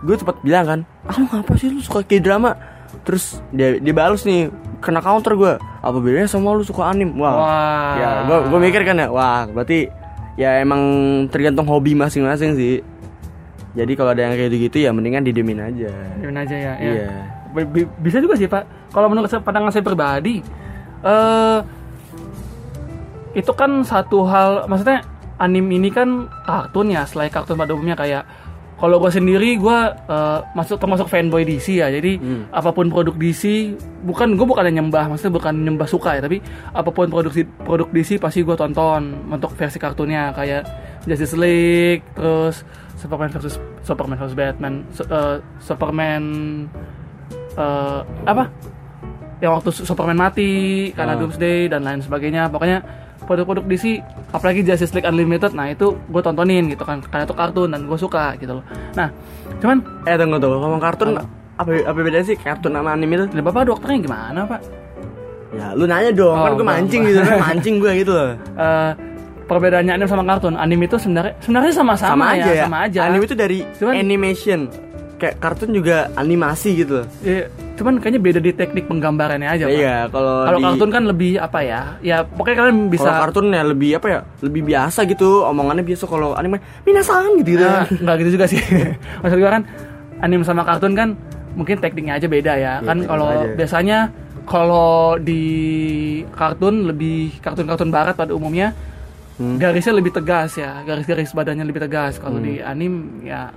gue 0.00 0.16
sempat 0.16 0.36
bilang 0.40 0.64
kan, 0.64 0.80
"Ah, 1.04 1.16
lu 1.20 1.28
ngapa 1.28 1.52
sih 1.60 1.68
lu 1.68 1.80
suka 1.84 2.00
K-drama?" 2.08 2.56
Terus 3.02 3.40
dia 3.50 3.80
dia 3.80 3.94
balas 3.96 4.22
nih, 4.22 4.48
kena 4.78 5.00
counter 5.00 5.32
gue. 5.34 5.54
Apa 5.60 5.96
bedanya 5.98 6.28
sama 6.28 6.52
lu 6.52 6.62
suka 6.62 6.88
anim? 6.88 7.16
Wah. 7.16 7.34
Wah. 7.34 7.92
Ya, 7.96 8.08
gue 8.28 8.38
gue 8.52 8.58
mikir 8.60 8.84
kan 8.84 9.00
ya, 9.00 9.08
wah, 9.08 9.48
berarti 9.48 9.88
ya 10.36 10.60
emang 10.60 10.80
tergantung 11.28 11.64
hobi 11.64 11.96
masing-masing 11.96 12.54
sih. 12.54 12.80
Jadi 13.70 13.92
kalau 13.94 14.10
ada 14.10 14.26
yang 14.26 14.34
kayak 14.34 14.50
gitu 14.70 14.82
ya 14.82 14.90
mendingan 14.90 15.22
didemin 15.22 15.62
aja. 15.62 15.90
dipin 16.18 16.36
aja 16.36 16.56
ya, 16.58 16.72
ya. 16.76 16.90
Iya. 16.90 17.10
Bi- 17.50 17.66
bi- 17.66 17.90
bisa 17.98 18.22
juga 18.22 18.38
sih 18.38 18.46
pak 18.46 18.62
kalau 18.94 19.10
menurut 19.10 19.26
saya 19.26 19.42
pandangan 19.42 19.74
saya 19.74 19.82
pribadi 19.82 20.38
eh 21.02 21.58
itu 23.34 23.50
kan 23.54 23.82
satu 23.82 24.22
hal 24.26 24.66
maksudnya 24.66 25.02
anim 25.38 25.66
ini 25.70 25.90
kan 25.90 26.30
kartun 26.46 26.90
ya 26.90 27.02
selain 27.06 27.30
kartun 27.30 27.58
pada 27.58 27.74
umumnya 27.74 27.94
kayak 27.98 28.22
kalau 28.80 28.96
gue 28.96 29.12
sendiri 29.12 29.54
gue 29.54 29.78
eh, 30.08 30.38
masuk 30.50 30.76
termasuk 30.76 31.06
fanboy 31.06 31.44
DC 31.44 31.76
ya. 31.76 31.86
Jadi 31.86 32.16
Hmm. 32.16 32.48
apa 32.48 32.72
pun 32.72 32.88
produk 32.88 33.12
DC 33.12 33.76
bukan 34.00 34.32
gue 34.32 34.42
bukan 34.42 34.64
nyembah 34.66 35.04
maksudnya 35.06 35.30
bukan 35.30 35.54
nyembah 35.54 35.84
suka 35.84 36.16
ya. 36.16 36.20
Tapi 36.20 36.40
apa 36.70 36.88
pun 36.88 37.06
produksi 37.06 37.44
produk 37.44 37.86
DC 37.86 38.16
pasti 38.16 38.40
gue 38.40 38.54
tonton 38.54 39.28
untuk 39.28 39.52
versi 39.52 39.76
kartunnya. 39.76 40.32
Kayak 40.32 40.64
Justice 41.02 41.36
League 41.36 42.04
terus 42.10 42.64
Superman 42.96 43.28
versus 43.28 43.54
Superman 43.80 44.16
versus 44.16 44.32
Batman 44.34 44.84
Su- 44.90 45.04
eh, 45.04 45.36
Superman 45.58 46.22
eh, 47.54 48.00
apa? 48.24 48.44
Yang 49.40 49.52
waktu 49.54 49.70
Su- 49.72 49.86
Superman 49.86 50.18
mati 50.18 50.50
karena 50.92 51.14
Ah. 51.14 51.18
Doomsday 51.18 51.66
dan 51.66 51.80
lain 51.82 52.00
sebagainya. 52.00 52.48
Pokoknya 52.48 52.80
produk-produk 53.30 53.62
DC 53.64 54.02
apalagi 54.34 54.66
Justice 54.66 54.90
League 54.90 55.06
Unlimited 55.06 55.54
nah 55.54 55.70
itu 55.70 55.94
gue 55.94 56.18
tontonin 56.18 56.66
gitu 56.66 56.82
kan 56.82 56.98
karena 57.00 57.22
itu 57.22 57.32
kartun 57.32 57.70
dan 57.70 57.86
gue 57.86 57.94
suka 57.94 58.34
gitu 58.36 58.58
loh 58.58 58.64
nah 58.92 59.06
cuman 59.62 59.78
Eh 60.02 60.18
tunggu 60.18 60.36
tunggu 60.36 60.58
ngomong 60.58 60.82
kartun 60.82 61.14
Apa? 61.14 61.22
apa 61.56 61.70
apa 61.86 61.98
bedanya 62.00 62.26
sih 62.26 62.34
kartun 62.34 62.72
sama 62.72 62.90
anime 62.90 63.14
itu? 63.16 63.38
bapak 63.38 63.62
dokternya 63.64 63.98
gimana 64.02 64.42
pak 64.44 64.60
Ya 65.50 65.74
lu 65.74 65.82
nanya 65.82 66.10
dong, 66.10 66.30
kan 66.32 66.46
Oh, 66.46 66.54
gue 66.54 66.62
enggak, 66.62 66.78
mancing 66.78 67.02
gitu 67.04 67.20
kan, 67.20 67.36
mancing 67.42 67.74
gue 67.78 67.90
gitu 67.98 68.12
loh. 68.14 68.38
Eh, 68.62 68.90
perbedaannya 69.44 69.92
anime 69.92 70.06
sama 70.06 70.22
kartun 70.24 70.54
anime 70.54 70.86
itu 70.86 70.94
sebenarnya 70.94 71.34
sebenarnya 71.38 71.72
sama-sama 71.74 72.14
Sama, 72.14 72.26
aja 72.34 72.50
ya. 72.50 72.64
sama 72.64 72.78
aja 72.86 72.98
Anime 73.04 73.24
itu 73.26 73.34
dari 73.34 73.58
Cuman- 73.74 73.98
animation. 73.98 74.60
Kayak 75.20 75.36
kartun 75.36 75.70
juga 75.70 76.08
animasi 76.14 76.70
gitu 76.74 76.92
loh. 76.96 77.06
Ya, 77.20 77.44
cuman 77.76 77.96
kayaknya 77.96 78.20
beda 78.20 78.40
di 78.40 78.50
teknik 78.50 78.84
penggambarannya 78.86 79.46
aja 79.46 79.64
pak 79.64 79.72
Iya, 79.74 79.96
kalau 80.08 80.34
kalau 80.42 80.58
di- 80.58 80.64
kartun 80.66 80.90
kan 80.90 81.02
lebih 81.04 81.32
apa 81.36 81.58
ya 81.60 81.80
ya 82.00 82.16
pokoknya 82.22 82.56
kalian 82.58 82.78
bisa 82.88 83.04
Kalau 83.06 83.20
kartun 83.22 83.46
ya 83.50 83.62
lebih 83.62 83.90
apa 83.94 84.06
ya? 84.08 84.20
Lebih 84.40 84.62
biasa 84.64 85.04
gitu, 85.04 85.44
omongannya 85.44 85.80
biasa 85.82 86.04
kalau 86.04 86.32
anime 86.32 86.56
minasan 86.82 87.36
gitu 87.38 87.54
gitu. 87.54 87.64
Nah, 87.64 87.84
nggak 87.86 88.16
gitu 88.18 88.30
juga 88.32 88.46
sih. 88.46 88.60
Maksud 89.20 89.36
gue 89.36 89.50
kan 89.50 89.62
anime 90.18 90.42
sama 90.42 90.64
kartun 90.64 90.92
kan 90.94 91.08
mungkin 91.52 91.76
tekniknya 91.78 92.16
aja 92.16 92.26
beda 92.26 92.52
ya. 92.52 92.56
Iya, 92.56 92.72
kan 92.80 92.96
teknik 92.96 93.08
kalau 93.08 93.26
aja. 93.28 93.46
biasanya 93.54 93.98
kalau 94.42 94.90
di 95.16 95.44
kartun 96.30 96.86
lebih 96.86 97.38
kartun-kartun 97.38 97.90
barat 97.90 98.14
pada 98.14 98.32
umumnya 98.32 98.72
Hmm. 99.36 99.56
garisnya 99.56 99.92
lebih 99.94 100.12
tegas 100.12 100.52
ya. 100.54 100.80
Garis-garis 100.82 101.32
badannya 101.32 101.64
lebih 101.64 101.80
tegas. 101.80 102.16
Kalau 102.16 102.36
Hmm. 102.36 102.44
di 102.46 102.54
anim 102.58 102.92
ya 103.22 103.48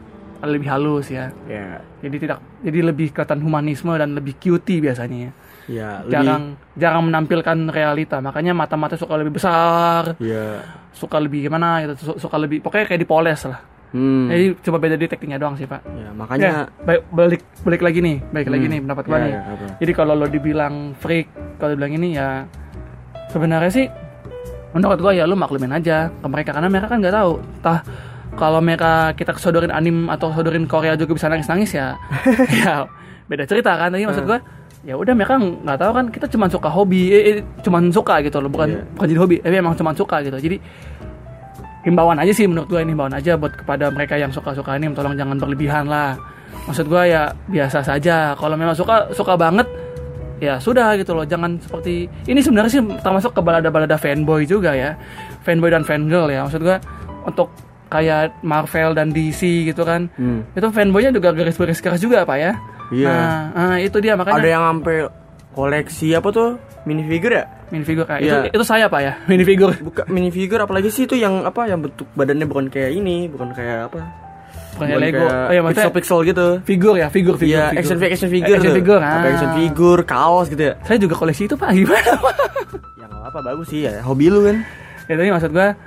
lebih 0.45 0.67
halus 0.67 1.07
ya. 1.07 1.31
Ya, 1.45 1.79
Jadi 1.99 2.15
tidak 2.19 2.37
jadi 2.59 2.79
lebih 2.83 3.11
kelihatan 3.11 3.39
humanisme 3.39 3.93
dan 3.93 4.11
lebih 4.11 4.35
cutie 4.35 4.79
biasanya 4.79 5.17
ya. 5.17 5.31
ya 5.65 5.89
lebih 6.01 6.11
Jarang 6.11 6.43
jarang 6.73 7.03
menampilkan 7.05 7.57
realita. 7.67 8.19
Makanya 8.19 8.51
mata-mata 8.51 8.93
suka 8.93 9.15
lebih 9.15 9.33
besar, 9.33 10.17
ya. 10.17 10.59
suka 10.91 11.15
lebih 11.17 11.47
gimana 11.47 11.79
gitu, 11.81 11.93
su- 12.03 12.19
suka 12.19 12.35
lebih 12.35 12.59
pokoknya 12.59 12.85
kayak 12.85 13.01
dipoles 13.01 13.41
lah. 13.45 13.59
Hmm. 13.89 14.25
Jadi 14.25 14.57
coba 14.59 14.77
beda 14.79 14.95
di 14.95 15.05
tekniknya 15.05 15.37
doang 15.37 15.53
sih, 15.53 15.63
Pak. 15.63 15.85
Ya, 15.85 15.93
Ya, 15.95 16.09
makanya 16.11 16.51
baik 16.81 17.01
balik 17.07 17.41
balik 17.61 17.81
lagi 17.81 17.99
nih, 18.01 18.17
balik 18.27 18.49
lagi 18.49 18.65
Hmm. 18.65 18.73
nih 18.73 18.79
pendapat 18.81 19.03
gua 19.05 19.15
Ya, 19.15 19.21
nih. 19.21 19.31
ya? 19.31 19.41
Jadi 19.79 19.91
kalau 19.93 20.13
lo 20.13 20.25
dibilang 20.25 20.75
freak, 20.97 21.27
kalau 21.55 21.71
dibilang 21.71 21.93
ini 21.93 22.07
ya 22.13 22.43
sebenarnya 23.29 23.69
sih 23.69 23.85
menurut 24.71 24.97
gua 24.97 25.13
ya 25.13 25.23
lo 25.23 25.33
maklumin 25.33 25.69
aja 25.71 26.09
ke 26.09 26.25
mereka 26.25 26.49
karena 26.51 26.67
mereka 26.67 26.89
kan 26.89 26.97
nggak 26.99 27.15
tahu. 27.15 27.33
Tah 27.61 27.79
kalau 28.33 28.59
mereka 28.59 29.13
kita 29.13 29.35
sodorin 29.37 29.69
anim 29.69 30.09
atau 30.09 30.33
sodorin 30.33 30.65
Korea 30.65 30.97
juga 30.97 31.13
bisa 31.15 31.29
nangis-nangis 31.29 31.71
ya. 31.73 31.95
ya 32.63 32.85
beda 33.29 33.43
cerita 33.45 33.77
kan. 33.77 33.93
Tapi 33.93 34.03
Hmm. 34.03 34.09
maksud 34.11 34.25
gua 34.25 34.39
ya 34.83 34.99
udah 34.99 35.13
mereka 35.15 35.39
nggak 35.39 35.77
tahu 35.79 35.91
kan 35.95 36.05
kita 36.11 36.25
cuma 36.27 36.45
suka 36.51 36.67
hobi, 36.67 37.07
eh, 37.07 37.23
eh, 37.23 37.35
cuman 37.63 37.87
suka 37.87 38.19
gitu 38.19 38.43
loh, 38.43 38.51
bukan 38.51 38.67
Iya. 38.67 38.81
bukan 38.99 39.07
jadi 39.07 39.19
hobi, 39.23 39.35
tapi 39.39 39.55
emang 39.55 39.73
cuma 39.79 39.95
suka 39.95 40.19
gitu. 40.21 40.35
Jadi 40.35 40.57
himbauan 41.83 42.15
aja 42.19 42.31
sih 42.31 42.47
menurut 42.47 42.67
gue 42.71 42.79
ini 42.79 42.95
himbauan 42.95 43.11
aja 43.11 43.35
buat 43.35 43.51
kepada 43.59 43.91
mereka 43.91 44.15
yang 44.15 44.31
suka-suka 44.31 44.71
anime 44.71 44.95
tolong 44.95 45.19
jangan 45.19 45.35
berlebihan 45.35 45.83
lah 45.83 46.15
maksud 46.63 46.87
gua 46.87 47.03
ya 47.03 47.27
biasa 47.51 47.83
saja 47.83 48.31
kalau 48.39 48.55
memang 48.55 48.71
suka 48.71 49.11
suka 49.11 49.35
banget 49.35 49.67
ya 50.39 50.55
sudah 50.63 50.95
gitu 50.95 51.11
loh 51.11 51.27
jangan 51.27 51.59
seperti 51.59 52.07
ini 52.23 52.39
sebenarnya 52.39 52.71
sih 52.71 52.83
termasuk 53.03 53.35
ke 53.35 53.41
balada-balada 53.43 53.99
fanboy 53.99 54.47
juga 54.47 54.71
ya 54.71 54.95
fanboy 55.43 55.75
dan 55.75 55.83
fangirl 55.83 56.31
ya 56.31 56.47
maksud 56.47 56.63
gua 56.63 56.79
untuk 57.27 57.51
kayak 57.93 58.21
Marvel 58.41 58.91
dan 58.91 59.09
DC 59.09 59.41
gitu 59.65 59.81
kan 59.81 60.09
Hmm. 60.13 60.41
itu 60.51 60.65
fanboynya 60.67 61.11
juga 61.11 61.29
garis-garis 61.31 61.77
keras 61.77 61.99
juga 61.99 62.23
pak 62.23 62.37
ya 62.37 62.51
Iya. 62.89 63.09
nah, 63.09 63.41
nah, 63.71 63.77
itu 63.77 63.97
dia 63.97 64.13
makanya 64.13 64.37
Ada 64.37 64.49
yang 64.51 64.63
sampai 64.67 64.97
koleksi 65.51 66.07
apa 66.11 66.29
tuh 66.29 66.49
minifigure 66.83 67.33
ya? 67.35 67.45
minifigure 67.69 68.05
kayak 68.05 68.21
Iya. 68.21 68.33
itu 68.43 68.57
itu 68.57 68.63
saya 68.63 68.85
pak 68.87 69.01
ya 69.01 69.13
minifigure 69.31 69.73
Bukan 69.79 70.05
minifigure 70.07 70.61
apalagi 70.61 70.89
sih 70.89 71.03
itu 71.03 71.15
yang 71.15 71.41
apa 71.41 71.65
yang 71.65 71.79
bentuk 71.79 72.09
badannya 72.11 72.43
bukan 72.43 72.65
kayak 72.67 72.91
ini, 72.91 73.25
bukan 73.27 73.49
kayak 73.51 73.87
apa? 73.87 74.01
bukan 74.73 74.85
kayak 74.89 75.01
Lego 75.03 75.21
oh 75.21 75.51
ya 75.51 75.61
maksudnya 75.61 75.85
pixel-pixel 75.85 76.19
gitu. 76.27 76.47
figur 76.63 76.95
ya 76.95 77.07
figur 77.07 77.35
figur 77.35 77.53
Iya, 77.55 77.65
figur. 77.71 77.79
action 77.79 77.97
figure, 77.99 78.11
action 78.11 78.29
figure. 78.31 78.57
action 78.57 78.73
figure 78.75 78.99
ah. 78.99 79.21
action 79.23 79.51
figure, 79.55 80.01
kaos 80.03 80.45
gitu 80.49 80.63
ya. 80.63 80.73
saya 80.81 80.97
juga 80.97 81.15
koleksi 81.15 81.45
itu 81.45 81.53
pak 81.53 81.69
gimana 81.77 82.11
pak 82.15 82.33
Ya 82.95 83.05
nggak 83.05 83.21
apa 83.23 83.39
bagus 83.43 83.67
sih 83.69 83.85
ya, 83.85 84.01
hobi 84.01 84.27
lu 84.27 84.41
kan. 84.43 84.57
ya 85.03 85.13
tadi 85.13 85.29
maksud 85.29 85.51
gua 85.51 85.77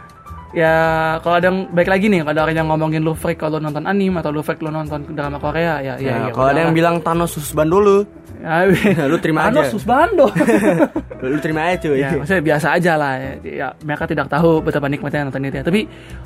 ya 0.57 0.75
kalau 1.21 1.37
ada 1.37 1.53
yang 1.53 1.69
baik 1.69 1.89
lagi 1.93 2.09
nih 2.09 2.25
kalau 2.25 2.33
ada 2.33 2.43
orang 2.49 2.57
yang 2.57 2.69
ngomongin 2.73 3.05
lu 3.05 3.13
freak 3.13 3.37
kalau 3.37 3.61
nonton 3.61 3.85
anime 3.85 4.17
atau 4.25 4.33
lu 4.33 4.41
freak 4.41 4.65
lu 4.65 4.73
nonton 4.73 5.05
drama 5.13 5.37
Korea 5.37 5.85
ya 5.85 5.95
ya, 6.01 6.09
Ya, 6.09 6.15
ya 6.27 6.33
kalau 6.33 6.49
ada 6.49 6.61
yang 6.65 6.73
bilang 6.73 7.05
Thanos 7.05 7.37
sus 7.37 7.53
dulu, 7.53 8.09
ya, 8.41 8.65
lu 9.13 9.21
terima 9.21 9.53
Thanos 9.53 9.69
aja. 9.69 9.73
susbando 9.77 10.33
lu, 11.21 11.29
lu 11.37 11.39
terima 11.45 11.69
aja 11.69 11.77
cuy. 11.85 12.01
ya 12.01 12.17
maksudnya 12.17 12.41
biasa 12.41 12.67
aja 12.73 12.93
lah 12.97 13.13
ya, 13.21 13.33
ya 13.45 13.69
mereka 13.85 14.09
tidak 14.09 14.33
tahu 14.33 14.65
betapa 14.65 14.89
nikmatnya 14.89 15.29
nonton 15.29 15.45
itu 15.45 15.61
ya. 15.61 15.65
Tapi 15.67 15.81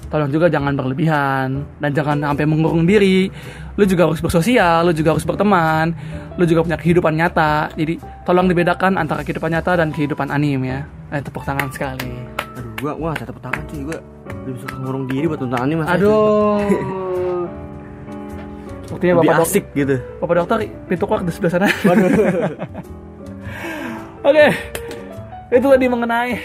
tolong 0.06 0.30
juga 0.30 0.46
jangan 0.46 0.78
berlebihan 0.78 1.48
dan 1.82 1.90
jangan 1.90 2.22
sampai 2.22 2.46
mengurung 2.46 2.86
diri. 2.86 3.26
Lu 3.74 3.82
juga 3.82 4.06
harus 4.06 4.22
bersosial 4.22 4.86
lu 4.86 4.94
juga 4.94 5.18
harus 5.18 5.26
berteman 5.26 5.90
lu 6.38 6.46
juga 6.46 6.62
punya 6.62 6.78
kehidupan 6.78 7.18
nyata. 7.18 7.74
Jadi 7.74 7.98
tolong 8.22 8.46
dibedakan 8.46 8.94
antara 8.94 9.26
kehidupan 9.26 9.50
nyata 9.50 9.74
dan 9.74 9.90
kehidupan 9.90 10.30
anime 10.30 10.70
ya. 10.70 10.80
Eh, 11.10 11.18
tepuk 11.18 11.42
tangan 11.42 11.66
sekali. 11.74 12.14
Aduh, 12.54 12.94
gua 12.94 13.10
nggak 13.10 13.26
tepuk 13.26 13.42
tangan 13.42 13.64
sih, 13.66 13.82
gua 13.82 13.98
lebih 14.32 14.60
suka 14.60 14.74
ngurung 14.78 15.04
diri 15.06 15.26
buat 15.26 15.40
anime 15.42 15.80
masa 15.82 15.94
aduh 15.94 16.58
sepertinya 18.86 19.12
lebih 19.16 19.28
bapak 19.28 19.38
dok- 19.38 19.48
asik 19.48 19.64
gitu. 19.72 19.96
bapak 20.18 20.34
dokter 20.40 20.56
pintu 20.86 21.04
keluar 21.06 21.20
di 21.22 21.30
sebelah 21.30 21.52
sana 21.52 21.68
Waduh. 21.86 22.10
Oke, 24.20 24.52
itu 25.48 25.64
tadi 25.64 25.88
mengenai 25.88 26.36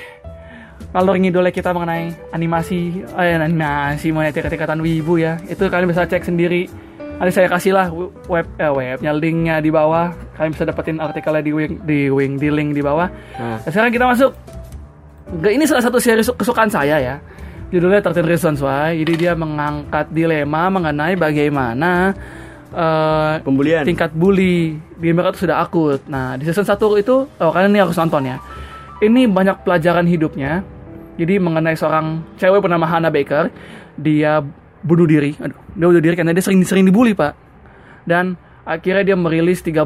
ngalor 0.96 1.20
ngidolnya 1.20 1.52
kita 1.52 1.76
mengenai 1.76 2.08
animasi, 2.32 3.04
eh 3.04 3.36
animasi 3.36 4.16
mengenai 4.16 4.32
tingkat-tingkatan 4.32 4.80
wibu 4.80 5.20
ya. 5.20 5.36
Itu 5.44 5.68
kalian 5.68 5.92
bisa 5.92 6.08
cek 6.08 6.24
sendiri. 6.24 6.72
Nanti 7.20 7.36
saya 7.36 7.52
kasih 7.52 7.76
lah 7.76 7.92
web 8.32 8.48
eh, 8.56 8.72
webnya 8.72 9.12
linknya 9.12 9.60
di 9.60 9.68
bawah. 9.68 10.16
Kalian 10.40 10.56
bisa 10.56 10.64
dapetin 10.64 11.04
artikelnya 11.04 11.44
di 11.44 11.52
wing 11.52 11.84
di 11.84 12.08
wing 12.08 12.40
di 12.40 12.48
link 12.48 12.72
di 12.72 12.80
bawah. 12.80 13.12
Nah, 13.36 13.60
Nah, 13.60 13.68
sekarang 13.68 13.92
kita 13.92 14.08
masuk. 14.08 14.32
Ini 15.44 15.64
salah 15.68 15.84
satu 15.84 16.00
series 16.00 16.32
kesukaan 16.32 16.72
saya 16.72 16.96
ya. 16.96 17.16
Judulnya 17.76 18.00
13 18.00 18.24
Reasons 18.24 18.64
Why. 18.64 18.96
Jadi 19.04 19.28
dia 19.28 19.36
mengangkat 19.36 20.08
dilema 20.16 20.72
mengenai 20.72 21.20
bagaimana 21.20 22.16
pembulian. 23.44 23.84
tingkat 23.84 24.12
bully 24.16 24.80
di 24.80 25.08
mereka 25.12 25.36
itu 25.36 25.48
sudah 25.48 25.60
akut. 25.60 26.00
Nah, 26.08 26.40
di 26.40 26.48
season 26.48 26.64
1 26.64 26.76
itu 27.04 27.28
oh 27.28 27.52
kalian 27.52 27.76
ini 27.76 27.84
harus 27.84 28.00
nonton 28.00 28.32
ya. 28.32 28.40
Ini 29.04 29.28
banyak 29.28 29.68
pelajaran 29.68 30.08
hidupnya. 30.08 30.64
Jadi 31.20 31.36
mengenai 31.40 31.76
seorang 31.76 32.36
cewek 32.40 32.64
bernama 32.64 32.88
Hannah 32.88 33.12
Baker, 33.12 33.52
dia 33.96 34.40
bunuh 34.84 35.08
diri. 35.08 35.36
Aduh, 35.40 35.56
dia 35.76 35.86
bunuh 35.88 36.04
diri 36.04 36.16
karena 36.16 36.36
dia 36.36 36.44
sering-sering 36.44 36.84
dibully, 36.88 37.16
Pak. 37.16 37.34
Dan 38.04 38.36
akhirnya 38.68 39.04
dia 39.04 39.16
merilis 39.20 39.64
13 39.64 39.84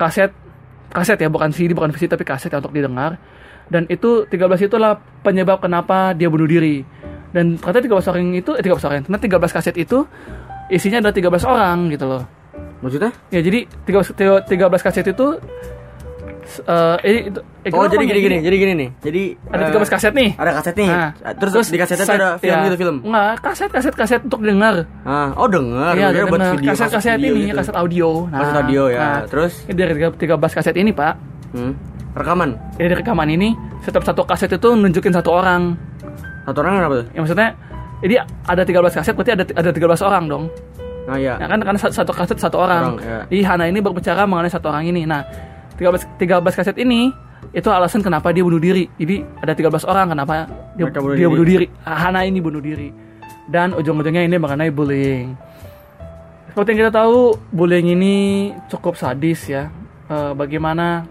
kaset 0.00 0.32
kaset 0.90 1.16
ya, 1.20 1.28
bukan 1.28 1.52
CD, 1.52 1.76
bukan 1.76 1.92
VCD 1.92 2.12
tapi 2.16 2.24
kaset 2.24 2.48
ya 2.48 2.60
untuk 2.60 2.72
didengar. 2.72 3.20
Dan 3.70 3.86
itu 3.86 4.26
13 4.26 4.36
itulah 4.60 4.92
penyebab 5.22 5.62
kenapa 5.62 6.10
dia 6.12 6.26
bunuh 6.26 6.44
diri. 6.44 6.82
Dan 7.30 7.54
ternyata 7.54 8.02
13 8.02 8.10
orang 8.10 8.34
itu 8.34 8.50
eh 8.52 8.62
13 8.62 8.82
orang, 8.82 9.06
ternyata 9.06 9.24
13 9.46 9.54
kaset 9.54 9.76
itu 9.78 10.02
isinya 10.68 10.98
ada 11.00 11.14
13 11.14 11.30
orang 11.44 11.86
gitu 11.88 12.04
loh. 12.04 12.22
Maksudnya? 12.82 13.14
Ya 13.30 13.38
jadi 13.40 13.70
13, 13.86 14.18
13 14.44 14.50
kaset 14.80 15.06
itu 15.06 15.26
eh 16.60 16.96
eh, 17.06 17.30
itu 17.30 17.38
eh, 17.62 17.70
Oh, 17.70 17.86
jadi 17.86 18.02
nggak 18.02 18.10
gini 18.10 18.26
gini, 18.26 18.38
jadi 18.42 18.56
gini 18.58 18.72
nih. 18.74 18.88
Jadi 18.98 19.22
Ada 19.46 19.62
eh, 19.62 19.74
13 19.78 19.86
kaset 19.88 20.12
nih. 20.12 20.30
Ada 20.34 20.50
kaset 20.58 20.74
nih. 20.74 20.88
Nah, 20.90 21.10
terus, 21.38 21.66
di 21.70 21.78
kasetnya 21.78 22.06
side- 22.08 22.18
ada 22.18 22.30
film 22.42 22.58
ya. 22.58 22.66
gitu 22.66 22.76
film. 22.76 22.96
Enggak, 23.06 23.32
kaset 23.38 23.70
kaset 23.70 23.94
kaset 23.94 24.20
untuk 24.26 24.40
dengar. 24.42 24.74
Ah, 25.06 25.30
oh 25.38 25.46
denger. 25.46 25.92
Iya, 25.94 26.06
kira 26.10 26.24
buat 26.26 26.40
dengar. 26.40 26.54
video, 26.58 26.70
Kaset 26.74 26.90
kaset 26.90 27.12
video 27.14 27.30
ini, 27.30 27.42
gitu. 27.46 27.54
kaset 27.54 27.76
audio. 27.78 28.08
Kaset 28.26 28.56
audio 28.56 28.82
ya. 28.88 29.00
Terus? 29.30 29.52
ini 29.62 29.74
dari 29.78 29.92
13 29.94 30.18
kaset 30.50 30.74
ini, 30.74 30.90
Pak. 30.90 31.14
Hmm. 31.54 31.72
Rekaman. 32.10 32.50
Jadi 32.74 32.86
dari 32.90 32.96
rekaman 32.98 33.28
ini 33.30 33.48
setiap 33.86 34.02
satu 34.02 34.26
kaset 34.26 34.50
itu 34.50 34.68
nunjukin 34.74 35.14
satu 35.14 35.30
orang. 35.30 35.78
Satu 36.42 36.58
orang 36.64 36.72
kenapa 36.82 36.94
tuh? 37.02 37.06
Ya 37.14 37.18
maksudnya 37.22 37.48
jadi 38.00 38.14
ada 38.48 38.62
13 38.64 38.98
kaset 38.98 39.14
berarti 39.14 39.32
ada 39.36 39.44
ada 39.54 39.70
13 39.70 40.02
orang 40.02 40.24
dong. 40.26 40.44
Nah, 41.06 41.16
iya. 41.16 41.34
Ya 41.38 41.46
kan 41.46 41.58
karena 41.62 41.78
satu, 41.78 41.94
satu 41.94 42.12
kaset 42.12 42.38
satu 42.38 42.56
orang. 42.58 42.98
Orang, 42.98 43.06
ya. 43.06 43.18
Jadi 43.30 43.42
Hana 43.46 43.64
ini 43.70 43.78
berbicara 43.78 44.26
mengenai 44.26 44.50
satu 44.50 44.68
orang 44.72 44.84
ini. 44.90 45.06
Nah, 45.06 45.22
13 45.78 46.18
13 46.18 46.58
kaset 46.58 46.76
ini 46.82 47.12
itu 47.54 47.68
alasan 47.70 48.02
kenapa 48.02 48.34
dia 48.34 48.42
bunuh 48.42 48.58
diri. 48.58 48.90
Jadi 48.98 49.22
ada 49.42 49.52
13 49.54 49.86
orang 49.86 50.06
kenapa 50.12 50.34
dia, 50.74 50.86
Mereka 50.90 50.98
bunuh 50.98 51.14
dia 51.14 51.26
diri. 51.26 51.32
bunuh 51.32 51.46
diri. 51.46 51.66
Hana 51.86 52.20
ini 52.26 52.38
bunuh 52.42 52.62
diri. 52.62 52.88
Dan 53.50 53.74
ujung-ujungnya 53.74 54.22
ini 54.26 54.36
mengenai 54.38 54.70
bullying. 54.70 55.34
Seperti 56.50 56.68
yang 56.74 56.80
kita 56.86 56.92
tahu, 57.02 57.38
bullying 57.54 57.94
ini 57.94 58.14
cukup 58.66 58.94
sadis 58.98 59.46
ya. 59.46 59.70
Eh, 60.10 60.32
bagaimana 60.34 61.06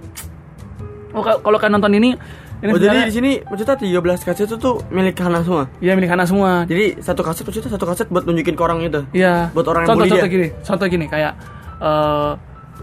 Oh, 1.09 1.21
ka- 1.21 1.39
kalau 1.39 1.57
kalian 1.57 1.75
nonton 1.75 1.93
ini 1.95 2.13
ini 2.59 2.69
oh, 2.69 2.77
jadi 2.77 3.07
di 3.07 3.13
sini 3.13 3.31
maksudnya 3.41 3.79
13 3.79 3.97
kaset 4.19 4.45
itu 4.45 4.59
tuh 4.59 4.83
milik 4.91 5.15
Hana 5.15 5.39
semua. 5.41 5.71
Iya 5.79 5.95
milik 5.95 6.11
Hana 6.11 6.27
semua. 6.27 6.67
Jadi 6.67 6.99
satu 6.99 7.23
kaset 7.23 7.47
maksudnya 7.47 7.71
satu 7.71 7.85
kaset 7.87 8.07
buat 8.07 8.27
nunjukin 8.27 8.53
ke 8.53 8.61
orang 8.61 8.83
itu. 8.83 9.01
Iya. 9.11 9.47
Buat 9.51 9.67
orang 9.71 9.81
yang 9.83 9.89
contoh, 9.89 10.03
bully 10.03 10.11
contoh 10.11 10.27
dia. 10.27 10.35
gini, 10.35 10.47
contoh 10.59 10.87
gini 10.87 11.05
kayak 11.07 11.33
eh 11.79 12.31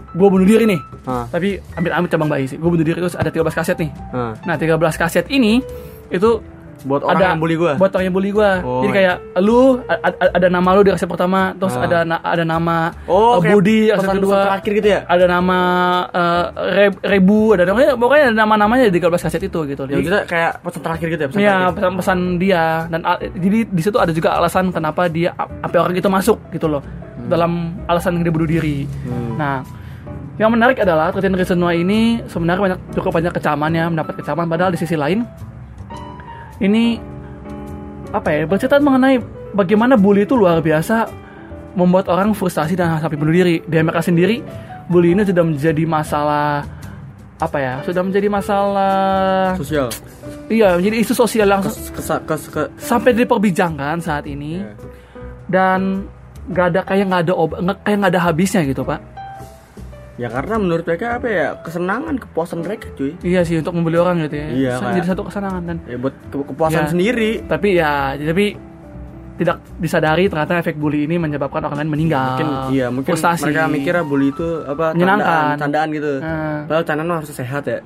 gue 0.07 0.27
bunuh 0.27 0.47
diri 0.49 0.65
nih. 0.65 0.79
Ah. 1.05 1.29
Tapi 1.29 1.61
ambil 1.77 1.91
ambil 1.93 2.09
cabang 2.09 2.27
bayi 2.27 2.45
sih. 2.49 2.57
Gue 2.57 2.67
bunuh 2.67 2.81
diri 2.81 2.97
terus 2.97 3.13
ada 3.13 3.29
13 3.29 3.53
kaset 3.53 3.77
nih. 3.77 3.91
Nah, 4.11 4.33
Nah, 4.43 4.55
13 4.57 4.97
kaset 4.97 5.25
ini 5.29 5.61
itu 6.09 6.41
buat 6.79 7.01
orang 7.01 7.15
ada 7.15 7.25
yang 7.27 7.39
bully 7.39 7.55
gua. 7.55 7.73
Buat 7.75 7.91
orang 7.91 8.05
yang 8.05 8.15
bully 8.15 8.29
gua. 8.29 8.51
Oh, 8.61 8.81
Jadi 8.81 8.91
kayak 8.95 9.15
lu 9.39 9.81
ada 10.11 10.47
nama 10.47 10.69
lu 10.71 10.81
di 10.81 10.91
kaset 10.91 11.05
pertama, 11.05 11.53
terus 11.53 11.73
Ah. 11.73 11.83
ada 11.83 11.97
na- 12.03 12.21
ada 12.21 12.43
nama 12.43 12.93
Oh, 13.05 13.39
kayak 13.39 13.53
Budi 13.53 13.79
pesan-pesan 13.89 14.17
kedua. 14.19 14.37
terakhir 14.45 14.71
gitu 14.75 14.87
ya? 14.87 14.99
Ada 15.03 15.25
nama 15.25 15.57
Re- 16.53 17.01
Rebu, 17.07 17.53
ada 17.53 17.63
namanya 17.65 17.89
pokoknya 17.93 18.23
ada 18.25 18.35
nama-namanya 18.35 18.83
di 18.85 18.93
13 18.93 19.21
kaset 19.21 19.41
itu 19.41 19.59
gitu. 19.65 19.81
Ya 19.83 19.87
Jadi 19.87 19.97
maksudnya 19.99 20.23
kayak 20.25 20.51
pesan 20.61 20.81
terakhir 20.81 21.07
gitu 21.07 21.21
ya, 21.21 21.27
pesan 21.27 21.39
Iya 21.39 21.49
terakhir. 21.53 21.75
pesan-pesan 21.75 22.19
dia 22.37 22.63
dan 22.87 22.99
jadi 23.33 23.59
di 23.65 23.81
situ 23.81 23.97
ada 23.97 24.11
juga 24.11 24.29
alasan 24.33 24.65
kenapa 24.69 25.01
dia 25.07 25.31
sampai 25.35 25.79
orang 25.79 25.95
itu 25.95 26.07
masuk 26.07 26.37
gitu 26.49 26.67
loh 26.67 26.81
dalam 27.25 27.51
alasan 27.85 28.19
dia 28.19 28.29
bunuh 28.29 28.45
diri. 28.45 28.85
Hmm. 29.03 29.35
Nah, 29.35 29.57
yang 30.35 30.47
menarik 30.49 30.77
adalah 30.77 31.09
13 31.09 31.33
Reasons 31.35 31.59
Why 31.59 31.81
ini 31.81 32.01
sebenarnya 32.23 32.61
banyak 32.63 32.79
cukup 32.93 33.11
banyak 33.11 33.33
kecaman 33.33 33.71
ya 33.71 33.85
mendapat 33.87 34.13
kecaman 34.15 34.45
padahal 34.45 34.69
di 34.69 34.77
sisi 34.77 34.93
lain 34.93 35.25
ini 36.59 36.97
apa 38.09 38.29
ya 38.31 38.41
bercerita 38.43 38.79
mengenai 38.79 39.19
bagaimana 39.51 39.93
bully 39.93 40.23
itu 40.23 40.33
luar 40.33 40.59
biasa 40.59 41.07
membuat 41.73 42.07
orang 42.07 42.33
frustasi 42.33 42.73
dan 42.73 42.97
sampai 42.97 43.15
bunuh 43.15 43.31
diri. 43.31 43.61
Di 43.61 43.77
Amerika 43.77 44.01
sendiri 44.01 44.41
bully 44.87 45.13
ini 45.13 45.21
sudah 45.21 45.43
menjadi 45.43 45.83
masalah 45.83 46.65
apa 47.37 47.57
ya? 47.59 47.73
Sudah 47.85 48.01
menjadi 48.01 48.27
masalah 48.27 49.53
Sosial. 49.55 49.93
Iya, 50.47 50.79
menjadi 50.79 50.97
isu 50.97 51.13
sosial 51.13 51.45
yang 51.45 51.61
Kes, 51.61 51.91
kes, 51.91 52.09
kes, 52.23 52.43
ke- 52.49 52.71
sampai 52.79 53.11
diperbincangkan 53.13 53.99
saat 53.99 54.25
ini 54.25 54.63
Iya. 54.63 54.73
dan 55.45 56.07
nggak 56.47 56.65
ada 56.71 56.79
kayak 56.81 57.05
nggak 57.05 57.21
ada 57.27 57.33
ob 57.35 57.51
nggak 57.53 57.77
kayak 57.83 57.97
nggak 57.99 58.11
ada 58.15 58.21
habisnya 58.23 58.61
gitu 58.63 58.81
pak. 58.81 58.97
Ya 60.17 60.27
karena 60.27 60.57
menurut 60.57 60.81
mereka 60.81 61.15
apa 61.15 61.27
ya 61.27 61.47
kesenangan 61.61 62.17
kepuasan 62.17 62.59
mereka 62.59 62.89
cuy. 62.91 63.13
Iya 63.21 63.41
sih 63.41 63.55
untuk 63.55 63.71
membeli 63.71 63.95
orang 63.95 64.17
gitu 64.19 64.33
ya. 64.35 64.47
Iya, 64.49 64.71
kayak- 64.75 64.95
Jadi 64.95 65.07
satu 65.07 65.21
kesenangan 65.23 65.61
dan 65.63 65.77
Ya 65.85 65.95
buat 65.95 66.15
ke- 66.25 66.41
kepuasan 66.43 66.83
Ya. 66.83 66.89
sendiri. 66.89 67.31
tapi 67.45 67.67
ya 67.73 67.91
tapi 68.15 68.45
tidak 69.37 69.61
disadari 69.77 70.25
ternyata 70.25 70.57
efek 70.57 70.73
bully 70.75 71.05
ini 71.05 71.15
menyebabkan 71.15 71.61
orang 71.61 71.77
lain 71.79 71.91
meninggal. 71.91 72.33
Mungkin 72.33 72.49
iya 72.73 72.89
mungkin 72.89 73.05
Frustasi. 73.07 73.45
mereka 73.45 73.69
mikirnya 73.69 74.01
bully 74.01 74.33
itu 74.33 74.47
apa 74.63 74.85
Menyenangkan. 74.91 75.29
candaan, 75.53 75.57
candaan 75.59 75.87
gitu. 75.93 76.11
Ah, 76.19 76.65
Padahal 76.65 76.83
candaan 76.83 77.07
mah 77.07 77.17
harus 77.17 77.29
sehat 77.31 77.63
ya. 77.63 77.79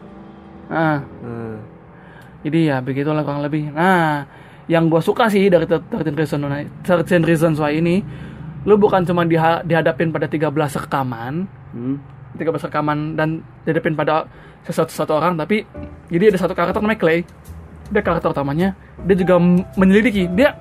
ah. 0.69 1.03
Hmm. 1.19 1.59
Jadi 2.41 2.59
ya 2.65 2.79
begitulah 2.79 3.21
kurang 3.21 3.43
lebih. 3.43 3.67
Nah, 3.69 4.23
yang 4.65 4.87
gue 4.87 4.97
suka 4.97 5.27
sih 5.27 5.45
dari 5.45 5.67
13 5.67 5.91
Reasons 6.15 6.41
Why, 6.41 6.63
13 6.81 7.21
Reasons 7.21 7.59
Why 7.59 7.75
ini, 7.75 7.99
lu 8.63 8.79
bukan 8.79 9.03
cuma 9.03 9.21
diha- 9.21 9.61
dihadapin 9.61 10.09
pada 10.09 10.25
13 10.25 10.47
rekaman, 10.79 11.45
Hmm. 11.69 11.99
13 12.41 12.67
rekaman 12.67 13.13
dan 13.13 13.45
dihadapin 13.61 13.93
pada 13.93 14.25
sesuatu 14.65 14.89
satu 14.89 15.21
orang, 15.21 15.37
tapi 15.37 15.61
jadi 16.09 16.33
ada 16.33 16.37
satu 16.41 16.57
karakter 16.57 16.81
namanya 16.81 16.99
Clay. 17.01 17.19
Dia 17.93 18.01
karakter 18.01 18.33
utamanya, 18.33 18.73
dia 19.05 19.15
juga 19.19 19.37
menyelidiki. 19.77 20.25
Dia 20.33 20.57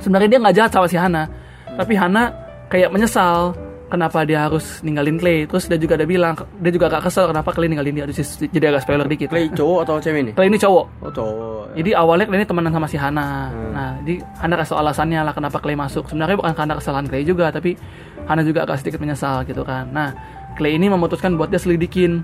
sebenarnya 0.00 0.28
dia 0.32 0.40
nggak 0.40 0.54
jahat 0.56 0.70
sama 0.72 0.86
si 0.88 0.96
Hana, 0.96 1.28
tapi 1.76 1.92
Hana 1.98 2.32
kayak 2.72 2.88
menyesal 2.94 3.52
kenapa 3.94 4.26
dia 4.26 4.48
harus 4.48 4.82
ninggalin 4.82 5.16
Clay. 5.20 5.46
Terus 5.46 5.70
dia 5.70 5.78
juga 5.78 5.94
ada 5.94 6.06
bilang 6.08 6.34
dia 6.58 6.72
juga 6.74 6.90
agak 6.90 7.10
kesel 7.10 7.30
kenapa 7.30 7.50
Clay 7.54 7.68
ninggalin 7.70 7.94
dia. 8.02 8.06
Jadi 8.10 8.64
agak 8.64 8.82
spoiler 8.82 9.06
dikit. 9.06 9.28
Clay 9.30 9.46
cowok 9.54 9.78
atau 9.86 9.94
cewek 10.02 10.20
nih? 10.30 10.32
Clay 10.34 10.48
ini 10.50 10.58
cowok. 10.58 10.86
Oh 11.04 11.12
cowok. 11.12 11.64
Jadi 11.74 11.90
awalnya 11.94 12.24
Clay 12.26 12.38
ini 12.42 12.46
temenan 12.46 12.72
sama 12.74 12.86
si 12.90 12.96
Hana. 12.98 13.26
Hmm. 13.50 13.70
Nah, 13.74 13.92
jadi 14.02 14.14
Hana 14.42 14.54
kasih 14.58 14.74
alasannya 14.78 15.20
lah 15.22 15.34
kenapa 15.34 15.56
Clay 15.62 15.76
masuk. 15.78 16.04
Sebenarnya 16.10 16.36
bukan 16.38 16.52
karena 16.54 16.74
kesalahan 16.78 17.06
Clay 17.06 17.22
juga, 17.26 17.46
tapi 17.54 17.78
Hana 18.24 18.42
juga 18.42 18.66
agak 18.66 18.82
sedikit 18.82 18.98
menyesal 19.02 19.46
gitu 19.46 19.62
kan. 19.62 19.90
Nah, 19.90 20.10
Clay 20.54 20.74
ini 20.74 20.86
memutuskan 20.86 21.34
buat 21.34 21.48
dia 21.48 21.58
selidikin, 21.58 22.22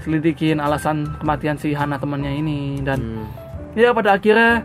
selidikin 0.00 0.56
alasan 0.56 1.04
kematian 1.16 1.54
si 1.54 1.70
Hana 1.70 1.96
temannya 1.96 2.32
ini 2.32 2.80
dan 2.80 2.98
Hmm. 2.98 3.26
ya 3.74 3.92
pada 3.92 4.14
akhirnya 4.14 4.64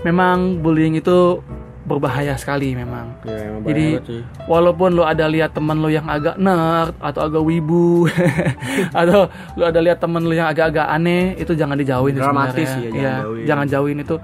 memang 0.00 0.58
bullying 0.58 0.96
itu 0.96 1.44
berbahaya 1.82 2.32
sekali 2.34 2.72
memang. 2.72 3.12
Ya, 3.22 3.50
emang 3.50 3.62
Jadi 3.64 3.86
sih. 4.00 4.22
walaupun 4.46 4.94
lo 4.94 5.02
ada 5.02 5.26
lihat 5.26 5.52
teman 5.52 5.76
lo 5.76 5.88
yang 5.88 6.06
agak 6.06 6.38
nerd 6.38 6.94
atau 6.98 7.20
agak 7.20 7.42
wibu 7.42 8.06
atau 8.94 9.26
lo 9.54 9.64
ada 9.64 9.80
lihat 9.80 9.98
teman 9.98 10.22
lo 10.22 10.30
yang 10.30 10.46
agak-agak 10.46 10.86
aneh 10.86 11.34
itu 11.34 11.50
jangan 11.52 11.74
dijauhin 11.74 12.14
Dramatis 12.14 12.68
sebenarnya. 12.68 12.94
ya, 12.94 13.02
jangan 13.02 13.20
jauhin. 13.26 13.44
jangan 13.44 13.66
jauhin 13.66 13.98
itu. 13.98 14.16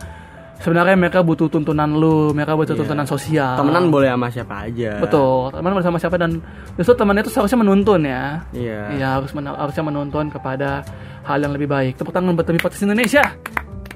Sebenarnya 0.57 0.97
mereka 0.97 1.21
butuh 1.21 1.47
tuntunan 1.47 1.87
lo, 1.91 2.33
mereka 2.33 2.57
butuh 2.57 2.73
Iya. 2.73 2.81
tuntunan 2.83 3.07
sosial. 3.07 3.55
Temenan 3.55 3.87
boleh 3.87 4.09
sama 4.09 4.27
siapa 4.29 4.55
aja. 4.67 4.99
Betul, 4.99 5.53
teman 5.53 5.73
bersama 5.73 5.97
siapa 5.97 6.17
dan 6.17 6.31
justru 6.75 6.95
temannya 6.95 7.23
itu 7.23 7.31
seharusnya 7.31 7.59
menuntun 7.61 8.01
ya. 8.03 8.41
Iya. 8.51 8.81
Iya, 8.93 9.07
harus 9.21 9.31
men- 9.31 9.53
harusnya 9.53 9.85
menuntun 9.85 10.27
kepada 10.27 10.81
hal 11.23 11.39
yang 11.39 11.53
lebih 11.53 11.69
baik. 11.69 11.97
Tepuk 11.97 12.11
tangan 12.11 12.33
buat 12.33 12.45
Demi 12.45 12.59
Podcast 12.59 12.83
Indonesia. 12.83 13.23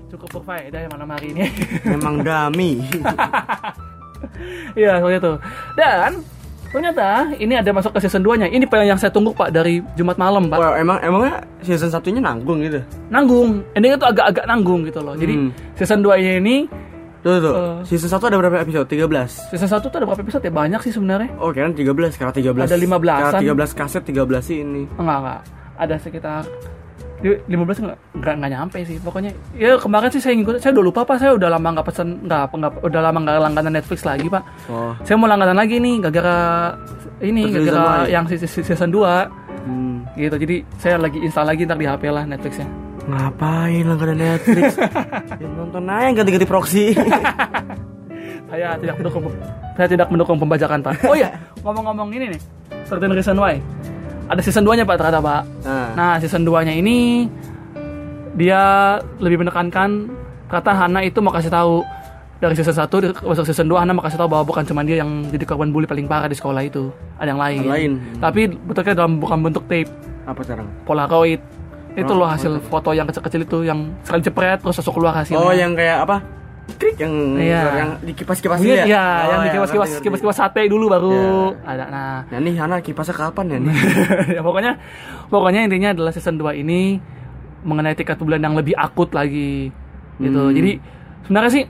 Cukup 0.09 0.29
berfaedah 0.37 0.81
ya 0.85 0.89
malam 0.91 1.09
hari 1.09 1.33
ini. 1.33 1.49
Memang 1.87 2.21
dami. 2.21 2.71
Iya, 4.73 5.01
seperti 5.01 5.17
itu. 5.19 5.33
Dan 5.75 6.11
ternyata 6.71 7.31
ini 7.37 7.55
ada 7.59 7.71
masuk 7.75 7.91
ke 7.93 8.01
season 8.03 8.23
2-nya. 8.23 8.47
Ini 8.47 8.65
yang 8.87 8.99
saya 8.99 9.11
tunggu 9.11 9.35
Pak 9.35 9.51
dari 9.51 9.83
Jumat 9.99 10.17
malam, 10.17 10.47
Pak. 10.47 10.59
Wah, 10.59 10.75
emang 10.79 10.99
emangnya 11.03 11.43
season 11.61 11.91
satunya 11.91 12.23
nanggung 12.23 12.63
gitu. 12.63 12.81
Nanggung. 13.11 13.67
Endingnya 13.75 13.99
tuh 13.99 14.09
agak-agak 14.15 14.45
nanggung 14.47 14.87
gitu 14.87 15.03
loh. 15.03 15.15
Jadi 15.19 15.35
Hmm. 15.35 15.51
season 15.75 16.01
2-nya 16.01 16.39
ini 16.39 16.71
Tuh 17.21 17.37
tuh. 17.37 17.53
Eh. 17.53 17.77
season 17.85 18.09
1 18.09 18.33
ada 18.33 18.37
berapa 18.41 18.57
episode? 18.65 18.89
13. 18.89 19.45
season 19.53 19.69
1 19.69 19.93
tuh 19.93 19.99
ada 20.01 20.07
berapa 20.09 20.23
episode 20.25 20.41
ya? 20.41 20.53
Banyak 20.55 20.81
sih 20.81 20.93
sebenarnya. 20.97 21.29
Oh, 21.37 21.53
kira 21.53 21.69
13 21.69 22.17
karena 22.17 22.33
13. 22.33 22.65
Ada 22.65 22.79
15-an. 22.81 23.21
Karena 23.29 23.41
13 23.45 23.71
kaset 23.77 24.03
13 24.09 24.41
sih 24.41 24.65
ini. 24.65 24.89
Enggak, 24.97 25.19
enggak. 25.21 25.41
Ada 25.77 25.95
sekitar 26.01 26.43
15 27.21 27.53
enggak, 27.53 27.99
enggak, 28.17 28.35
enggak 28.41 28.51
nyampe 28.51 28.79
sih 28.83 28.97
pokoknya 28.97 29.31
ya 29.53 29.77
kemarin 29.77 30.09
sih 30.09 30.25
saya 30.25 30.33
ngikut 30.41 30.57
saya 30.57 30.73
udah 30.73 30.85
lupa 30.85 31.01
pak 31.05 31.21
saya 31.21 31.37
udah 31.37 31.49
lama 31.53 31.69
nggak 31.77 31.87
pesen 31.87 32.09
nggak 32.25 32.43
nggak 32.49 32.73
udah 32.81 33.01
lama 33.05 33.19
nggak 33.21 33.35
langganan 33.45 33.73
Netflix 33.77 34.01
lagi 34.03 34.27
pak 34.27 34.43
Oh. 34.67 34.97
saya 35.05 35.21
mau 35.21 35.29
langganan 35.29 35.57
lagi 35.57 35.77
nih 35.77 36.01
gara-gara 36.01 36.37
ini 37.21 37.43
gara-gara 37.53 37.77
dua 37.77 37.93
ya? 38.09 38.17
yang 38.17 38.25
season 38.31 38.89
2 38.89 39.49
Hmm. 39.61 40.09
gitu 40.17 40.41
jadi 40.41 40.65
saya 40.81 40.97
lagi 40.97 41.21
install 41.21 41.45
lagi 41.45 41.69
ntar 41.69 41.77
di 41.77 41.85
HP 41.85 42.09
lah 42.09 42.25
Netflixnya 42.25 42.65
Ngapain 43.05 43.85
langganan 43.85 44.17
Netflix? 44.17 44.81
ya, 45.41 45.49
nonton 45.53 45.85
aja 45.85 46.09
yang 46.09 46.15
ganti-ganti 46.17 46.47
proxy. 46.49 46.95
saya 48.51 48.75
tidak 48.81 48.95
mendukung 48.99 49.25
saya 49.79 49.89
tidak 49.89 50.07
mendukung 50.11 50.37
pembajakan 50.37 50.79
pak 50.83 50.95
oh 51.07 51.15
ya 51.15 51.31
ngomong-ngomong 51.65 52.11
ini 52.11 52.35
nih 52.35 52.41
certain 52.83 53.13
reason 53.15 53.37
why 53.39 53.61
ada 54.31 54.41
season 54.41 54.63
2 54.63 54.73
nya 54.73 54.85
pak 54.85 54.95
ternyata 54.95 55.19
pak. 55.19 55.43
Nah, 55.61 55.89
nah 55.93 56.15
season 56.17 56.43
2 56.43 56.63
nya 56.63 56.73
ini 56.73 57.27
dia 58.33 58.63
lebih 59.19 59.43
menekankan 59.43 60.07
kata 60.47 60.71
Hana 60.73 61.03
itu 61.03 61.19
mau 61.19 61.31
kasih 61.31 61.51
tahu. 61.51 61.83
Dari 62.41 62.57
season 62.57 62.73
1 62.73 62.89
di- 62.97 63.13
masuk 63.21 63.45
season 63.45 63.69
2 63.69 63.77
Hana 63.77 63.93
mau 63.93 64.01
kasih 64.01 64.17
tahu 64.17 64.31
bahwa 64.31 64.49
bukan 64.49 64.65
cuma 64.65 64.81
dia 64.81 64.97
yang 64.97 65.29
jadi 65.29 65.45
korban 65.45 65.69
bully 65.69 65.85
paling 65.85 66.07
parah 66.07 66.25
di 66.25 66.33
sekolah 66.33 66.63
itu. 66.63 66.89
Ada 67.19 67.29
yang 67.29 67.41
lain. 67.41 67.61
Lain. 67.67 67.93
tapi 68.17 68.49
bentuknya 68.49 68.95
dalam 68.97 69.21
bukan 69.21 69.39
bentuk 69.43 69.67
tape. 69.67 69.91
Apa 70.25 70.41
sekarang? 70.41 70.71
polaroid. 70.83 71.43
Itu 71.91 72.15
Oh, 72.15 72.23
loh 72.23 72.31
hasil 72.31 72.63
foto 72.65 72.95
yang 72.95 73.05
kecil-kecil 73.05 73.45
itu 73.45 73.59
yang 73.67 73.93
sekali 74.01 74.23
jepret 74.23 74.63
terus 74.63 74.79
langsung 74.79 74.95
keluar 74.95 75.13
hasilnya. 75.13 75.43
Oh, 75.43 75.51
yang 75.51 75.75
kayak 75.75 76.07
apa? 76.07 76.23
Krik 76.71 76.97
yang 76.97 77.15
Iya. 77.35 77.61
yang 77.77 77.91
dikipas-kipas 78.01 78.59
Iya, 78.61 78.73
ya? 78.73 78.85
iya, 78.87 79.05
Oh, 79.05 79.27
yang 79.27 79.41
iya, 79.43 79.47
dikipas-kipas 79.51 79.87
ngerti, 79.87 79.95
ngerti. 79.97 80.07
kipas-kipas 80.07 80.37
sate 80.39 80.63
dulu 80.67 80.85
baru 80.87 81.13
Iya. 81.13 81.67
ada. 81.67 81.85
Nah, 81.87 82.19
Nah, 82.25 82.39
nih 82.41 82.55
Hana 82.57 82.77
kipasnya 82.79 83.13
kapan 83.13 83.45
ya 83.47 83.59
nih? 83.59 83.75
ya 84.37 84.41
pokoknya 84.41 84.73
pokoknya 85.27 85.61
intinya 85.67 85.91
adalah 85.91 86.11
season 86.11 86.37
2 86.37 86.55
ini 86.55 87.01
mengenai 87.61 87.93
tingkat 87.93 88.17
bulan 88.17 88.41
yang 88.41 88.55
lebih 88.55 88.73
akut 88.73 89.11
lagi 89.11 89.69
gitu. 90.17 90.41
Hmm. 90.41 90.55
Jadi 90.55 90.71
sebenarnya 91.25 91.51
sih 91.53 91.65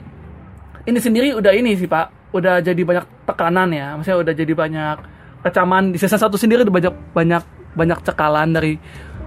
ini 0.83 0.99
sendiri 0.99 1.29
udah 1.35 1.53
ini 1.53 1.75
sih, 1.75 1.87
Pak. 1.87 2.31
Udah 2.31 2.63
jadi 2.63 2.79
banyak 2.79 3.27
tekanan 3.27 3.69
ya. 3.71 3.99
Maksudnya 3.99 4.19
udah 4.21 4.35
jadi 4.37 4.53
banyak 4.55 4.97
kecaman 5.41 5.91
di 5.91 5.99
season 5.99 6.21
1 6.21 6.37
sendiri 6.37 6.63
udah 6.63 6.75
banyak 6.75 6.95
banyak 7.11 7.43
banyak 7.73 7.99
cekalan 8.05 8.53
dari 8.53 8.77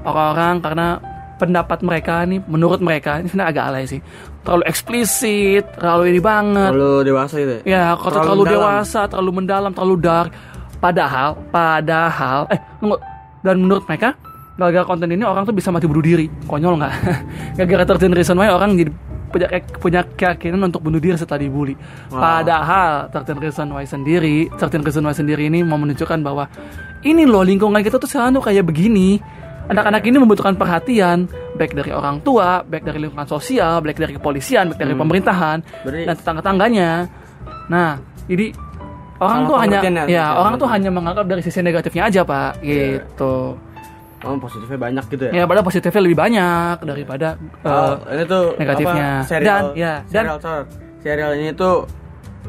orang-orang 0.04 0.56
karena 0.62 0.88
pendapat 1.34 1.80
mereka 1.82 2.24
nih 2.24 2.40
menurut 2.46 2.80
mereka 2.80 3.20
ini 3.20 3.28
sebenarnya 3.28 3.52
agak 3.52 3.66
alay 3.68 3.84
sih. 3.90 4.00
Terlalu 4.44 4.64
eksplisit, 4.68 5.64
terlalu 5.80 6.04
ini 6.12 6.20
banget. 6.20 6.72
Kalau 6.76 7.00
dewasa 7.00 7.36
itu 7.40 7.52
ya? 7.52 7.62
Ya, 7.64 7.84
kalau 7.96 8.12
terlalu, 8.12 8.20
Terlalu 8.20 8.42
mendalam. 8.44 8.60
dewasa, 8.60 9.02
terlalu 9.08 9.32
mendalam, 9.32 9.72
terlalu 9.72 9.96
dark. 10.04 10.32
Padahal, 10.78 11.30
padahal, 11.48 12.40
eh, 12.52 12.60
tunggu. 12.78 13.00
Dan 13.40 13.56
menurut 13.64 13.84
mereka, 13.88 14.20
gara-gara 14.60 14.84
konten 14.84 15.08
ini 15.08 15.24
orang 15.24 15.48
tuh 15.48 15.56
bisa 15.56 15.72
mati 15.72 15.88
bunuh 15.88 16.04
diri. 16.04 16.28
Konyol 16.44 16.76
nggak? 16.76 16.94
gara-gara 17.60 17.84
terjun 17.96 18.12
reason 18.12 18.36
why 18.36 18.52
orang 18.52 18.76
jadi 18.76 18.92
punya, 19.34 19.48
punya 19.82 20.02
keyakinan 20.06 20.70
untuk 20.70 20.86
bunuh 20.86 21.02
diri 21.02 21.18
setelah 21.18 21.42
dibully. 21.42 21.74
Wow. 22.14 22.22
Padahal, 22.22 23.10
Certain 23.10 23.38
Reason 23.42 23.68
Why 23.74 23.86
sendiri, 23.90 24.46
Certain 24.62 24.86
Reason 24.86 25.02
Why 25.02 25.18
sendiri 25.18 25.50
ini 25.50 25.66
mau 25.66 25.82
menunjukkan 25.82 26.22
bahwa 26.22 26.46
ini 27.02 27.26
loh 27.26 27.42
lingkungan 27.42 27.82
kita 27.82 27.98
tuh 27.98 28.06
tuh 28.06 28.44
kayak 28.46 28.62
begini. 28.62 29.18
Anak-anak 29.64 30.04
ini 30.04 30.18
membutuhkan 30.20 30.54
perhatian, 30.54 31.26
baik 31.56 31.72
dari 31.72 31.90
orang 31.90 32.20
tua, 32.20 32.62
baik 32.62 32.84
dari 32.84 33.00
lingkungan 33.00 33.24
sosial, 33.24 33.80
baik 33.80 33.96
dari 33.96 34.14
kepolisian, 34.14 34.68
baik 34.70 34.80
dari 34.80 34.92
Hmm. 34.92 35.02
pemerintahan, 35.08 35.58
Berarti- 35.84 36.04
dan 36.04 36.16
tetangga-tangganya. 36.20 36.90
Nah, 37.72 37.96
jadi 38.28 38.52
orang 39.18 39.40
Sama 39.40 39.48
tuh 39.48 39.58
hanya 39.58 39.72
ya 39.72 39.80
ya, 39.80 39.88
pengertian. 39.88 40.32
orang 40.36 40.54
tuh 40.60 40.68
hanya 40.68 40.90
menganggap 40.92 41.26
dari 41.26 41.42
sisi 41.42 41.60
negatifnya 41.60 42.04
aja, 42.06 42.22
Pak. 42.22 42.52
Gitu. 42.60 43.36
Oh, 44.24 44.40
positifnya 44.40 44.80
banyak 44.80 45.04
gitu 45.10 45.24
ya? 45.28 45.32
Ya, 45.32 45.44
padahal 45.44 45.68
positifnya 45.68 46.02
lebih 46.02 46.16
banyak 46.16 46.76
daripada 46.80 47.36
Oh, 47.62 48.00
eh, 48.08 48.16
ini 48.16 48.24
tuh 48.24 48.44
negatifnya. 48.56 49.12
apa, 49.20 49.28
serial, 49.28 49.60
Dan, 49.60 49.76
ya, 49.76 49.94
dan- 50.08 50.28
serial, 50.40 50.64
serial 51.00 51.32
ini 51.36 51.52
tuh 51.52 51.76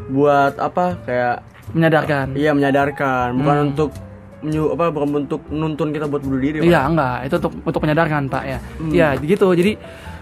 buat 0.09 0.55
apa 0.55 0.95
kayak 1.03 1.37
menyadarkan. 1.75 2.27
iya 2.35 2.51
menyadarkan 2.51 3.27
bukan 3.35 3.57
Hmm. 3.57 3.71
untuk 3.75 3.91
menyu, 4.45 4.71
apa 4.77 4.93
bukan 4.93 5.25
untuk 5.25 5.41
nuntun 5.49 5.91
kita 5.91 6.07
buat 6.07 6.23
bunuh 6.23 6.41
diri 6.41 6.61
Pak. 6.61 6.69
Iya, 6.69 6.81
enggak. 6.87 7.17
Itu 7.27 7.35
untuk 7.41 7.53
untuk 7.65 7.81
menyadarkan, 7.83 8.23
Pak 8.29 8.45
ya. 8.45 8.59
Hmm. 8.61 8.93
Iya, 8.93 9.09
gitu. 9.21 9.49
Jadi 9.57 9.73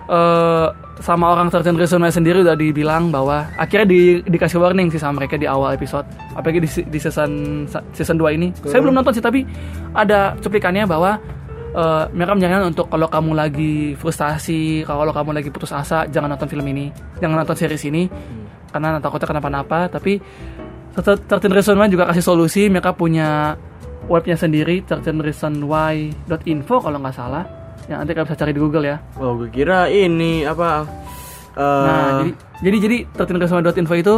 eh 0.02 0.68
sama 1.02 1.34
orang 1.34 1.50
Sergeant 1.50 1.78
Resume 1.78 2.14
sendiri 2.14 2.46
udah 2.46 2.54
dibilang 2.54 3.10
bahwa 3.10 3.50
akhirnya 3.58 3.90
di, 3.90 4.00
dikasih 4.22 4.62
warning 4.62 4.86
sih 4.94 5.02
sama 5.02 5.24
mereka 5.24 5.34
di 5.34 5.50
awal 5.50 5.74
episode. 5.74 6.06
Apalagi 6.38 6.62
di, 6.62 6.70
di 6.86 6.98
season 7.02 7.64
season 7.90 8.16
2 8.18 8.38
ini. 8.38 8.54
Saya 8.62 8.78
belum 8.78 8.94
nonton 8.94 9.10
sih 9.10 9.24
tapi 9.24 9.42
ada 9.96 10.38
cuplikannya 10.38 10.86
bahwa 10.86 11.18
eh, 11.74 12.04
mereka 12.14 12.38
menyarankan 12.38 12.70
untuk 12.70 12.86
kalau 12.86 13.10
kamu 13.10 13.30
lagi 13.34 13.74
frustasi, 13.98 14.86
kalau 14.86 15.10
kamu 15.10 15.30
lagi 15.34 15.48
putus 15.50 15.74
asa, 15.74 16.06
jangan 16.06 16.38
nonton 16.38 16.46
film 16.46 16.66
ini, 16.70 16.94
jangan 17.18 17.42
nonton 17.42 17.58
series 17.58 17.82
ini, 17.88 18.06
karena 18.70 19.02
takutnya 19.02 19.26
kenapa-napa. 19.26 19.90
Tapi 19.90 20.22
Certain 21.02 21.52
Reason 21.52 21.72
Why 21.74 21.88
juga 21.88 22.04
kasih 22.12 22.24
solusi. 22.24 22.68
Mereka 22.68 22.92
punya 22.92 23.56
webnya 24.12 24.36
sendiri, 24.36 24.84
certainreasonwhy.info 24.84 26.76
kalau 26.84 26.98
nggak 27.00 27.16
salah. 27.16 27.48
Yang 27.88 27.98
nanti 27.98 28.12
kalian 28.12 28.28
bisa 28.28 28.38
cari 28.38 28.52
di 28.54 28.60
Google 28.62 28.84
ya. 28.86 28.96
oh 29.18 29.34
gue 29.34 29.50
kira 29.50 29.90
ini 29.90 30.46
apa 30.46 30.86
eh, 31.58 31.86
Nah, 31.88 32.22
jadi 32.22 32.30
jadi 32.62 32.76
jadi 32.78 32.96
certainreasonwhy.info 33.16 33.94
itu 33.98 34.14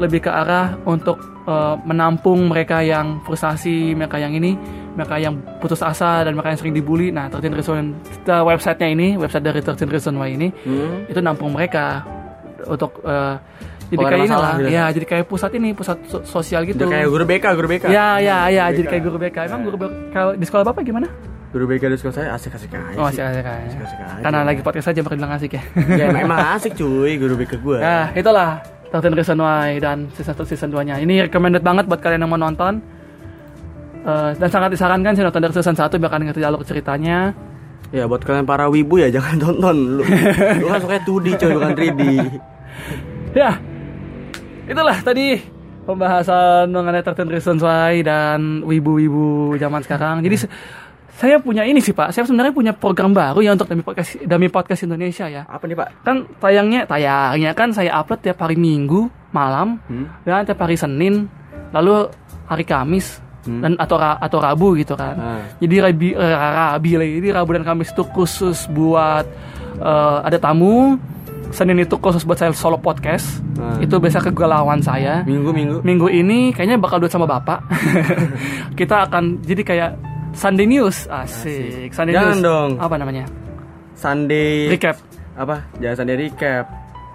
lebih 0.00 0.24
ke 0.24 0.30
arah 0.32 0.78
untuk 0.88 1.20
eh, 1.44 1.76
menampung 1.84 2.48
mereka 2.48 2.80
yang 2.80 3.20
frustasi, 3.26 3.92
mereka 3.92 4.16
yang 4.16 4.32
ini, 4.32 4.56
mereka 4.96 5.20
yang 5.20 5.36
putus 5.60 5.84
asa 5.84 6.24
dan 6.24 6.32
mereka 6.32 6.56
yang 6.56 6.60
sering 6.64 6.74
dibully. 6.74 7.12
Nah, 7.12 7.28
Certain 7.28 7.52
Reason 7.52 7.92
kita 8.22 8.40
websitenya 8.46 8.88
ini, 8.88 9.08
website 9.20 9.44
dari 9.44 9.60
Certain 9.60 9.90
Reason 9.90 10.14
Why 10.16 10.32
ini 10.32 10.48
hmm, 10.48 11.12
itu 11.12 11.20
nampung 11.20 11.52
mereka 11.52 12.06
untuk 12.64 13.04
eh, 13.04 13.36
jadi 13.94 14.04
kayak 14.04 14.20
ini 14.20 14.34
lah, 14.34 14.52
gitu. 14.54 14.68
ya 14.68 14.84
jadi 14.90 15.06
kayak 15.06 15.24
pusat 15.24 15.50
ini, 15.52 15.68
pusat 15.70 15.96
so- 16.04 16.24
sosial 16.24 16.62
gitu. 16.62 16.78
udah 16.78 16.90
kayak 16.90 17.06
guru 17.06 17.24
BK 17.24 17.44
guru 17.54 17.68
BK 17.68 17.84
Ya, 17.86 18.18
ya, 18.18 18.38
ya, 18.48 18.64
jadi 18.70 18.86
kayak 18.88 19.02
guru 19.02 19.16
BK. 19.18 19.36
Emang 19.46 19.62
guru 19.62 19.76
BK 19.78 20.14
di 20.34 20.44
sekolah 20.44 20.64
Bapak 20.64 20.82
gimana? 20.82 21.08
guru 21.48 21.64
BK 21.66 21.86
di 21.86 21.96
sekolah 21.96 22.14
saya 22.14 22.28
asik-asik 22.34 22.66
aja 22.68 22.94
Oh. 22.94 23.06
Asik-asik 23.06 23.46
aja. 23.46 23.78
Karena 24.20 24.42
lagi 24.42 24.58
podcast 24.60 24.90
aja 24.90 25.00
bakal 25.00 25.16
bilang 25.16 25.32
asik 25.32 25.54
ya. 25.54 25.62
ya 25.88 26.10
emang, 26.12 26.34
asik 26.52 26.74
cuy 26.74 27.14
guru 27.14 27.34
BK 27.36 27.52
gue 27.56 27.78
Nah, 27.78 28.10
itulah 28.10 28.58
Certain 28.86 29.10
Reason 29.12 29.34
Why 29.36 29.78
dan 29.78 30.06
season 30.12 30.34
1 30.34 30.46
season 30.46 30.68
2 30.68 30.82
nya. 30.84 30.94
Ini 30.96 31.26
recommended 31.26 31.60
banget 31.60 31.86
buat 31.86 31.98
kalian 31.98 32.20
yang 32.20 32.30
mau 32.30 32.38
nonton. 32.40 32.78
Eh, 34.00 34.30
dan 34.34 34.48
sangat 34.48 34.70
disarankan 34.70 35.12
sih 35.12 35.22
nonton 35.22 35.40
dari 35.40 35.50
season 35.50 35.72
1 35.72 35.96
biar 35.96 36.10
kalian 36.10 36.26
ngerti 36.28 36.42
alur 36.42 36.60
ceritanya. 36.60 37.32
ya 37.88 38.04
buat 38.04 38.20
kalian 38.20 38.42
para 38.42 38.66
wibu 38.66 38.98
ya 38.98 39.06
jangan 39.14 39.38
tonton 39.38 39.76
lu 39.94 40.02
lu 40.02 40.66
kan 40.66 40.78
sukanya 40.78 41.02
2D 41.04 41.26
cuy 41.36 41.50
bukan 41.52 41.72
3D 41.72 42.00
Ya, 43.32 43.50
itulah 44.64 44.96
tadi 45.00 45.40
pembahasan 45.84 46.72
mengenai 46.72 47.04
13 47.04 47.28
Reasons 47.28 47.60
Why 47.60 48.00
dan 48.00 48.64
wibu-wibu 48.64 49.54
zaman 49.56 49.84
sekarang. 49.84 50.24
Jadi 50.24 50.48
saya 51.14 51.38
punya 51.38 51.62
ini 51.62 51.78
sih 51.78 51.94
Pak, 51.94 52.10
saya 52.10 52.26
sebenarnya 52.26 52.50
punya 52.50 52.72
program 52.74 53.14
baru 53.14 53.38
ya 53.38 53.54
untuk 53.54 53.70
Dami 53.70 53.86
Podcast, 53.86 54.18
Dami 54.18 54.48
Podcast 54.50 54.82
Indonesia 54.82 55.30
ya. 55.30 55.46
Apa 55.46 55.68
nih, 55.68 55.76
Pak? 55.78 55.88
Kan 56.02 56.26
tayangnya, 56.42 56.88
tayangnya 56.88 57.54
kan 57.54 57.70
saya 57.70 57.94
upload 57.94 58.18
tiap 58.18 58.42
hari 58.42 58.58
Minggu 58.58 59.06
malam 59.30 59.78
Hmm? 59.86 60.10
dan 60.26 60.42
tiap 60.42 60.58
hari 60.58 60.74
Senin, 60.74 61.30
lalu 61.70 62.10
hari 62.50 62.66
Kamis 62.66 63.22
Hmm. 63.44 63.60
dan 63.60 63.72
atau 63.76 64.00
atau 64.00 64.38
Rabu 64.40 64.72
gitu 64.74 64.96
kan. 64.96 65.14
Ah. 65.20 65.44
Jadi 65.60 65.76
Rabi, 65.76 66.16
eh, 66.16 66.32
Rabi 66.34 66.90
lagi. 66.96 67.12
Jadi 67.20 67.28
Rabu 67.30 67.50
dan 67.52 67.62
Kamis 67.62 67.92
itu 67.92 68.02
khusus 68.08 68.64
buat 68.72 69.28
eh, 69.74 70.18
ada 70.24 70.38
tamu. 70.40 70.96
Senin 71.54 71.78
itu 71.78 71.94
khusus 72.02 72.26
buat 72.26 72.34
saya 72.34 72.50
solo 72.50 72.74
podcast. 72.74 73.38
Ah. 73.62 73.78
Itu 73.78 74.02
biasa 74.02 74.18
kegalauan 74.18 74.82
saya. 74.82 75.22
Minggu-minggu. 75.22 75.86
Minggu 75.86 76.10
ini 76.10 76.50
kayaknya 76.50 76.82
bakal 76.82 76.98
duet 76.98 77.14
sama 77.14 77.30
Bapak. 77.30 77.62
Kita 78.78 79.06
akan 79.06 79.38
jadi 79.46 79.62
kayak 79.62 79.90
Sunday 80.34 80.66
News. 80.66 81.06
Asik. 81.06 81.94
Sunday 81.94 82.18
Jangan 82.18 82.34
News. 82.34 82.42
dong. 82.42 82.70
Apa 82.82 82.98
namanya? 82.98 83.24
Sunday 83.94 84.66
Recap. 84.66 84.98
apa? 85.38 85.62
Jangan 85.78 85.96
Sunday 86.02 86.16
recap. 86.26 86.66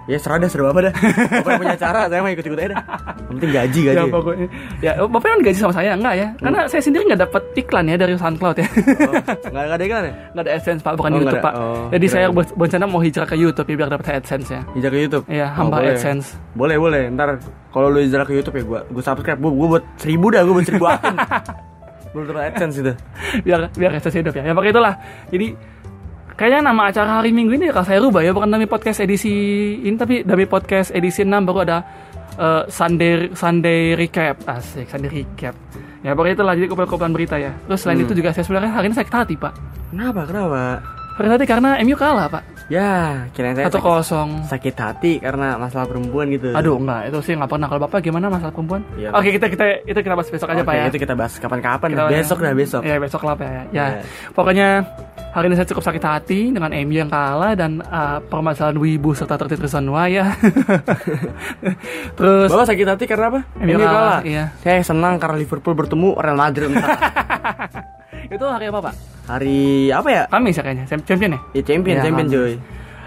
Ya 0.04 0.16
serah 0.16 0.36
dah, 0.36 0.48
serah 0.48 0.68
apa 0.68 0.80
dah. 0.82 0.92
Bapak 1.36 1.52
punya 1.56 1.76
cara, 1.76 2.00
saya 2.06 2.18
mau 2.18 2.28
ikut-ikut 2.28 2.56
aja 2.56 2.68
dah. 2.68 2.78
Yang 3.20 3.36
penting 3.36 3.52
gaji, 3.52 3.80
gaji. 3.84 3.96
Ya 3.96 4.04
pokoknya. 4.06 4.46
Ya, 4.80 4.92
Bapak 4.98 5.28
kan 5.28 5.38
gaji 5.40 5.58
sama 5.58 5.72
saya 5.72 5.90
enggak 5.92 6.14
ya? 6.14 6.28
Karena 6.36 6.60
saya 6.66 6.82
sendiri 6.82 7.02
nggak 7.06 7.20
dapat 7.20 7.42
iklan 7.54 7.84
ya 7.84 7.96
dari 7.96 8.12
SoundCloud 8.14 8.56
ya. 8.56 8.66
Oh, 8.66 9.14
nggak 9.46 9.64
ada 9.70 9.84
iklan 9.84 10.02
ya? 10.02 10.12
nggak 10.30 10.42
ada 10.42 10.50
AdSense 10.52 10.80
Pak, 10.80 10.92
bukan 10.94 11.10
Oh, 11.10 11.16
YouTube 11.16 11.36
ada. 11.36 11.44
Pak. 11.44 11.54
Oh, 11.54 11.86
Jadi 11.90 12.06
saya 12.06 12.26
ber- 12.28 12.54
berencana 12.54 12.84
mau 12.84 12.98
hijrah 12.98 13.24
ke 13.24 13.36
YouTube 13.36 13.66
ya 13.66 13.76
biar 13.76 13.88
dapat 13.88 14.06
AdSense 14.16 14.48
ya. 14.48 14.60
Hijrah 14.72 14.90
ke 14.90 14.98
YouTube. 15.00 15.24
Iya, 15.26 15.46
hamba 15.52 15.76
boleh. 15.76 15.92
AdSense. 15.92 16.26
Boleh, 16.52 16.76
boleh. 16.76 17.02
Ntar 17.08 17.28
kalau 17.68 17.88
lu 17.88 18.00
hijrah 18.00 18.24
ke 18.24 18.32
YouTube 18.32 18.56
ya 18.56 18.64
gua 18.64 18.80
gua 18.86 19.02
subscribe. 19.04 19.38
Gua, 19.38 19.52
gua 19.52 19.66
buat 19.70 19.84
seribu 19.96 20.26
dah, 20.28 20.42
gua 20.42 20.54
buat 20.58 20.66
seribu 20.66 20.86
akun. 20.86 21.14
Belum 22.12 22.24
dapat 22.26 22.42
AdSense 22.50 22.76
itu. 22.78 22.92
biar 23.40 23.70
biar 23.70 23.90
AdSense 23.94 24.16
hidup 24.18 24.34
ya. 24.34 24.42
Ya 24.42 24.52
pakai 24.52 24.70
itulah. 24.70 24.94
Jadi 25.28 25.46
kayaknya 26.40 26.64
nama 26.64 26.88
acara 26.88 27.20
hari 27.20 27.30
Minggu 27.30 27.52
ini 27.52 27.68
akan 27.68 27.84
saya 27.84 28.00
rubah 28.00 28.24
ya, 28.24 28.32
bukan 28.32 28.48
Dami 28.48 28.64
Podcast 28.64 28.98
edisi 28.98 29.28
ini 29.78 29.92
tapi 29.94 30.24
Dami 30.24 30.48
Podcast 30.48 30.88
edisi 30.90 31.20
6 31.20 31.28
baru 31.44 31.58
ada 31.62 31.78
eh, 32.34 32.62
Sunday 32.66 33.28
Sunday 33.32 33.92
recap. 33.92 34.40
Asik, 34.48 34.88
Sunday 34.88 35.12
recap. 35.12 35.52
Ya 36.00 36.16
pokoknya 36.16 36.34
itulah 36.34 36.54
jadi 36.56 36.66
kumpulan-kumpulan 36.66 37.12
berita 37.12 37.36
ya. 37.36 37.52
Terus 37.60 37.78
selain 37.78 38.00
Hmm. 38.00 38.06
itu 38.08 38.16
juga 38.16 38.32
saya 38.32 38.40
sebenarnya 38.42 38.72
hari 38.72 38.88
ini 38.88 38.96
sakit 38.96 39.12
hati, 39.12 39.34
Pak. 39.36 39.52
Kenapa? 39.92 40.20
Kenapa? 40.24 40.60
Sakit 41.12 41.30
hati 41.30 41.44
karena 41.44 41.70
MU 41.78 41.92
kalah, 41.92 42.26
Pak. 42.26 42.42
Ya, 42.70 43.26
kirain 43.34 43.52
saya 43.52 43.66
Satu 43.66 43.82
sakit, 43.82 43.90
kosong. 43.92 44.28
sakit 44.46 44.74
hati 44.78 45.12
karena 45.18 45.58
masalah 45.58 45.84
perempuan 45.84 46.30
gitu. 46.30 46.54
Aduh 46.54 46.78
enggak, 46.78 47.10
itu 47.10 47.18
sih 47.20 47.34
nggak 47.34 47.50
pernah. 47.50 47.66
Kalau 47.66 47.82
bapak 47.82 47.98
gimana 48.00 48.30
masalah 48.30 48.54
perempuan? 48.54 48.80
Iya. 48.94 49.10
Oke 49.12 49.28
kita 49.34 49.50
kita 49.50 49.64
itu 49.84 49.98
kita 49.98 50.14
bahas 50.14 50.30
besok 50.30 50.48
aja 50.48 50.62
Oke, 50.62 50.68
pak 50.70 50.74
ya. 50.78 50.84
itu 50.86 50.98
kita 51.02 51.12
bahas 51.12 51.34
kapan-kapan. 51.36 51.88
Besok 52.08 52.38
dah, 52.40 52.52
besok. 52.54 52.80
Ya 52.80 52.96
besok 52.96 53.20
lah 53.26 53.34
pak 53.34 53.44
ya. 53.44 53.52
Ya 53.52 53.66
Iya. 53.68 53.84
pokoknya 54.32 54.68
hari 55.30 55.46
ini 55.46 55.54
saya 55.54 55.68
cukup 55.68 55.84
sakit 55.84 56.02
hati 56.02 56.40
dengan 56.50 56.70
MU 56.74 56.94
yang 56.96 57.06
kalah 57.06 57.54
dan 57.54 57.78
uh, 57.82 58.18
permasalahan 58.20 58.74
wibu 58.76 59.14
serta 59.14 59.38
tertitisan 59.38 59.86
ya. 60.08 60.34
Terus 62.18 62.48
Bapak 62.50 62.66
sakit 62.66 62.86
hati 62.86 63.04
karena 63.06 63.26
apa? 63.30 63.40
MU 63.58 63.78
kalah, 63.78 64.20
iya. 64.22 64.50
Saya 64.60 64.82
senang 64.82 65.16
karena 65.16 65.38
Liverpool 65.38 65.74
bertemu 65.74 66.18
Real 66.18 66.34
Madrid. 66.34 66.70
Itu 68.34 68.44
hari 68.46 68.70
apa 68.70 68.78
pak? 68.80 68.94
Hari 69.26 69.58
apa 69.90 70.08
ya? 70.10 70.22
Kamis 70.26 70.54
ya 70.54 70.62
kayaknya, 70.62 70.84
Cham- 70.86 71.02
champion 71.02 71.30
ya? 71.34 71.40
Ya 71.54 71.62
champion, 71.62 71.94
Ya, 71.98 72.02
champion 72.02 72.26
Kamis. 72.26 72.34
cuy. 72.36 72.54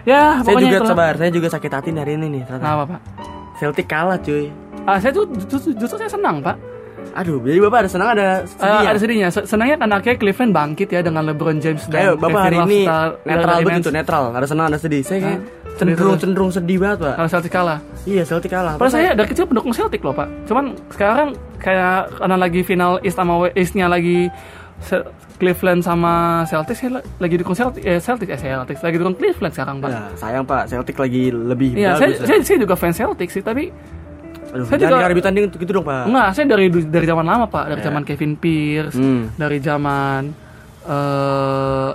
Ya 0.03 0.21
Saya 0.43 0.55
juga 0.59 0.77
itulah. 0.79 0.91
sabar, 0.91 1.13
saya 1.15 1.31
juga 1.31 1.47
sakit 1.47 1.71
hati 1.71 1.89
hari 1.91 2.19
ini 2.19 2.27
nih. 2.27 2.41
ternyata. 2.43 2.63
Kenapa 2.63 2.83
pak? 2.87 2.99
Celtic 3.55 3.87
kalah 3.87 4.19
cuy. 4.19 4.51
Ah 4.83 4.99
saya 4.99 5.15
tuh 5.15 5.23
justru, 5.47 5.71
justru 5.75 5.95
saya 5.95 6.11
senang 6.11 6.43
pak. 6.43 6.59
Aduh, 7.13 7.37
jadi 7.39 7.59
bapak 7.59 7.77
ada 7.79 7.89
senang 7.89 8.09
ada 8.11 8.27
Eh, 8.41 8.49
sedih. 8.49 8.87
ada 8.87 8.97
sedihnya. 8.97 9.27
Se- 9.29 9.45
Senangnya 9.45 9.77
karena 9.77 9.95
akhirnya 9.95 10.17
Cleveland 10.17 10.51
bangkit 10.51 10.87
ya 10.87 11.01
dengan 11.01 11.21
LeBron 11.23 11.57
James 11.57 11.85
dan 11.85 11.99
Ayo, 11.99 12.11
bapak 12.15 12.29
Kevin 12.31 12.43
hari 12.43 12.57
Love 12.57 12.67
ini 12.67 12.81
netral 13.23 13.57
begitu, 13.61 13.89
netral. 13.89 14.23
Ada 14.31 14.47
senang, 14.47 14.65
ada 14.67 14.77
sedih. 14.77 15.01
Saya 15.01 15.19
kayak 15.21 15.39
cenderung 15.73 16.17
cenderung 16.17 16.49
sedih 16.49 16.77
banget 16.77 16.97
pak. 16.99 17.13
Kalau 17.15 17.29
Celtic 17.29 17.51
kalah. 17.51 17.79
Iya, 18.03 18.23
Celtic 18.23 18.49
kalah. 18.49 18.73
Padahal 18.75 18.93
saya 18.93 19.09
dari 19.13 19.27
kecil 19.27 19.45
pendukung 19.45 19.71
Celtic 19.71 20.01
loh 20.01 20.11
pak. 20.11 20.27
Cuman 20.43 20.65
sekarang 20.89 21.29
kayak 21.57 21.97
karena 22.15 22.35
lagi 22.35 22.61
final 22.61 22.97
East 22.99 23.15
sama 23.15 23.33
Eastnya 23.51 23.85
lagi 23.85 24.27
Cleveland 25.33 25.81
sama 25.81 26.13
Celtics 26.43 26.77
saya 26.77 26.91
la- 26.93 27.05
lagi 27.17 27.35
dukung 27.35 27.53
Celtic 27.53 27.83
eh 27.83 27.99
Celtics 27.99 28.31
eh 28.33 28.51
Celtics 28.51 28.81
lagi 28.81 28.95
dukung 28.97 29.13
Cleveland 29.13 29.53
sekarang 29.53 29.75
pak. 29.79 29.89
Ya, 29.89 30.01
sayang 30.15 30.43
pak, 30.43 30.63
Celtic 30.65 30.95
lagi 30.95 31.29
lebih 31.29 31.73
Iya, 31.73 31.95
saya, 31.95 32.09
ya. 32.11 32.25
saya, 32.25 32.39
saya 32.41 32.57
juga 32.59 32.75
fans 32.75 32.95
Celtic 32.95 33.29
sih, 33.29 33.39
tapi 33.39 33.69
Aduh, 34.53 34.63
saya 34.63 34.77
jangan 34.77 34.91
juga- 34.93 35.03
karibitan 35.03 35.31
ding 35.31 35.45
gitu 35.49 35.71
dong 35.73 35.83
pak. 35.83 36.05
enggak, 36.05 36.27
saya 36.31 36.45
dari 36.45 36.65
dari 36.69 37.05
zaman 37.05 37.25
lama 37.25 37.45
pak, 37.45 37.65
dari 37.67 37.79
Iya. 37.79 37.85
zaman 37.85 38.01
Kevin 38.03 38.33
Pierce, 38.35 38.93
Hmm. 38.93 39.33
dari 39.33 39.57
zaman 39.57 40.21
eh 40.83 41.89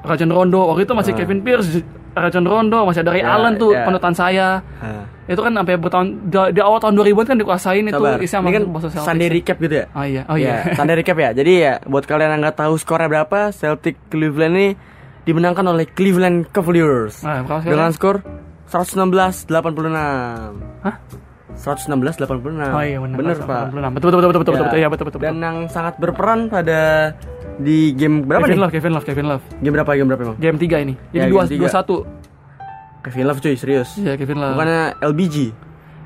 Rajon 0.00 0.30
Rondo, 0.30 0.64
waktu 0.66 0.82
itu 0.82 0.94
masih 0.94 1.12
Ah. 1.12 1.18
Kevin 1.18 1.40
Pierce, 1.40 1.84
Rajon 2.10 2.42
Rondo, 2.42 2.78
masih 2.82 3.02
dari 3.02 3.20
Ya, 3.20 3.36
Allen 3.36 3.54
tuh 3.54 3.70
ya. 3.70 3.84
panutan 3.84 4.12
saya. 4.12 4.64
Ah, 4.78 5.04
Itu 5.26 5.40
kan 5.40 5.52
sampai 5.52 5.76
bertahun 5.76 6.08
di, 6.24 6.38
di 6.50 6.60
awal 6.60 6.78
tahun 6.78 6.94
2000 6.96 7.22
kan 7.22 7.36
dikuasain 7.36 7.84
itu 7.84 7.94
isinya 8.18 8.50
Ini 8.50 8.54
kan. 8.56 8.62
Sunday 8.98 9.28
recap 9.30 9.56
gitu 9.58 9.74
ya. 9.76 9.86
Oh 9.92 10.02
iya, 10.02 10.22
oh 10.26 10.34
iya. 10.34 10.66
Ya, 10.66 10.74
Sunday 10.74 10.96
recap 10.96 11.14
ya. 11.16 11.30
Jadi 11.30 11.52
ya 11.60 11.78
buat 11.84 12.02
kalian 12.02 12.34
yang 12.34 12.42
nggak 12.42 12.58
tahu 12.58 12.74
skornya 12.74 13.06
berapa, 13.06 13.52
Celtic 13.52 13.94
Cleveland 14.08 14.54
ini 14.54 14.68
dimenangkan 15.22 15.62
oleh 15.64 15.86
Cleveland 15.86 16.48
Cavaliers 16.48 17.22
Nah, 17.22 17.46
dengan 17.60 17.92
skor 17.92 18.26
116-86. 18.66 20.58
Hah? 20.82 20.96
116-86. 21.60 22.72
Oh 22.72 22.80
iya 22.80 22.96
benar. 22.98 23.16
Betul, 23.16 23.44
Pak. 23.44 23.62
Betul 23.68 24.08
betul 24.08 24.10
betul 24.10 24.10
betul 24.10 24.40
betul 24.40 24.40
betul, 24.40 24.54
Ya. 24.56 24.64
betul, 24.64 24.78
iya 24.78 24.88
betul 24.88 25.04
betul. 25.06 25.20
Dan 25.20 25.36
yang 25.38 25.56
sangat 25.68 25.94
berperan 25.96 26.48
pada 26.48 27.12
di 27.56 27.92
game 27.92 28.24
berapa 28.24 28.44
Kevin 28.44 28.56
nih? 28.56 28.62
Love, 28.64 28.72
Kevin 28.72 28.92
Love, 28.92 29.04
Kevin 29.04 29.26
Love. 29.28 29.44
Game 29.60 29.74
berapa? 29.76 29.90
Game 29.92 30.08
berapa 30.08 30.22
emang? 30.24 30.36
Game 30.38 30.56
3 30.56 30.80
ini. 30.80 30.94
Jadi 31.10 31.14
Ya, 31.14 31.24
dua 31.28 31.44
game 31.44 31.60
dua 31.60 31.68
tiga. 31.68 31.68
satu. 31.70 31.96
Kevin 33.00 33.24
Love 33.26 33.40
cuy, 33.40 33.54
serius. 33.54 33.90
Iya, 33.96 34.16
Kevin 34.16 34.38
Love. 34.38 34.54
Bukannya 34.56 34.82
LBG. 35.02 35.36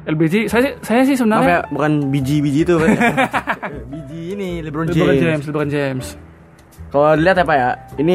LBG, 0.05 0.35
saya 0.47 0.77
saya 0.79 1.01
sih 1.01 1.17
Maaf 1.17 1.41
ya, 1.41 1.65
sebenarnya 1.65 1.73
bukan 1.73 1.93
biji-biji 2.13 2.61
itu. 2.61 2.75
Pak. 2.77 2.89
biji 3.89 4.21
ini 4.37 4.49
LeBron 4.61 4.87
James. 4.87 5.01
LeBron 5.01 5.17
James, 5.17 5.43
LeBron 5.49 5.71
James. 5.71 6.07
Kalau 6.91 7.17
dilihat 7.17 7.37
ya 7.39 7.45
Pak 7.45 7.57
ya, 7.57 7.71
ini 7.97 8.15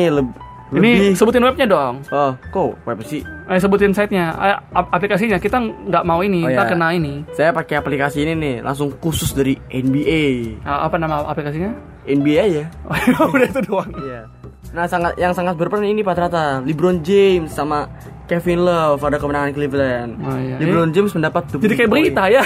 le- 0.69 0.77
Ini 0.77 0.89
lebih 0.91 1.15
sebutin 1.15 1.41
webnya 1.41 1.65
dong. 1.65 1.93
Oh, 2.07 2.31
kok 2.45 2.77
web 2.83 2.99
sih? 3.01 3.21
Eh, 3.21 3.57
sebutin 3.57 3.89
site-nya, 3.89 4.25
eh, 4.31 4.57
ap- 4.71 4.91
aplikasinya. 4.91 5.37
Kita 5.37 5.57
nggak 5.57 6.03
mau 6.03 6.21
ini, 6.21 6.41
Oh, 6.41 6.47
kita 6.47 6.63
ya. 6.63 6.69
kena 6.69 6.87
ini. 6.91 7.25
Saya 7.31 7.49
pakai 7.49 7.75
aplikasi 7.75 8.21
ini 8.21 8.33
nih, 8.33 8.55
langsung 8.59 8.93
khusus 8.93 9.31
dari 9.31 9.57
NBA. 9.65 10.61
Ah, 10.61 10.85
apa 10.85 10.95
nama 10.95 11.21
aplikasinya? 11.23 11.73
NBA 12.05 12.39
aja. 12.39 12.63
Oh, 12.85 12.93
Udah 13.33 13.47
itu 13.47 13.61
doang. 13.61 13.89
Iya. 13.95 14.29
Nah, 14.69 14.85
sangat 14.85 15.17
yang 15.17 15.33
sangat 15.33 15.57
berperan 15.57 15.81
ini 15.83 15.99
Pak 15.99 16.13
Trata, 16.13 16.61
LeBron 16.61 17.01
James 17.01 17.49
sama 17.49 17.89
Kevin 18.25 18.61
Love 18.61 19.01
pada 19.01 19.17
kemenangan 19.17 19.49
Cleveland. 19.49 20.11
Oh, 20.19 20.37
iya. 20.37 20.61
LeBron 20.61 20.93
James 20.93 21.09
mendapat 21.11 21.49
Jadi 21.49 21.73
kayak 21.75 21.89
berita 21.89 22.23
ya. 22.27 22.45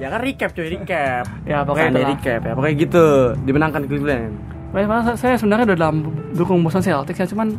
ya 0.00 0.08
kan 0.08 0.20
recap 0.20 0.50
cuy, 0.50 0.68
recap. 0.70 1.28
ya, 1.50 1.60
pokoknya 1.60 2.08
recap 2.08 2.40
ya, 2.40 2.52
pokoknya 2.56 2.76
gitu. 2.78 3.06
Dimenangkan 3.44 3.84
Cleveland. 3.84 4.32
Saya 5.18 5.34
sebenarnya 5.34 5.74
udah 5.74 5.78
dalam 5.78 5.96
dukung 6.34 6.62
Boston 6.62 6.82
Celtics 6.82 7.18
ya, 7.18 7.26
cuman 7.26 7.58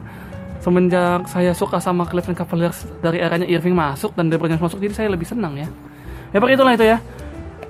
semenjak 0.64 1.28
saya 1.28 1.52
suka 1.52 1.82
sama 1.82 2.08
Cleveland 2.08 2.38
Cavaliers 2.40 2.88
dari 3.04 3.20
eranya 3.20 3.44
Irving 3.50 3.76
masuk 3.76 4.16
dan 4.16 4.32
James 4.32 4.62
masuk, 4.62 4.80
jadi 4.80 4.94
saya 4.96 5.10
lebih 5.12 5.28
senang 5.28 5.60
ya. 5.60 5.68
Ya 6.32 6.40
pokoknya 6.40 6.58
itulah 6.58 6.74
itu 6.80 6.86
ya. 6.88 6.98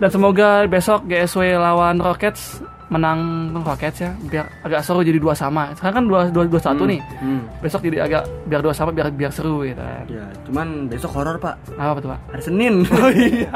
Dan 0.02 0.10
semoga 0.10 0.66
besok 0.66 1.06
GSW 1.10 1.58
lawan 1.62 2.02
Rockets 2.02 2.62
menang 2.92 3.20
Rockets 3.56 4.04
ya, 4.04 4.12
biar 4.28 4.46
agak 4.68 4.84
seru 4.84 5.00
jadi 5.00 5.16
dua 5.16 5.32
sama. 5.32 5.72
Sekarang 5.80 6.04
kan 6.04 6.06
dua 6.12 6.22
dua 6.28 6.44
dua 6.44 6.60
satu 6.60 6.84
nih. 6.84 7.00
Hmm. 7.24 7.48
Besok 7.64 7.88
jadi 7.88 8.04
agak 8.04 8.28
biar 8.52 8.60
dua 8.60 8.76
sama 8.76 8.92
biar 8.92 9.08
biar 9.16 9.32
seru 9.32 9.64
gitu. 9.64 9.80
kan. 9.80 10.04
Ya, 10.12 10.28
cuman 10.44 10.92
besok 10.92 11.16
horor 11.16 11.40
Pak. 11.40 11.56
Apa 11.80 12.00
tuh 12.04 12.10
pak? 12.12 12.20
Hari 12.36 12.44
Senin. 12.44 12.74
Oh 13.02 13.10
iya. 13.10 13.50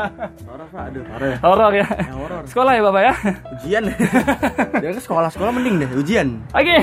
horor 0.48 0.68
Pak, 0.72 0.84
aduh, 0.90 1.04
horor 1.12 1.28
ya. 1.28 1.38
Horor 1.44 1.72
ya. 1.76 1.88
Ya, 1.92 2.14
horor. 2.16 2.42
Sekolah 2.48 2.72
ya 2.74 2.82
bapak 2.82 3.02
ya. 3.04 3.14
Ujian. 3.60 3.84
Jangan 4.82 4.96
ke 4.96 5.02
sekolah-sekolah 5.04 5.52
mending 5.52 5.76
deh, 5.84 5.90
ujian. 6.00 6.28
Oke. 6.56 6.78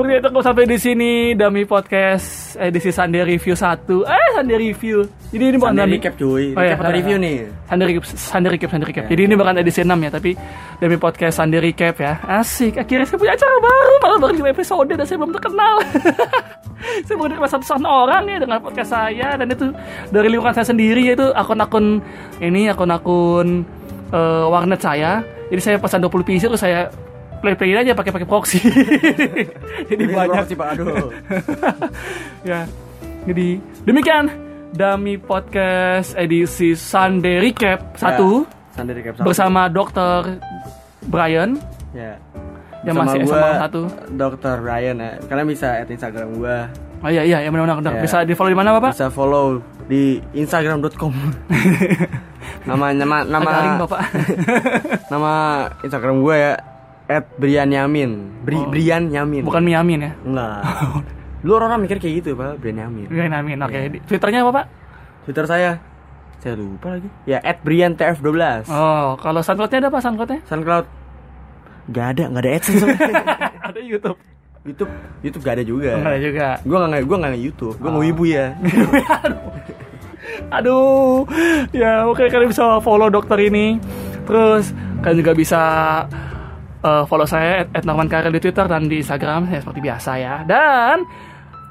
Seperti 0.00 0.16
itu 0.16 0.28
aku 0.32 0.40
sampai 0.40 0.64
di 0.64 0.78
sini 0.80 1.10
Dami 1.36 1.68
Podcast 1.68 2.56
edisi 2.56 2.88
Sunday 2.88 3.20
Review 3.20 3.52
1. 3.52 3.84
Eh, 4.08 4.28
Sunday 4.32 4.56
Review. 4.56 5.04
Jadi 5.28 5.44
ini 5.44 5.56
bukan 5.60 5.76
Sunday 5.76 5.84
Dami 5.84 5.96
recap 6.00 6.14
cuy. 6.16 6.24
Oh, 6.32 6.40
iya, 6.40 6.72
Recap 6.72 6.78
atau 6.80 6.88
iya. 6.88 6.96
review 6.96 7.16
nih. 7.20 7.36
Sunday 7.68 7.84
Recap, 7.84 8.04
Sunday 8.08 8.50
Recap, 8.56 8.68
Sunday 8.72 8.88
Recap. 8.88 9.04
Ya. 9.04 9.10
Jadi 9.12 9.22
ini 9.28 9.34
bukan 9.36 9.54
edisi 9.60 9.80
6 9.84 9.92
ya, 9.92 10.08
tapi 10.16 10.30
Dami 10.80 10.96
Podcast 10.96 11.34
Sunday 11.36 11.60
Recap 11.60 11.94
ya. 12.00 12.12
Asik. 12.16 12.80
Akhirnya 12.80 13.04
saya 13.12 13.18
punya 13.20 13.32
acara 13.36 13.56
baru, 13.60 13.94
malah 14.00 14.18
baru 14.24 14.32
5 14.40 14.54
episode 14.56 14.88
dan 14.88 15.04
saya 15.04 15.18
belum 15.20 15.32
terkenal. 15.36 15.74
saya 17.04 17.16
baru 17.20 17.28
terkenal 17.36 17.50
satu 17.60 17.88
orang 17.92 18.22
ya 18.24 18.38
dengan 18.40 18.56
podcast 18.64 18.90
saya 18.96 19.28
dan 19.36 19.46
itu 19.52 19.68
dari 20.08 20.26
lingkungan 20.32 20.56
saya 20.56 20.64
sendiri 20.72 21.12
yaitu 21.12 21.28
akun-akun 21.36 22.00
ini 22.40 22.72
akun-akun 22.72 23.68
eh, 24.16 24.44
warnet 24.48 24.80
saya. 24.80 25.20
Jadi 25.52 25.60
saya 25.60 25.76
pesan 25.76 26.00
20 26.00 26.24
PC 26.24 26.48
terus 26.48 26.64
saya 26.64 26.88
play 27.40 27.56
playin 27.56 27.80
aja 27.80 27.92
pakai 27.92 28.12
pakai 28.12 28.28
proxy. 28.28 28.60
Jadi 29.88 30.02
Ini 30.06 30.14
banyak 30.18 30.44
sih 30.46 30.56
Pak, 30.56 30.68
aduh. 30.76 31.08
ya. 32.50 32.68
Jadi 33.24 33.48
demikian 33.82 34.28
Dami 34.70 35.16
Podcast 35.16 36.14
edisi 36.14 36.72
Sunday 36.72 37.42
Recap 37.42 37.96
1. 37.96 38.16
Sunday 38.70 38.94
Recap 38.94 39.14
satu. 39.18 39.26
bersama 39.26 39.66
Dokter 39.66 40.38
Brian 41.04 41.58
ya. 41.90 42.16
yang 42.80 42.96
masih 42.96 43.24
gua, 43.24 43.36
SMA 43.36 43.52
satu. 43.60 43.80
Dr. 44.14 44.56
Ryan 44.60 44.96
ya. 44.96 45.10
Kalian 45.26 45.46
bisa 45.48 45.68
add 45.76 45.90
Instagram 45.90 46.32
gua. 46.32 46.64
Oh 47.00 47.08
iya 47.08 47.24
iya, 47.24 47.40
ya 47.40 47.48
benar-benar 47.48 47.76
benar. 47.76 47.92
Ya. 47.96 48.02
Bisa 48.04 48.24
di 48.24 48.32
follow 48.32 48.52
di 48.52 48.56
mana 48.56 48.76
Bapak? 48.76 48.92
Bisa 48.92 49.08
follow 49.08 49.60
di 49.84 50.16
instagram.com. 50.32 51.12
nama 52.64 52.92
nama 52.92 53.24
nama 53.24 53.40
Agak 53.42 53.60
ring, 53.60 53.76
Bapak. 53.80 54.00
nama 55.08 55.32
Instagram 55.80 56.20
gua 56.20 56.34
ya 56.36 56.52
@brian 57.36 57.68
yamin. 57.68 58.10
Bri, 58.40 58.56
Oh. 58.56 58.70
Brian 58.70 59.10
Yamin. 59.10 59.42
Bukan 59.42 59.60
Miamin 59.60 60.00
ya. 60.00 60.12
Enggak. 60.22 60.60
Lu 61.44 61.56
orang 61.56 61.80
mikir 61.80 61.96
kayak 61.96 62.14
gitu, 62.20 62.30
Pak, 62.34 62.56
Brian 62.56 62.78
Yamin. 62.78 63.08
Brian 63.08 63.32
Amin. 63.32 63.58
Oke, 63.58 63.74
Iya. 63.74 63.88
Di- 63.90 64.02
Twitternya 64.02 64.44
apa 64.44 64.52
Pak? 64.54 64.66
Twitter 65.24 65.44
saya 65.44 65.70
saya 66.38 66.56
lupa 66.56 66.96
lagi. 66.96 67.08
Ya 67.24 67.36
@briantf12. 67.42 68.64
Oh, 68.66 69.18
kalau 69.18 69.40
SoundCloud-nya 69.40 69.78
ada 69.78 69.88
apa 69.88 70.00
SoundCloud-nya? 70.00 70.40
SoundCloud 70.46 70.86
Gak 71.90 72.06
ada, 72.14 72.24
gak 72.30 72.40
ada 72.40 72.50
AdSense 72.54 72.84
ada 73.68 73.80
YouTube. 73.82 74.16
YouTube, 74.62 74.92
YouTube 75.20 75.42
gak 75.42 75.54
ada 75.58 75.64
juga. 75.64 75.90
Enggak 75.96 76.12
ada 76.12 76.20
juga. 76.22 76.46
Gue 76.62 76.76
gak, 76.78 77.02
gua 77.02 77.16
gak 77.18 77.32
nge-YouTube, 77.34 77.76
gue 77.76 77.88
Oh. 77.88 77.92
nge-wibu 77.96 78.24
ya 78.24 78.46
Aduh, 80.50 81.26
ya 81.70 82.06
oke 82.06 82.22
kalian 82.22 82.50
bisa 82.50 82.78
follow 82.80 83.08
dokter 83.08 83.38
ini. 83.40 83.80
Terus 84.24 84.70
kalian 85.00 85.18
juga 85.18 85.32
bisa 85.32 85.60
eh, 86.80 87.04
follow 87.04 87.24
saya 87.24 87.64
at 87.66 87.84
Norman 87.84 88.06
Karel 88.06 88.30
di 88.30 88.38
Twitter 88.38 88.64
dan 88.64 88.84
di 88.84 88.98
Instagram 88.98 89.46
ya 89.46 89.58
seperti 89.58 89.80
biasa 89.80 90.10
ya. 90.14 90.34
Dan 90.42 91.04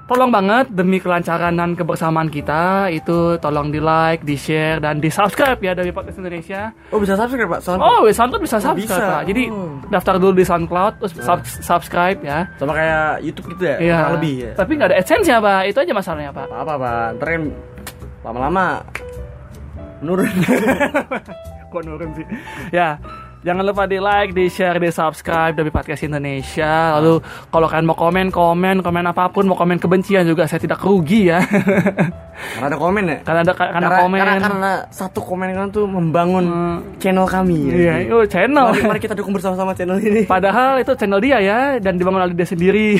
tolong 0.06 0.28
banget 0.28 0.66
demi 0.70 0.98
kelancaran 0.98 1.54
dan 1.54 1.78
kebersamaan 1.78 2.28
kita 2.28 2.90
itu 2.90 3.38
tolong 3.38 3.70
di 3.70 3.78
like, 3.78 4.24
di 4.24 4.34
share 4.34 4.78
dan 4.78 4.98
di 4.98 5.06
subscribe 5.08 5.58
ya 5.60 5.74
dari 5.74 5.90
Podcast 5.90 6.18
Indonesia. 6.18 6.74
Oh 6.90 6.98
bisa 6.98 7.14
subscribe 7.14 7.46
pak, 7.48 7.62
SoundCloud 7.62 7.94
Oh, 7.96 8.10
SoundCloud 8.10 8.42
bisa 8.42 8.58
Oh, 8.58 8.64
subscribe 8.64 8.98
bisa. 8.98 9.14
Pak. 9.14 9.24
Jadi 9.28 9.44
Oh. 9.48 9.78
daftar 9.86 10.18
dulu 10.18 10.34
di 10.34 10.42
SoundCloud 10.44 10.94
terus 10.98 11.14
sub- 11.16 11.46
subscribe 11.62 12.18
ya. 12.20 12.50
Sama 12.58 12.74
kayak 12.74 13.22
YouTube 13.22 13.54
gitu 13.54 13.64
ya, 13.66 13.78
Iya. 13.78 13.98
lebih 14.12 14.34
ya 14.40 14.52
Tapi 14.58 14.72
nggak 14.74 14.90
ada 14.90 14.98
AdSense 14.98 15.28
ya, 15.28 15.38
Pak. 15.38 15.62
Itu 15.68 15.78
aja 15.78 15.94
masalahnya, 15.94 16.32
Pak. 16.34 16.48
Apa 16.50 16.74
pak, 16.76 17.06
ntar 17.22 17.28
kan 17.30 17.44
lama-lama 18.26 18.66
menurun 20.02 20.26
Kok 21.70 21.86
nurun 21.86 22.10
sih? 22.18 22.26
Ya, 22.74 22.98
jangan 23.40 23.64
lupa 23.64 23.88
di 23.88 23.98
like, 23.98 24.36
di 24.36 24.52
share, 24.52 24.76
di 24.78 24.92
subscribe 24.92 25.56
dari 25.56 25.72
podcast 25.72 26.04
Indonesia. 26.04 27.00
Lalu 27.00 27.24
kalau 27.48 27.68
kalian 27.72 27.88
mau 27.88 27.96
komen, 27.96 28.28
komen, 28.32 28.84
komen 28.84 29.06
apa 29.08 29.32
pun, 29.32 29.48
mau 29.48 29.56
komen 29.56 29.80
kebencian 29.80 30.28
juga 30.28 30.44
saya 30.44 30.60
tidak 30.60 30.84
rugi 30.84 31.32
ya. 31.32 31.40
Karena 32.40 32.72
ada 32.72 32.80
komen 32.80 33.04
ya 33.04 33.18
karena 33.20 33.40
ada 33.44 33.52
karena, 33.52 33.90
komen. 34.00 34.20
karena, 34.24 34.40
karena 34.40 34.72
satu 34.96 35.20
komen 35.20 35.52
kan 35.52 35.68
tuh 35.76 35.84
membangun 35.84 36.46
Hmm. 36.48 36.80
channel 36.96 37.28
kami 37.28 37.68
ya. 37.68 37.76
Iya, 37.76 37.94
itu 38.08 38.16
channel. 38.32 38.72
Mari, 38.72 38.82
mari 38.96 39.00
kita 39.04 39.12
dukung 39.12 39.36
bersama-sama 39.36 39.76
channel 39.76 40.00
ini 40.00 40.24
Padahal 40.24 40.80
itu 40.80 40.96
channel 40.96 41.20
dia 41.20 41.44
ya 41.44 41.60
dan 41.84 42.00
dibangun 42.00 42.24
oleh 42.24 42.32
dia 42.32 42.48
sendiri. 42.48 42.96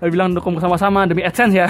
Dia 0.00 0.08
bilang 0.08 0.32
dukung 0.32 0.56
bersama-sama 0.56 1.04
demi 1.04 1.20
AdSense 1.20 1.52
ya. 1.52 1.68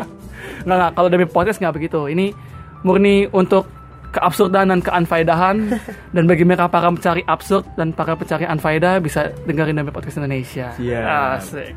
nggak 0.66 0.76
nggak 0.78 0.90
kalau 0.98 1.06
demi 1.06 1.26
podcast 1.30 1.62
nggak 1.62 1.74
begitu. 1.78 2.10
Ini 2.10 2.34
murni 2.82 3.30
untuk 3.30 3.70
keabsurdan 4.12 4.68
dan 4.68 4.80
keanfaidahan 4.84 5.56
dan 6.14 6.24
bagi 6.28 6.44
mereka 6.44 6.68
para 6.68 6.92
pencari 6.92 7.24
absurd 7.24 7.64
dan 7.74 7.96
para 7.96 8.12
pencari 8.14 8.44
anfaedah 8.44 9.00
bisa 9.00 9.32
dengerin 9.48 9.80
demi 9.80 9.90
podcast 9.90 10.20
Indonesia. 10.20 10.76
Siap. 10.76 11.40
Asik. 11.40 11.72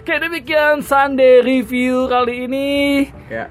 Oke 0.00 0.14
demikian 0.16 0.80
Sunday 0.84 1.40
review 1.40 2.08
kali 2.08 2.48
ini. 2.48 2.68
Ya 3.28 3.48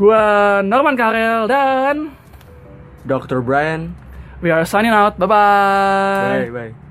Gua 0.00 0.58
Norman 0.64 0.96
Karel 0.96 1.44
dan 1.44 2.16
Dr. 3.04 3.44
Brian 3.44 3.92
we 4.40 4.48
are 4.48 4.64
signing 4.64 4.96
out. 4.96 5.20
Bye 5.20 5.28
bye. 5.28 6.48
Bye 6.48 6.50
bye 6.50 6.89